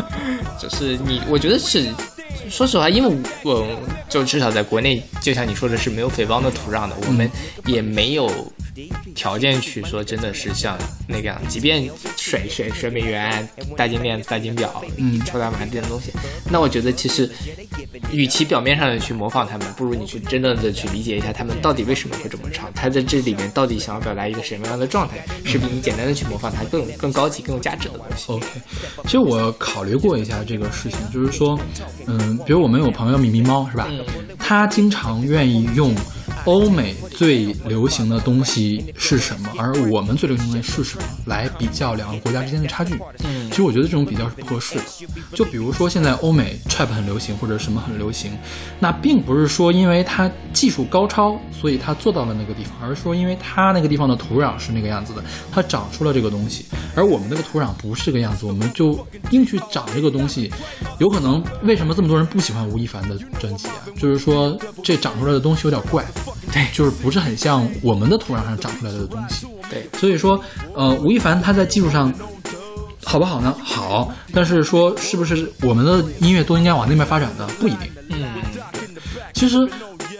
[0.60, 1.86] 就是你，我觉得是，
[2.50, 3.66] 说实话，因为我
[4.08, 7.30] 就至少在国内，就像你说的是没有匪帮的土壤的，我们
[7.64, 8.28] 也没有
[9.14, 16.12] 条件去说真的是像那个样，即便甩甩甩美元、大金链子、大金表、嗯抽大麻这种东西，
[16.50, 17.30] 那我觉得其实，
[18.10, 28.32] 与其表面上的去模仿他们，不如你去真正的去理解一下他们到底为什么会这么唱，他在这里面到底想要表达一个什么样的状态，是比你简单的去模仿他更更高级、更有价值的东西。
[28.32, 28.46] OK，
[29.04, 31.58] 其实我考虑过一下这个事情，就是说，
[32.06, 33.88] 嗯，比如我们有朋友咪咪猫是吧？
[34.38, 35.94] 他经常愿意用
[36.44, 42.94] 欧美最流行的东西是什么，而我们最流行的东西是什么来比较两个国家之间的差距。
[43.24, 44.82] 嗯其实我觉得这种比较是不合适的。
[45.34, 48.30] 就比如说现在欧美 trap 很流行，或者什么很流行，
[48.78, 60.50] 那并不是说因为它技术高超，所以它做到了那个地方，而是说因为它那个地方的土壤是那个样子的，它长出了这个东西，而我们那个土壤不是这个样子，我们就硬去长这个东西，
[60.98, 63.74] 有可能为什么这么多人不喜欢吴亦凡的专辑啊？
[63.96, 66.04] 就是说这长出来的东西有点怪，
[66.52, 69.46] 对，就是不是很像我们的土壤上长出来的东西。
[69.68, 70.40] 对，所以说，
[70.74, 72.12] 呃，吴亦凡他在技术上
[73.04, 73.54] 好不好呢？
[73.62, 77.48] 好，但是说是不是我们的音乐都应该往那边发展呢？
[77.58, 77.90] 不一定。
[78.08, 78.24] 嗯，
[79.32, 79.56] 其实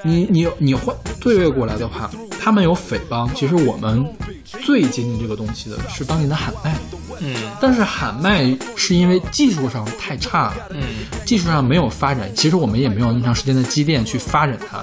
[0.04, 2.10] 你你你换对位过来的话，
[2.40, 4.04] 他们有匪帮，其实我们
[4.44, 6.74] 最接近这个东西的是当年的喊麦。
[7.22, 10.82] 嗯但是喊麦是因为技术上太差了，嗯，
[11.26, 14.82] 技术上没有发展，其实我们也没有那么长时间的积淀去发展它，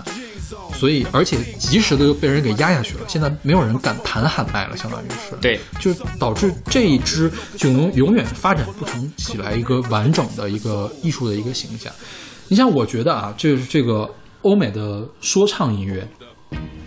[0.73, 3.01] 所以而且及时的又被人给压下去了。
[3.07, 11.91] 现在没有人敢弹喊麦了，相当于是，对，就导致这一支就永永远发展不成起来一个完整的一个艺术的一个形象。
[12.47, 14.09] 你像我觉得啊，就是这个
[14.41, 16.07] 欧美的说唱音乐，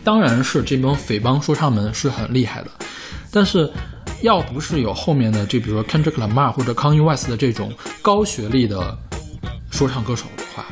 [0.02, 2.70] 当然是这帮匪帮说唱们是很厉害的，
[3.30, 3.70] 但是
[4.22, 8.96] 要不是有后面的这，比如说 Kendrick Lamar 或者 Kanye West 的这种高学历的
[9.70, 10.64] 说唱歌手的话，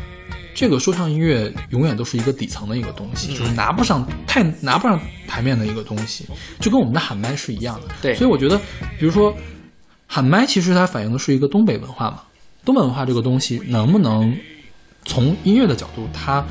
[0.59, 6.27] 这个说唱音乐永远都是一个底层的一个东西，就是拿不上太拿不上台面的一个东西，
[6.59, 7.95] 就跟我们的喊麦是一样的。
[8.03, 8.59] 对所以我觉得，
[8.99, 9.33] 比如说
[10.09, 12.23] 喊麦，其实它反映的是一个东北文化嘛。
[12.65, 14.37] 东北文化这个东西能不能
[15.05, 16.45] 从音乐的角度，它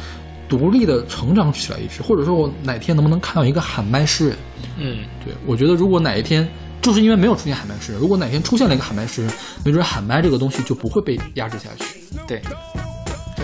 [0.47, 4.37] 独立的成长起来一支，或者说我哪天能不能看到一个喊麦诗人？
[4.77, 6.47] 嗯，对我觉得如果哪一天。
[6.79, 9.33] 就是因为没有出现喊麦诗人，如果哪天出现了一个喊麦诗人，
[9.65, 11.99] 没准喊麦这个东西就不会被压制下去。
[12.25, 12.41] 对。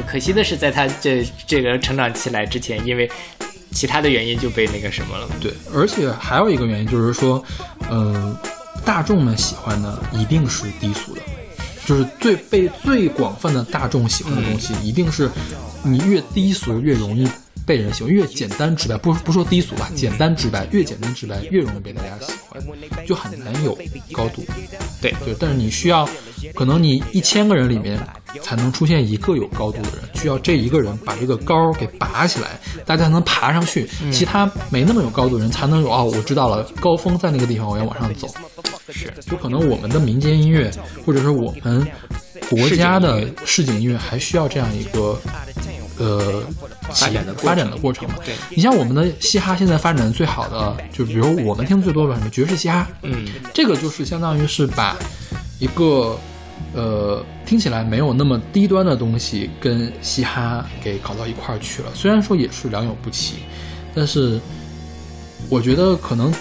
[0.01, 3.09] 可惜的是，在他这这个成长起来之前，因为
[3.71, 5.27] 其他的原因就被那个什么了。
[5.39, 7.43] 对，而且还有一个原因就是说，
[7.89, 8.37] 呃，
[8.85, 11.21] 大众们喜欢的一定是低俗的，
[11.85, 15.29] 就是最被最广泛的大众喜欢的东西，一定是
[15.83, 17.27] 你越低俗越容易
[17.65, 22.61] 被人喜欢，越简单直白，不不说低俗吧，简单直白，越简单直白越容易被大家喜欢，
[23.05, 23.77] 就很难有
[24.11, 24.43] 高度。
[25.01, 26.07] 对就，但是你需要，
[26.55, 27.99] 可能你一千个人里面
[28.41, 33.87] 才能出现一个有高度的人，需要这一个人把这个高给拔起来，大家才能爬上去。
[34.11, 38.27] 其他没那么有高度的人才能有哦，我知道了，高峰在那个地方，我要往上走。
[38.89, 40.69] 是，就可能我们的民间音乐，
[41.05, 41.85] 或者是我们
[42.49, 45.17] 国家的市井音乐，还需要这样一个
[45.97, 46.41] 呃
[46.91, 48.15] 发展的发展的过程嘛。
[48.25, 54.95] 对你像我们的嘻哈现在发展的最好的，就比如我们听的最多的什么爵士嘻哈，嗯，这个就是相当于是把
[55.59, 56.17] 一个
[56.73, 61.89] 呃听起来没有那么低端的东西跟嘻哈给搞到一块儿去了。
[61.93, 63.35] 虽然说也是良莠不齐，
[63.95, 64.39] 但是
[65.49, 66.33] 我觉得可能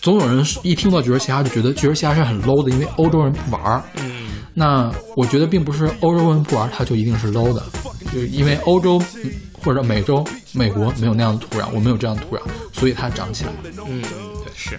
[0.00, 3.82] 总有人一听到爵士嘻哈就觉得爵士嘻哈是很 low 的，因为欧洲人不玩儿。
[3.96, 7.62] 嗯，那我觉得并不是欧洲人不玩，它就一定是 low 的，
[8.12, 9.30] 就是因为欧洲嗯
[9.62, 12.40] 或者美洲、美国没有那样的土壤，我们有这样的土壤，
[12.72, 13.56] 所以它长起来了。
[13.88, 14.78] 嗯，对，是，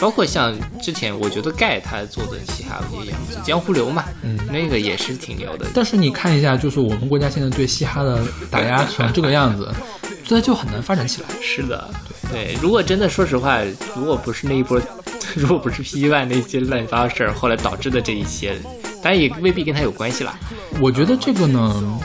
[0.00, 5.66] 包括像之前我觉得盖他做的嘻哈也一样，子江湖流嘛，嗯那个也是挺牛的。
[5.74, 9.70] 但是你看一下，就是我们国家现在对嘻哈的打压成这个样子，
[10.24, 11.28] 这就很难发展起来。
[11.42, 11.88] 是的，
[12.32, 13.60] 对，如果真的说实话，
[13.94, 14.80] 如果不是那一波，
[15.36, 18.56] 如果不是 One 那些乱七八糟事儿，后来导致的这一些，
[19.02, 20.38] 当然也未必跟他有关系啦。
[20.80, 22.00] 我觉得这个呢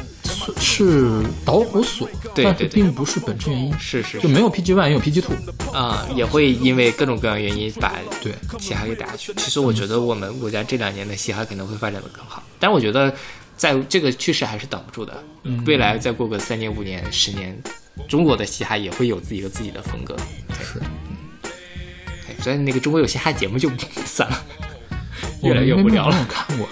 [0.59, 3.79] 是导火索，对对对并不是本质原因。
[3.79, 5.35] 是是就没有 PG One 也有 PG Two。
[5.73, 9.31] 啊、也会因为各种各样原因把对嘻哈给打下去。
[9.35, 13.13] 其实我觉得我们国家这两年的嘻哈可能会发展的更好，但我觉得
[13.55, 15.23] 在这个趋势还是挡不住的。
[15.43, 17.55] 嗯未来再过个三年、五年、十年，
[18.07, 20.15] 中国的嘻哈也会有自己的自己的风格。
[20.63, 20.79] 是，
[22.27, 23.69] 哎所以那个中国有嘻哈节目就
[24.05, 24.43] 散了，
[25.43, 26.25] 越来越无聊了。
[26.27, 26.67] 看过。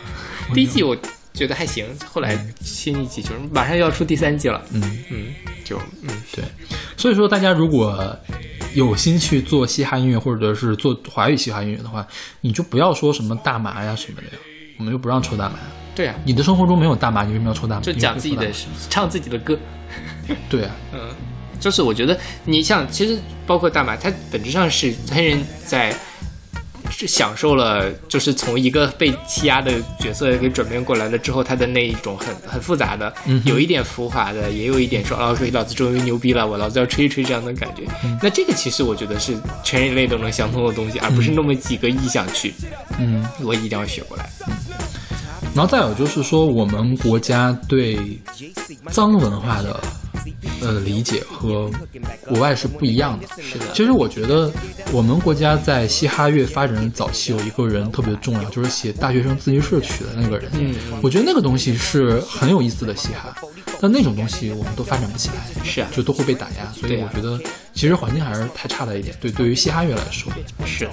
[0.53, 0.95] 第一季我
[1.33, 4.63] 觉得还行，后来新一季就是马上要出第三季了。
[4.71, 5.27] 嗯嗯，
[5.63, 6.43] 就嗯对，
[6.95, 8.17] 所以说大家如果
[8.73, 12.05] 有心去做嘻哈音乐，或者是做华语嘻哈音乐的话，
[12.41, 14.33] 你就不要说什么大麻呀什么的呀，
[14.77, 15.55] 我们就不让抽大麻。
[15.95, 17.81] 对啊，你的生活中没有大麻，你为什么要抽大麻？
[17.81, 18.49] 就讲自己的
[18.89, 19.57] 唱自己的歌。
[20.49, 20.99] 对啊，嗯，
[21.59, 23.17] 就是我觉得你像，其实
[23.47, 25.97] 包括大麻，它本质上是黑人在是
[26.91, 37.83] 享受了，就是从一个被欺压的角色给转变过来了之后，他的那一种很很复杂的，嗯有一点浮华的，也有一点说，哦，老子终于牛逼了，我老子要吹一吹这样的感觉。
[38.21, 42.53] 那这个其实我觉得是全人类都能相通的东西，而不是那么几个意向去，
[42.99, 43.25] 嗯。
[43.41, 44.29] 我一定要学过来。
[45.55, 47.97] 然后再有就是说，我们国家对
[48.91, 49.79] 脏文化的
[50.61, 51.71] 呃理解和
[52.27, 53.25] 国外是不一样的。
[53.41, 54.51] 是的，其实我觉得
[54.91, 60.51] 我们国家在嘻哈乐发展早期有一个人特别重要，就是写大学生自习室曲的那个人。
[60.55, 63.33] 嗯我觉得那个东西是很有意思的嘻哈，
[63.79, 66.69] 但那种东西我们都发展不起来，是啊就都会被打压。
[66.73, 67.39] 所以我觉得
[67.75, 69.13] 其实环境还是太差了一点。
[69.19, 70.31] 对，对于嘻哈乐来说，
[70.65, 70.89] 是，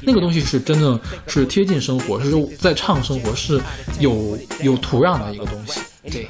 [0.00, 3.60] 那个东西是真的是贴近生活，是在唱生活，是
[3.98, 5.80] 有有土壤的一个东西。
[6.10, 6.26] 对，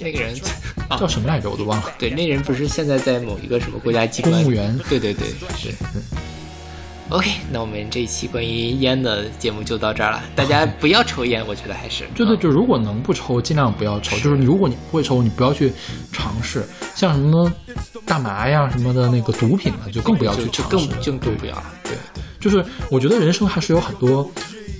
[0.00, 0.34] 那个人
[0.88, 1.48] 啊 叫什么来着？
[1.48, 1.94] 我都忘了。
[1.96, 5.72] 对，那人不是现在在某一个什么国家机关公务员对对对，是。
[7.10, 10.22] OK，那我们这一期关于烟的节目就到这儿了。
[10.36, 14.14] 大家不要抽烟，我觉得还是对对，就如果能不抽，尽量不要抽。
[14.18, 15.72] 就是如果你不会抽，你不要去
[16.12, 17.50] 尝试，像什么
[18.04, 20.86] 大麻呀什么的那个毒品啊，就更不要去就就尝试。
[20.88, 21.64] 更就更不要了。
[21.82, 21.92] 对，
[22.38, 24.30] 就是我觉得人生还是有很多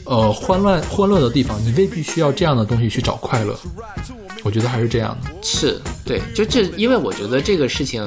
[0.08, 3.58] 呃欢乐欢乐的地方，你未必需要这样的东西去找快乐。
[4.42, 5.30] 我觉得还是这样的。
[5.42, 8.06] 是对，就这，因为我觉得这个事情，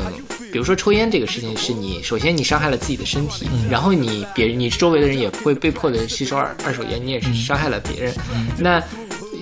[0.52, 8.16] 比如说抽烟这个事情，是你首先你伤害了自己的身体，然后你别你周围的人也会被迫的吸收二二手烟，你也是伤害了别人。
[8.58, 8.82] 那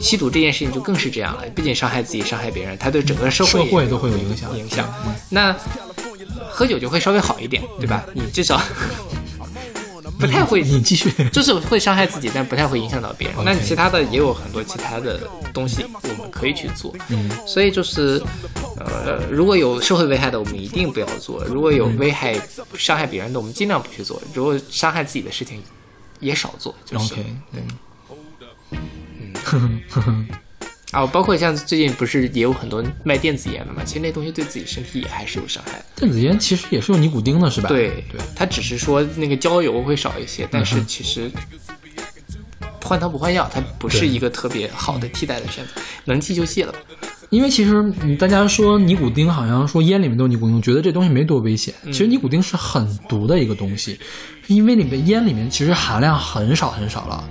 [0.02, 4.58] 吸毒这件事情就更是这样了，不仅伤害自己，伤害别人，它对整个社会社会都会有影响。
[4.58, 4.92] 影响。
[5.30, 5.56] 那
[6.50, 8.04] 喝酒就会稍微好一点，对吧？
[8.14, 8.60] 你至少
[10.20, 11.10] 不太会，你继续。
[11.32, 13.38] 就是会伤害自己，但不太会影响到别人。
[13.46, 15.20] 那其他的也有很多其他的
[15.54, 16.94] 东西我们可以去做。
[17.08, 18.22] 嗯，所以就是，
[18.78, 22.40] 呃，如果有社会危害的，我们一定不要做；如果有危害、
[22.78, 25.64] 伤害别人的，我们尽量不去做；如果伤害自己的事情，
[26.20, 26.76] 也少做。
[26.86, 27.26] 就是、OK，
[30.92, 33.84] 啊，包括像最近不是也有很多卖电子烟的嘛？
[33.86, 35.86] 其实那东西对自己身体也还是有伤害的。
[35.96, 37.70] 电子烟其实也是有尼古丁的，是吧？
[37.70, 41.30] 对对，它只是说那个焦油会少一些，但是其实
[42.84, 46.80] 换汤不换药，它不是一个特别好的替代的选择，能戒就戒了吧。
[47.30, 51.72] 因为其实嗯大家说尼古丁，好像说烟里面都有尼古丁，觉得这东西没多危险。
[51.84, 54.00] 嗯其实尼古丁是很毒的一个东西，
[54.48, 57.30] 因为里面烟里面其实含量很少很少了。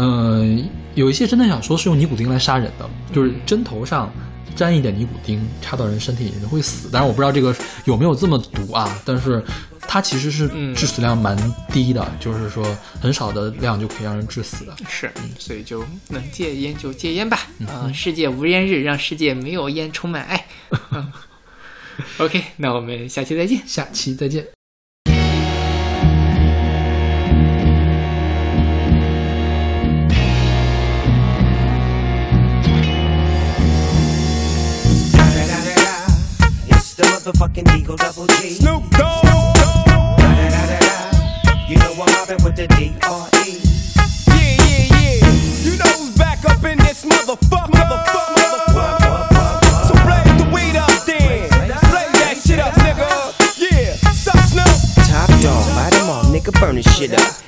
[0.00, 0.68] 嗯、
[0.98, 4.12] 有一些侦探小说是用尼古丁来杀人的，就是针头上
[4.56, 6.88] 沾一点尼古丁，插到人身体里人会死。
[6.92, 7.54] 但是我不知道这个
[7.84, 9.40] 有没有这么毒啊，但是
[9.82, 11.36] 它其实是嗯致死量蛮
[11.72, 12.66] 低的，就是说
[13.00, 14.74] 很少的量就可以让人致死的。
[14.88, 15.08] 是，
[15.38, 17.38] 所以就能戒烟就戒烟吧。
[17.68, 20.46] 啊、世界无烟日，让世界没有烟充满爱。
[20.90, 21.12] 嗯
[22.18, 23.62] OK，那我们下期再见。
[23.66, 24.44] 下期再见。
[37.28, 38.50] 「motherfucking Eagle Double G.
[38.50, 39.24] Snoop Dogg.
[41.68, 43.60] You know I'm mobbing with the D.R.E.
[44.28, 45.28] Yeah, yeah, yeah.
[45.62, 47.68] You know who's back up in this motherfucker.
[47.68, 49.88] Motherfucker, motherfucker.
[49.88, 51.48] So blaze the weed up then.
[51.90, 53.08] Blaze that shit up, nigga.
[53.58, 53.94] Yeah.
[54.12, 55.06] Sup, Snoop?
[55.06, 57.47] Top dog, light 'em all, nigga, burn this shit up.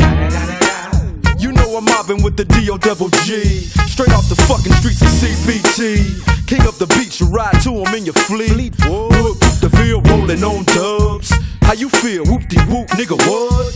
[1.81, 2.77] I'm mobbing with the D.O.
[2.77, 3.41] double G.
[3.89, 6.21] Straight off the fucking streets of CPT.
[6.45, 8.75] King up the beach, you ride to him in your fleet.
[8.85, 11.33] Whoop, the field rolling on dubs.
[11.63, 12.23] How you feel?
[12.25, 13.73] Whoop de whoop, nigga, what?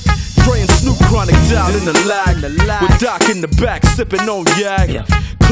[0.55, 2.37] And Snoop chronic down in the lag.
[2.37, 2.83] the lag.
[2.83, 4.89] With Doc in the back, sipping on yak.